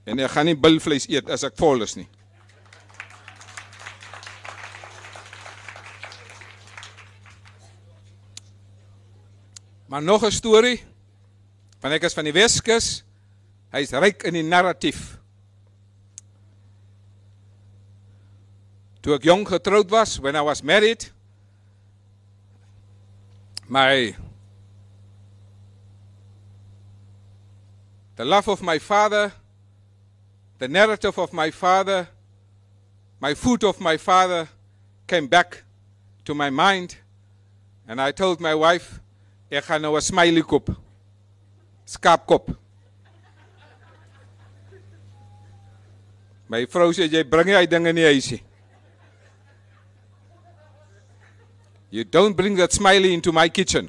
[0.04, 2.08] En ek gaan nie bilvleis eet as ek vol is nie.
[9.88, 10.84] Maar nog 'n storie.
[11.80, 13.04] Van ek is van die Weskus.
[13.70, 15.18] Hy's ryk in die narratief.
[19.04, 21.04] Toe ek jong getroud was, when I was married,
[23.68, 24.16] my
[28.16, 29.30] the love of my father,
[30.56, 32.08] the narrative of my father,
[33.20, 34.48] my food of my father
[35.06, 35.64] came back
[36.24, 36.96] to my mind
[37.86, 39.00] and I told my wife
[39.52, 40.72] ek gaan nou 'n smiley koop.
[41.84, 42.56] Skaapkop.
[46.48, 48.53] My vrou sê bring hy dinge.
[51.94, 53.88] You don't bring that smiley into my kitchen.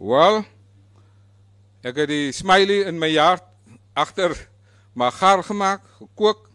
[0.00, 0.46] Well,
[1.84, 3.42] ek het die smiley in my jaar
[3.92, 4.32] agter
[4.96, 6.46] my gaar gemaak, gekook.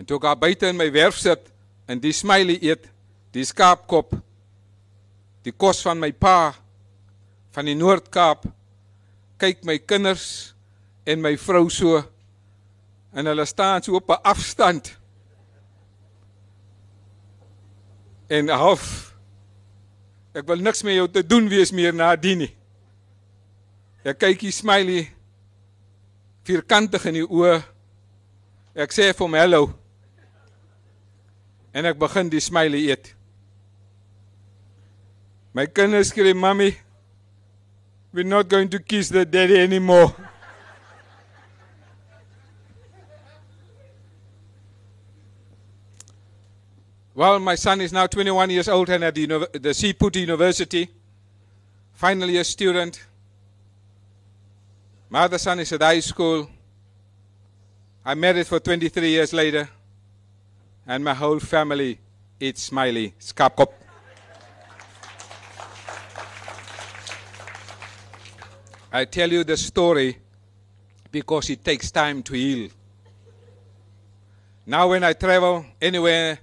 [0.00, 1.52] En toe ek daar buite in my werf sit
[1.84, 2.88] en die smiley eet,
[3.36, 4.16] die skaapkop,
[5.44, 6.54] die kos van my pa
[7.52, 8.48] van die Noord-Kaap,
[9.36, 10.54] kyk my kinders
[11.04, 12.00] en my vrou so
[13.12, 14.94] en hulle staan so op 'n afstand.
[18.32, 18.86] En half
[20.32, 22.52] ek wil niks met jou te doen wees meer na die nie.
[24.00, 25.02] Ek kyk hier smiley
[26.48, 27.58] vierkantig in die oë.
[28.72, 29.66] Ek sê vir hom hallo.
[31.76, 33.12] En ek begin die smiley eet.
[35.52, 36.72] My kinders skree mommy
[38.12, 40.12] we're not going to kiss the daddy anymore.
[47.14, 50.88] Well, my son is now 21 years old and at the, the University,
[51.92, 53.04] final year student.
[55.10, 56.48] My other son is at high school.
[58.02, 59.68] I married for 23 years later,
[60.86, 61.98] and my whole family
[62.40, 63.68] eats smiley skapkop.
[68.90, 70.16] I tell you the story
[71.10, 72.70] because it takes time to heal.
[74.64, 76.38] Now, when I travel anywhere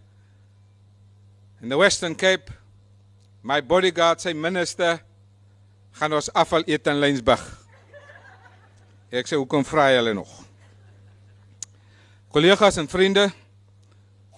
[1.62, 2.52] in the Western Cape,
[3.44, 5.02] my bodyguard, sy minister,
[6.00, 7.44] gaan ons afval eet in Lensburg.
[9.12, 10.32] Ek sê hoekom vra jy hulle nog?
[12.32, 13.28] Kollegas en vriende,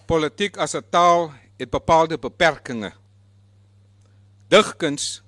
[0.07, 2.95] politiek as 'n taal het bepaalde beperkings.
[4.49, 5.21] Digkuns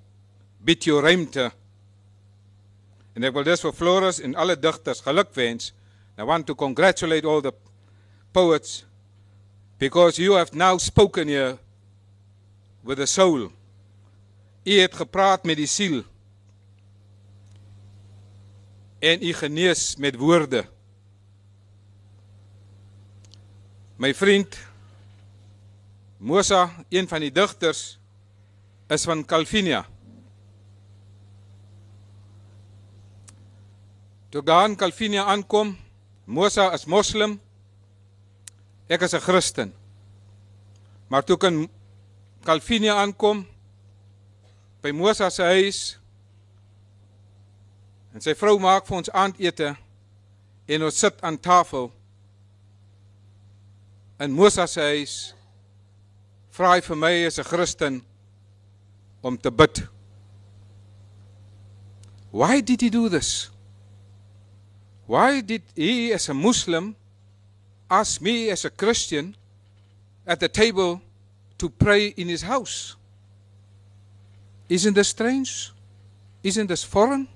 [0.59, 1.51] bied jou ruimte.
[3.15, 5.73] En ek wil dus vir Floris en alle digters gelukwens.
[6.17, 7.53] I want to congratulate all the
[8.31, 8.85] poets
[9.77, 11.57] because you have now spoken here
[12.83, 13.51] with the soul.
[14.63, 16.03] U het gepraat met die siel.
[18.99, 20.65] En u genees met woorde.
[23.95, 24.57] My vriend
[26.23, 27.99] Mosa, een van die digters
[28.87, 29.85] is van Calvinia.
[34.29, 35.75] Toe gaan Calvinia aankom,
[36.23, 37.41] Mosa is moslim.
[38.87, 39.73] Ek is 'n Christen.
[41.07, 41.69] Maar toe kan
[42.43, 43.45] Calvinia aankom
[44.83, 45.79] by Mosa se huis
[48.13, 49.69] en sy vrou maak vir ons aandete
[50.67, 51.87] en ons sit aan tafel
[54.23, 55.15] in Mosa se huis
[56.53, 58.03] vra hy vir my as 'n Christen
[59.23, 59.87] om te bid.
[62.31, 63.49] Why did he do this?
[65.07, 66.95] Why did he as a Muslim
[67.89, 69.35] ask me as a Christian
[70.25, 71.01] at the table
[71.57, 72.95] to pray in his house?
[74.69, 75.71] Isn't this strange?
[76.43, 77.27] Isn't this foreign?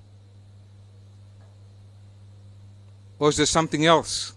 [3.18, 4.32] Or is there something else?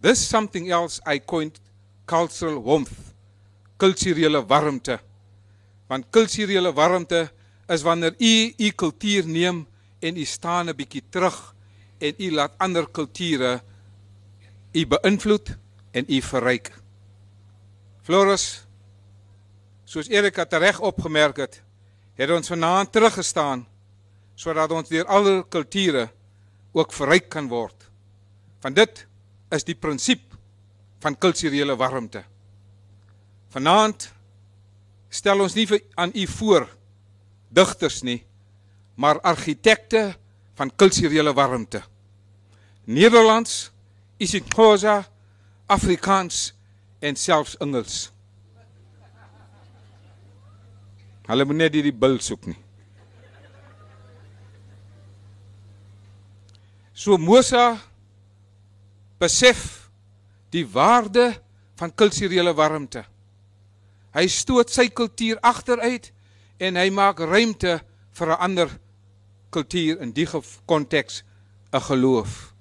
[0.00, 1.58] This something else I coined
[2.06, 3.14] cultural warmth,
[3.78, 5.00] kulturele warmte.
[5.88, 7.30] Want kulturele warmte
[7.68, 9.66] is wanneer u u kultuur neem
[10.00, 11.54] en u staan 'n bietjie terug
[12.00, 13.60] en u laat ander kulture
[14.72, 15.56] u beïnvloed
[15.92, 16.72] en u verryk.
[18.08, 18.62] Floris
[19.84, 21.58] soos Erika reg opgemerk het,
[22.16, 23.66] het ons vanaand teruggestaan
[24.32, 26.06] sodat ons deur alle kulture
[26.72, 27.76] ook verryk kan word.
[28.64, 29.04] Van dit
[29.52, 30.24] is die prinsip
[31.04, 32.24] van kulturele warmte.
[33.52, 34.08] Vanaand
[35.12, 36.64] stel ons nie vir aan u voor
[37.52, 38.22] digters nie,
[38.96, 40.14] maar argitekte
[40.56, 41.82] van kulturele warmte.
[42.88, 43.68] Nederlands,
[44.16, 45.02] isiXhosa,
[45.68, 46.54] Afrikaans
[46.98, 48.08] en selfs Engels.
[51.28, 52.56] Hulle moet net hierdie bil soek nie.
[56.98, 57.76] So Mosa
[59.20, 59.90] besef
[60.50, 61.30] die waarde
[61.78, 63.04] van kulturele warmte.
[64.16, 66.10] Hy stoot sy kultuur agteruit
[66.58, 67.78] en hy maak ruimte
[68.18, 68.70] vir 'n ander
[69.50, 70.26] kultuur in die
[70.66, 71.22] konteks
[71.72, 72.54] 'n geloof.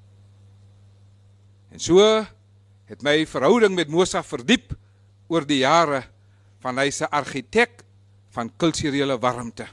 [1.72, 2.27] En so
[2.88, 4.72] het my verhouding met Mosa verdiep
[5.27, 6.05] oor die jare
[6.64, 7.84] van hy se argitek
[8.35, 9.68] van kulturele warmte.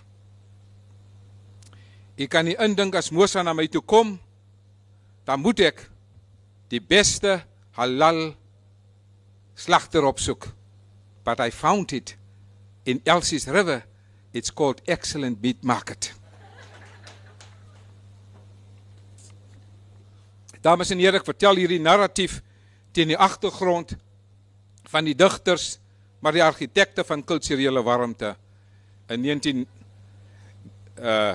[2.14, 4.16] Ek kan nie indink as Mosa na my toe kom,
[5.26, 5.86] dan moet ek
[6.70, 7.40] die beste
[7.78, 8.34] halal
[9.58, 10.50] slagter opsoek.
[11.24, 12.16] But I found it
[12.84, 13.82] in Elsie's River.
[14.32, 16.12] It's called Excellent Meat Market.
[20.64, 22.40] Dames en here, ek vertel hierdie narratief
[22.94, 23.96] teen die agtergrond
[24.90, 25.78] van die digters,
[26.22, 28.34] maar die argitekte van kulturele warmte
[29.12, 29.66] in 19
[30.98, 31.34] uh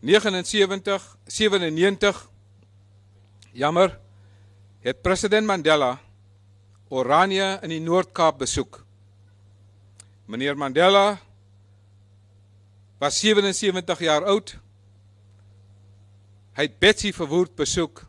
[0.00, 2.30] 79 97
[3.52, 3.98] jammer
[4.80, 5.98] het president Mandela
[6.88, 8.80] Oranje in die Noord-Kaap besoek.
[10.26, 11.20] Meneer Mandela
[12.98, 14.56] was 77 jaar oud.
[16.56, 18.02] Hy het Betsy Verwoerd besoek.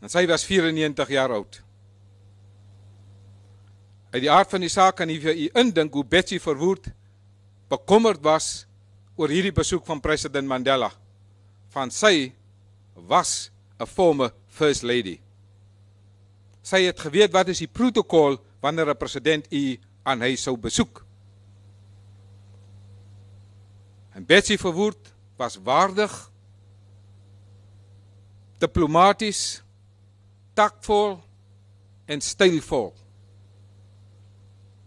[0.00, 1.60] En sy was 94 jaar oud.
[4.10, 6.88] Uit die aard van die saak kan jy vir u indink hoe Betsy Verwoerd
[7.70, 8.66] bekommerd was
[9.14, 10.90] oor hierdie besoek van president Mandela.
[11.70, 12.32] Van sy
[12.94, 15.20] was 'n former first lady.
[16.62, 21.04] Sy het geweet wat is die protokol wanneer 'n president u aan hy sou besoek.
[24.14, 26.30] En Betsy Verwoerd was waardig,
[28.58, 29.62] diplomaties,
[30.54, 31.20] taktvol
[32.06, 32.99] en stylvol.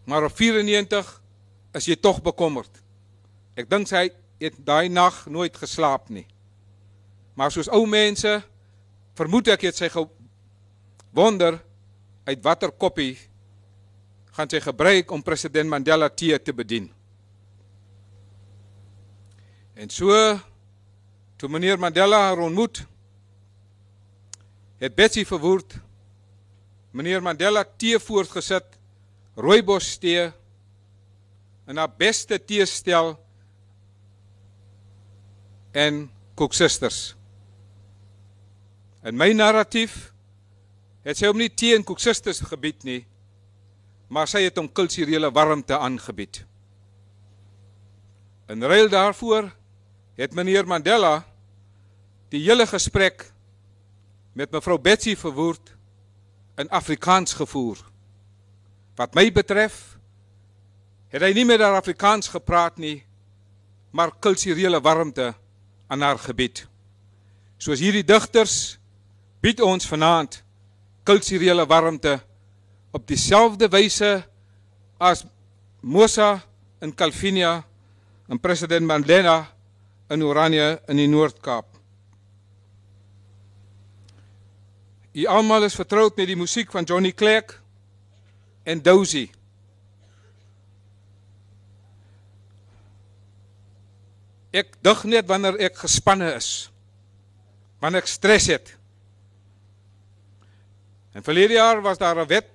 [0.04, 1.22] Maar op 94
[1.74, 2.82] is jy tog bekommerd.
[3.56, 4.10] Ek dink sy
[4.42, 6.26] het daai nag nooit geslaap nie.
[7.34, 8.42] Maar soos ou mense
[9.18, 11.62] vermoed ek het sy gewonder
[12.28, 13.16] uit watter koppie
[14.34, 16.90] gaan sy gebruik om president Mandela tee te bedien.
[19.74, 20.10] En so
[21.38, 22.84] toe meneer Mandela haar ontmoet
[24.82, 25.78] het Betsy Verwoerd
[26.94, 28.66] meneer Mandela tee voortgesit,
[29.36, 30.30] rooibos tee
[31.68, 33.16] in haar beste teestel
[35.74, 36.06] en
[36.36, 37.16] koeksusters.
[39.04, 40.14] In my narratief
[41.04, 43.02] het sy hom nie tee en koeksusters gebied nie,
[44.14, 46.44] maar sy het hom kulturele warmte aangebied.
[48.52, 49.50] In ruil daarvoor
[50.20, 51.24] het meneer Mandela
[52.30, 53.26] die hele gesprek
[54.34, 55.74] met mevrou Betsy Verwoerd
[56.58, 57.80] in Afrikaans gevoer.
[58.95, 59.95] Wat my betref,
[61.14, 63.03] het hy nie met haar Afrikaans gepraat nie,
[63.94, 65.34] maar kulturele warmte
[65.88, 66.65] aan haar gebied.
[67.61, 68.78] Soos hierdie digters
[69.44, 70.40] bied ons vanaand
[71.06, 72.18] kulturele warmte
[72.94, 74.11] op dieselfde wyse
[74.98, 75.26] as
[75.82, 76.38] Mosa
[76.82, 77.64] in Calvinia
[78.30, 79.41] en president Mandela
[80.10, 81.68] in Oranje in die Noord-Kaap.
[85.14, 87.60] U almal is vertroud met die musiek van Johnny Clegg
[88.64, 89.27] en Dozy.
[94.53, 96.69] Ek dig net wanneer ek gespanne is.
[97.81, 98.76] Wanneer ek stres het.
[101.14, 102.49] En verlede jaar was daar 'n wet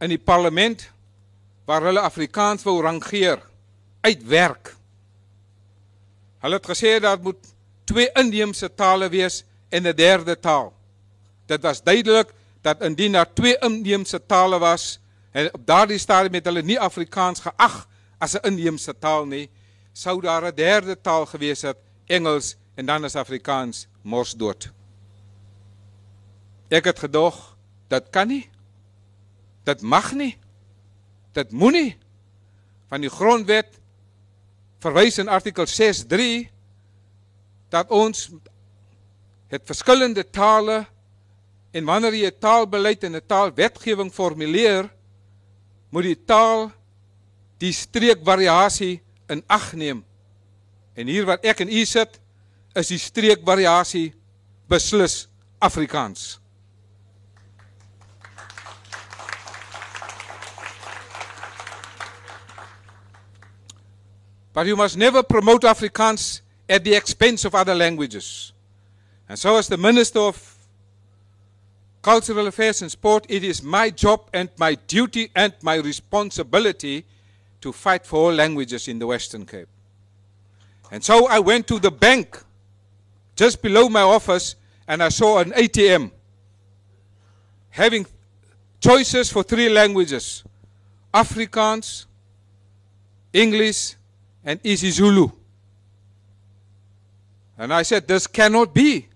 [0.00, 0.90] in die parlement
[1.64, 3.40] waar hulle Afrikaans wou rangeer
[4.00, 4.74] uitwerk.
[6.38, 10.72] Hulle het gesê dat moet twee inheemse tale wees en 'n derde taal.
[11.46, 14.98] Dit was duidelik dat indien daar twee inheemse tale was
[15.36, 17.74] en op daardie stadium het hulle nie Afrikaans geag
[18.18, 19.50] as 'n inheemse taal nie,
[19.92, 21.76] sou daar 'n derde taal gewees het,
[22.06, 24.72] Engels en dan is Afrikaans mors dood.
[26.68, 27.56] Ek het gedog
[27.88, 28.48] dat kan nie.
[29.64, 30.38] Dit mag nie.
[31.32, 31.98] Dit moenie
[32.88, 33.78] van die grondwet
[34.78, 36.50] verwys in artikel 6.3
[37.68, 38.30] dat ons
[39.46, 40.86] het verskillende tale
[41.70, 44.95] en wanneer jy 'n taalbeleid en 'n taalwetgewing formuleer
[45.96, 46.66] moet die taal
[47.56, 48.98] die streekvariasie
[49.32, 50.02] in ag neem.
[50.92, 52.18] En hier wat ek en u sit
[52.76, 54.10] is die streekvariasie
[54.68, 55.22] beslis
[55.56, 56.34] Afrikaans.
[64.52, 68.52] But you must never promote Afrikaans at the expense of other languages.
[69.30, 70.55] And so, as the Minister of
[72.06, 77.04] Cultural Affairs and Sport, it is my job and my duty and my responsibility
[77.60, 79.66] to fight for all languages in the Western Cape.
[80.92, 82.40] And so I went to the bank
[83.34, 84.54] just below my office
[84.86, 86.12] and I saw an ATM
[87.70, 88.06] having
[88.78, 90.44] choices for three languages
[91.12, 92.06] Afrikaans,
[93.32, 93.96] English,
[94.44, 95.32] and isiZulu.
[97.58, 99.08] And I said, This cannot be.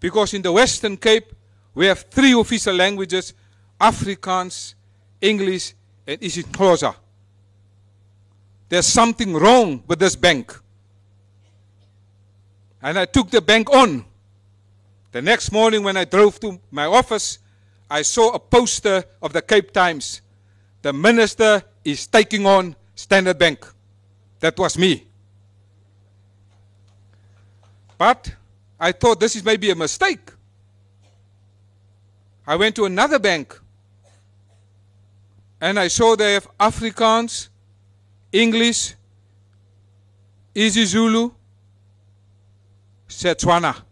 [0.00, 1.34] Because in the Western Cape,
[1.78, 3.34] we have three official languages
[3.80, 4.74] Afrikaans,
[5.20, 5.74] English,
[6.08, 6.92] and isiXhosa.
[8.68, 10.52] There's something wrong with this bank.
[12.82, 14.04] And I took the bank on.
[15.12, 17.38] The next morning, when I drove to my office,
[17.88, 20.20] I saw a poster of the Cape Times.
[20.82, 23.64] The minister is taking on Standard Bank.
[24.40, 25.06] That was me.
[27.96, 28.34] But
[28.80, 30.32] I thought this is maybe a mistake.
[32.48, 33.60] I went to another bank
[35.60, 37.50] and I saw they have Afrikaans,
[38.32, 38.94] English,
[40.54, 41.34] isiZulu,
[43.06, 43.82] Setswana.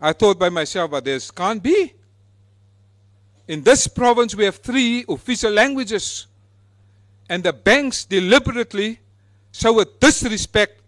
[0.00, 1.94] I thought by myself, but this can't be.
[3.46, 6.26] In this province, we have three official languages,
[7.28, 8.98] and the banks deliberately
[9.52, 10.80] show a disrespect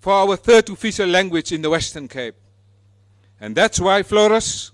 [0.00, 2.34] for our third official language in the Western Cape.
[3.40, 4.71] And that's why, Flores,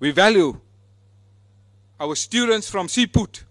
[0.00, 0.58] we value
[2.00, 3.44] our students from Siput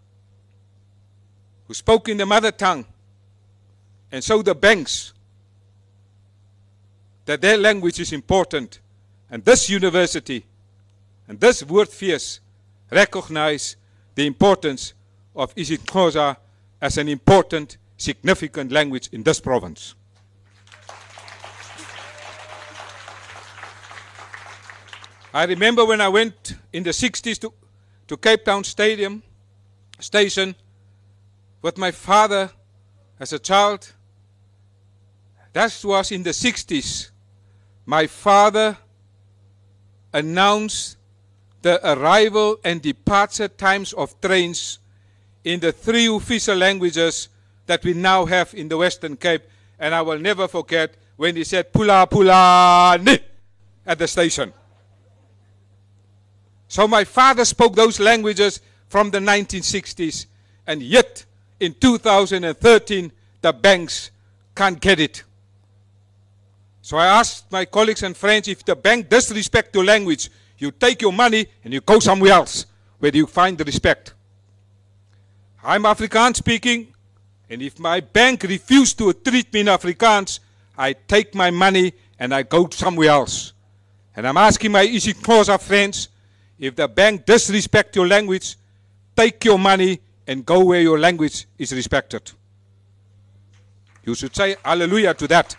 [1.68, 2.86] who spoke in the mother tongue
[4.12, 5.14] and so the banks
[7.26, 8.80] that their language is important
[9.30, 10.44] and this university
[11.28, 12.40] and this Woordfees
[12.92, 13.76] recognize
[14.16, 14.94] the importance
[15.36, 16.36] of isiXhosa
[16.82, 19.94] as an important significant language in this province.
[25.34, 27.54] I remember when I went in the 60s to,
[28.08, 29.22] to Cape Town Stadium
[30.00, 30.56] station
[31.62, 32.50] with my father
[33.20, 33.94] as a child.
[35.54, 37.12] That was in the 60s.
[37.86, 38.78] My father
[40.12, 40.98] announced
[41.62, 44.80] the arrival and departure times of trains
[45.44, 47.30] in the three official languages
[47.68, 49.44] that we now have in the Western Cape.
[49.78, 53.20] And I will never forget when he said Pula Pula ni
[53.86, 54.54] at the station.
[56.70, 60.28] So my father spoke those languages from the 1960s,
[60.68, 61.26] and yet
[61.60, 64.12] in 2013, the banks
[64.56, 65.24] can't get it.
[66.84, 70.30] So I asked my colleagues and friends if the bank disrespect your language,
[70.60, 72.68] you take your money and you go somewhere else
[73.00, 74.14] where you find the respect.
[75.64, 76.94] I'm Afrikaans speaking,
[77.50, 80.40] and if my bank refuses to treat me in Afrikaans,
[80.78, 83.54] I take my money and I go somewhere else.
[84.16, 86.10] And I'm asking my isiXhosa friends,
[86.60, 88.58] if the bank disrespect your language,
[89.16, 92.32] take your money and go where your language is respected.
[94.06, 95.56] You should say hallelujah to that.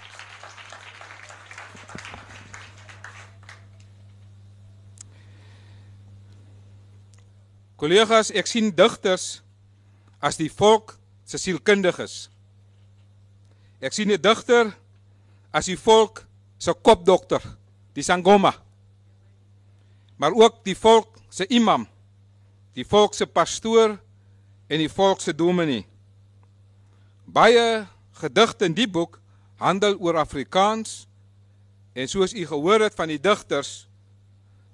[7.81, 9.41] Collega's, ek sien digters
[10.21, 12.29] as die volk se sielkundiges.
[13.81, 14.75] Ek sien 'n digter
[15.51, 16.27] as die volk
[16.59, 17.41] se kopdokter,
[17.95, 18.53] die sangoma.
[20.21, 21.87] Maar ook die volk se imam,
[22.77, 23.95] die volk se pastoor
[24.69, 25.87] en die volk se dominee.
[27.25, 27.87] Baie
[28.21, 29.17] gedigte in die boek
[29.57, 31.07] handel oor Afrikaans
[31.97, 33.89] en soos u gehoor het van die digters,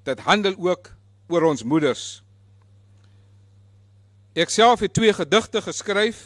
[0.02, 0.90] dit handel ook
[1.31, 2.23] oor ons moeders.
[4.35, 6.24] Ek self het twee gedigte geskryf.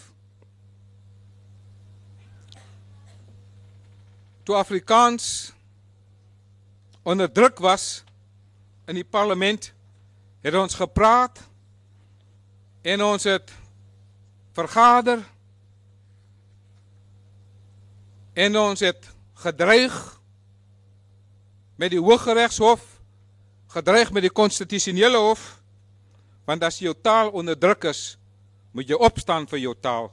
[4.49, 5.53] Toe Afrikaans
[7.05, 8.01] onder druk was
[8.91, 9.71] in die parlement,
[10.43, 11.39] het ons gepraat
[12.83, 13.53] en ons het
[14.57, 15.23] vergader
[18.35, 19.11] en ons het
[19.45, 19.95] gedreig
[21.79, 22.83] met die Hooggeregshof,
[23.71, 25.45] gedreig met die konstitusionele hof
[26.49, 28.17] want as jou taal onderdruk is,
[28.75, 30.09] moet jy opstaan vir jou taal.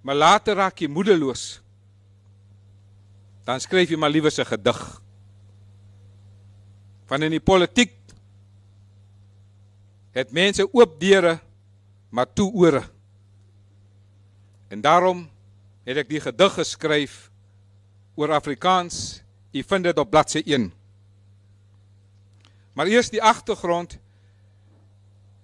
[0.00, 1.58] Maar later raak jy moedeloos.
[3.50, 5.02] Dan skryf jy maar liewer 'n gedig.
[7.06, 7.92] Van in die politiek
[10.12, 11.40] het mense oop deure
[12.10, 12.82] maar toe ore.
[14.68, 15.30] En daarom
[15.84, 17.30] het ek die gedig geskryf
[18.14, 19.22] oor Afrikaans.
[19.52, 20.72] U vind dit op bladsy 1.
[22.72, 23.98] Maar eers die agtergrond.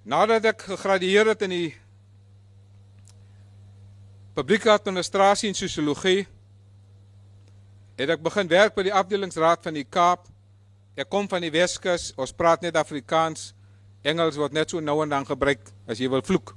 [0.02, 1.74] Nadat ek gegradueer het in die
[4.34, 6.28] publieke administrasie en sosiologie,
[7.96, 10.26] het ek begin werk by die afdelingsraad van die Kaap.
[10.96, 12.12] Ek kom van die Weskus.
[12.20, 13.52] Ons praat net Afrikaans.
[14.06, 16.54] Engels word net so nou en dan gebruik as jy wil vloek.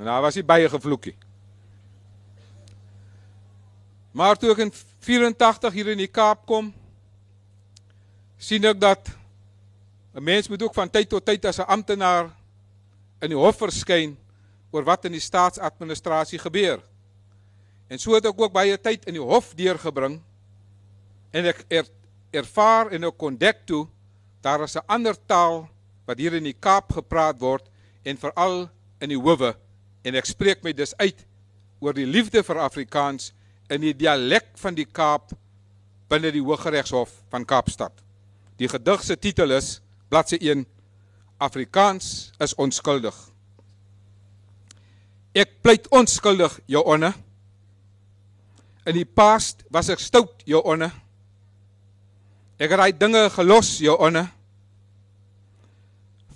[0.00, 1.14] En daar was hy baie gevloekie.
[4.12, 4.72] Maar toe ek in
[5.04, 6.72] 84 hier in die Kaap kom,
[8.36, 9.08] sien ek dat
[10.14, 12.30] 'n mens moet ook van tyd tot tyd as 'n amptenaar
[13.20, 14.16] in die hof verskyn
[14.70, 16.82] oor wat in die staatsadministrasie gebeur.
[17.92, 20.16] En so het ek ook baie tyd in die hof deurgebring
[21.36, 21.88] en ek er,
[22.32, 23.84] ervaar en ek ontdek toe
[24.40, 25.68] daar is 'n ander taal
[26.08, 27.68] wat hier in die Kaap gepraat word
[28.02, 28.70] en veral
[29.00, 29.52] in die howe
[30.04, 31.20] en ek spreek my dus uit
[31.80, 33.32] oor die liefde vir Afrikaans
[33.68, 35.32] in die dialek van die Kaap
[36.08, 37.92] binne die Hooggeregshof van Kaapstad.
[38.56, 40.66] Die gedig se titel is bladsy 1
[41.38, 43.16] Afrikaans is onskuldig.
[45.32, 47.12] Ek pleit onskuldig, jou onne.
[48.86, 50.90] In die past was ek stout, jou onne.
[52.58, 54.24] Ek het daai dinge gelos, jou onne.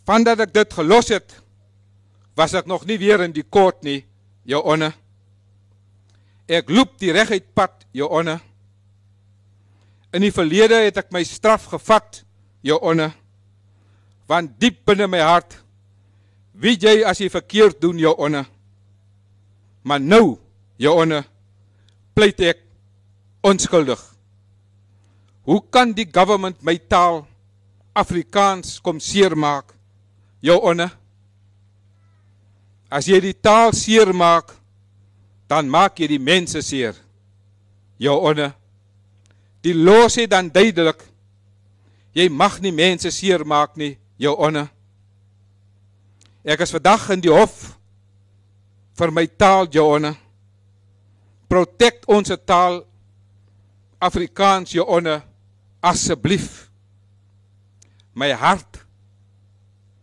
[0.06, 1.34] Vandat ek dit gelos het,
[2.38, 4.00] was ek nog nie weer in die kort nie,
[4.46, 4.92] jou onne.
[6.46, 8.38] Ek loop die reguit pad, jou onne.
[10.14, 12.22] In die verlede het ek my straf gevat,
[12.62, 13.10] jou onne.
[14.30, 15.58] Want diep binne my hart
[16.56, 18.44] weet jy as jy verkeerd doen, jou onne.
[19.86, 20.36] Maar nou,
[20.80, 21.22] jou onne,
[22.16, 22.62] pleit ek
[23.44, 24.00] onskuldig.
[25.46, 27.26] Hoe kan die government my taal
[27.96, 29.74] Afrikaans kom seermaak,
[30.40, 30.88] jou onne?
[32.88, 34.54] As jy die taal seermaak,
[35.46, 36.96] dan maak jy die mense seer,
[38.00, 38.48] jou onne.
[39.62, 41.04] Die los sê dan duidelik
[42.16, 44.64] jy mag nie mense seermaak nie, jou onne.
[46.46, 47.74] Ek is vandag in die hof
[48.96, 50.14] vir my taal, jou onne.
[51.48, 52.80] Protect ons taal
[54.02, 55.20] Afrikaans, jou onne,
[55.80, 56.66] asseblief.
[58.16, 58.82] My hart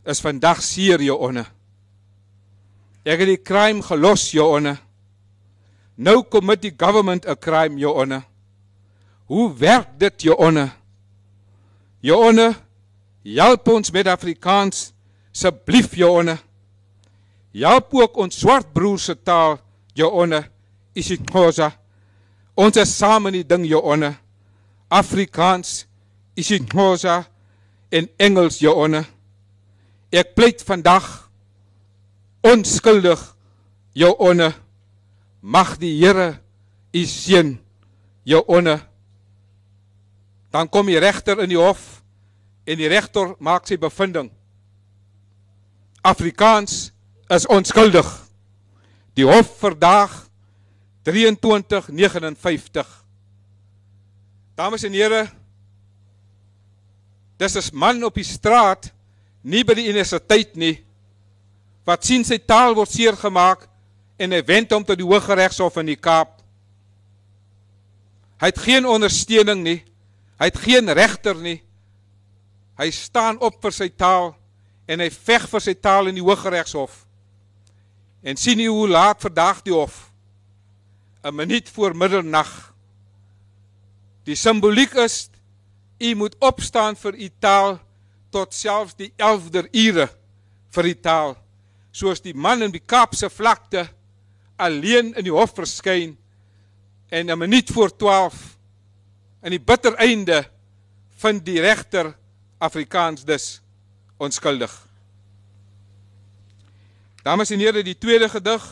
[0.08, 1.46] is vandag seer, jou onne.
[3.04, 4.78] Ek het die crime gelos, jou onne.
[6.00, 8.24] Nou kom met die government 'n crime, jou onne.
[9.26, 10.72] Hoe werk dit, jou onne?
[12.02, 12.56] Jou onne,
[13.24, 14.94] help ons met Afrikaans,
[15.32, 16.38] asseblief, jou onne.
[17.54, 19.60] Help ook ons swart broer se taal,
[19.94, 20.50] jou onne,
[20.98, 21.72] isiXhosa.
[22.56, 24.14] Ons is saam in die ding, jou onne.
[24.94, 25.84] Afrikaans,
[26.38, 27.24] isiXhosa
[27.94, 29.06] en Engels, Your Honor.
[30.14, 31.08] Ek pleit vandag
[32.46, 33.22] onskuldig,
[33.98, 34.54] Your Honor.
[35.42, 36.36] Mag die Here
[36.94, 37.56] u seën,
[38.24, 38.86] Your Honor.
[40.54, 42.04] Dan kom die regter in die hof
[42.70, 44.30] en die regter maak sy bevinding.
[46.06, 46.92] Afrikaans
[47.34, 48.06] is onskuldig.
[49.18, 50.23] Die hof vandag
[51.04, 53.04] 2359
[54.54, 55.30] Dames en here,
[57.38, 58.94] dis 'n man op die straat,
[59.42, 60.86] nie by die universiteit nie,
[61.84, 63.68] wat sien sy taal word seer gemaak
[64.18, 66.42] en hy wend hom tot die Hooggeregshof in die Kaap.
[68.40, 69.84] Hy het geen ondersteuning nie.
[70.40, 71.64] Hy het geen regter nie.
[72.78, 74.36] Hy staan op vir sy taal
[74.88, 77.06] en hy veg vir sy taal in die Hooggeregshof.
[78.24, 80.13] En sien u hoe laat vandag die hof?
[81.24, 82.74] 'n Minuut voor middernag.
[84.24, 85.30] Die simboliek is
[86.00, 87.80] u moet opstaan vir u taal
[88.30, 90.10] tot selfs die 11de ure
[90.70, 91.38] vir die taal.
[91.92, 93.88] Soos die man in die Kaapse vlakte
[94.56, 96.18] alleen in die hof verskyn
[97.10, 98.58] en 'n minuut voor 12
[99.44, 100.44] in die bitter einde
[101.18, 102.14] vind die regter
[102.58, 103.62] Afrikaans dus
[104.18, 104.72] onskuldig.
[107.24, 108.64] Dames en here, die tweede gedig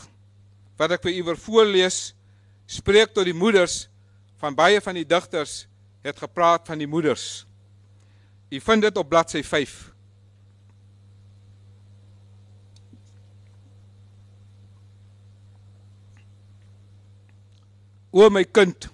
[0.76, 2.14] wat ek vir u wil voorlees,
[2.72, 3.86] spreek tot die moeders
[4.40, 5.66] van baie van die digters
[6.02, 7.44] het gepraat van die moeders.
[8.52, 9.92] U vind dit op bladsy 5.
[18.12, 18.88] O my kind.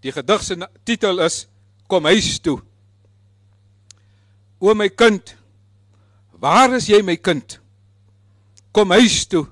[0.00, 1.44] Die gedig se titel is
[1.90, 2.60] Kom huis toe.
[4.62, 5.34] O my kind.
[6.40, 7.58] Waar is jy my kind?
[8.72, 9.44] Kom huis toe.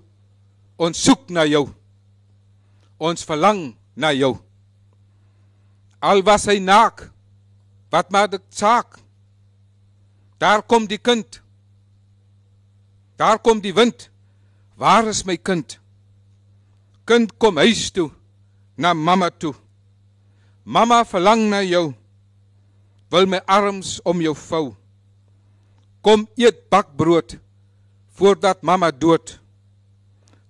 [0.79, 1.67] Ons soek na jou.
[2.99, 4.35] Ons verlang na jou.
[6.03, 7.09] Al was hy naak,
[7.91, 8.99] wat maak dit saak?
[10.39, 11.41] Daar kom die kind.
[13.19, 14.11] Daar kom die wind.
[14.79, 15.79] Waar is my kind?
[17.07, 18.11] Kind kom huis toe,
[18.79, 19.55] na mamma toe.
[20.63, 21.95] Mamma verlang na jou.
[23.11, 24.77] Wil my arms om jou vou.
[26.05, 27.39] Kom eet bakbrood
[28.19, 29.39] voordat mamma dood.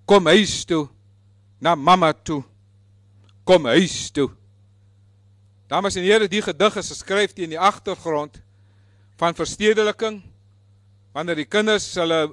[0.05, 0.89] Kom huis toe,
[1.59, 2.43] na mamma toe.
[3.43, 4.29] Kom huis toe.
[5.69, 8.41] Dames en here, die gedig is geskryf teen die agtergrond
[9.19, 10.21] van verstedeliking
[11.13, 12.29] wanneer die kinders hulle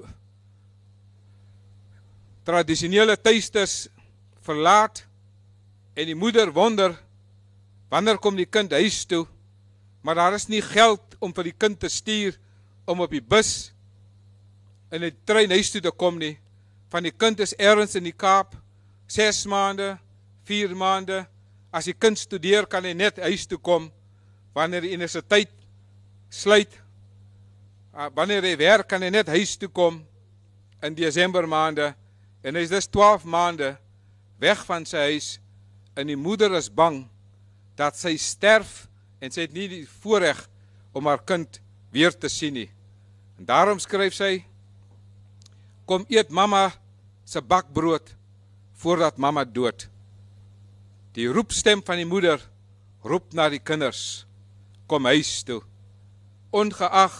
[2.47, 3.87] tradisionele tuistes
[4.45, 5.03] verlaat
[5.97, 6.95] en die moeder wonder
[7.91, 9.25] wanneer kom die kind huis toe
[10.05, 12.37] maar daar is nie geld om vir die kind te stuur
[12.87, 13.73] om op die bus
[14.91, 16.37] in 'n trein huis toe te kom nie
[16.89, 18.55] van die kind is ergens in die Kaap
[19.07, 19.95] 6 maande
[20.47, 21.25] 4 maande
[21.77, 23.89] As die kind studeer, kan hy net huis toe kom
[24.55, 25.51] wanneer die universiteit
[26.33, 26.71] sluit.
[27.93, 29.99] Ah, wanneer hy werk, kan hy net huis toe kom
[30.85, 31.91] in Desember maande
[32.45, 33.73] en hy is dus 12 maande
[34.41, 35.29] weg van sy huis
[35.97, 37.01] en die moeder is bang
[37.77, 38.85] dat sy sterf
[39.21, 40.39] en sy het nie die voorreg
[40.97, 41.59] om haar kind
[41.93, 42.69] weer te sien nie.
[43.37, 44.31] En daarom skryf sy
[45.89, 46.69] kom eet mamma
[47.25, 48.13] se bakbrood
[48.77, 49.87] voordat mamma dood.
[51.17, 52.41] Die roepstem van die moeder
[53.01, 54.27] roep na die kinders
[54.87, 55.61] kom huis toe.
[56.55, 57.15] Ongeag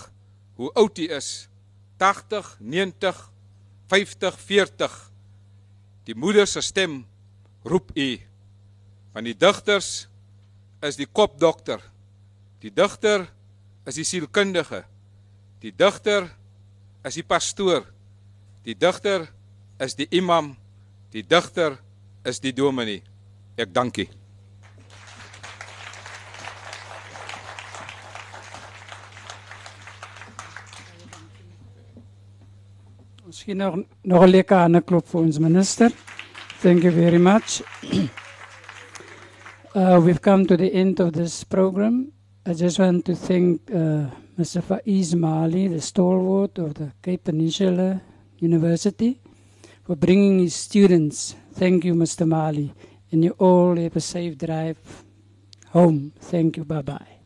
[0.57, 1.47] hoe oud hy is,
[1.99, 3.19] 80, 90,
[3.91, 4.97] 50, 40.
[6.07, 7.01] Die moeder se stem
[7.67, 8.09] roep u.
[9.13, 10.07] Van die digters
[10.85, 11.81] is die kopdokter.
[12.61, 13.25] Die digter
[13.87, 14.83] is die sielkundige.
[15.61, 16.29] Die digter
[17.07, 17.85] is die pastoor.
[18.65, 19.27] Die digter
[19.83, 20.53] is die imam.
[21.11, 21.77] Die digter
[22.27, 23.01] is die dominee.
[23.55, 24.09] Ek dankie.
[33.27, 35.91] Ons gee nog nog 'n lekker ander klop vir ons minister.
[36.61, 37.61] Thank you very much.
[39.75, 42.11] uh, we've come to the end of this program.
[42.45, 44.61] I just want to thank uh, Mr.
[44.61, 48.01] Faiz Mali, the stalwart of the Cape Peninsula
[48.39, 49.19] University,
[49.87, 51.33] for bringing his students.
[51.53, 52.27] Thank you, Mr.
[52.27, 52.73] Mali
[53.09, 54.77] and you all have a safe drive
[55.69, 56.11] home.
[56.19, 56.65] Thank you.
[56.65, 57.16] Bye bye.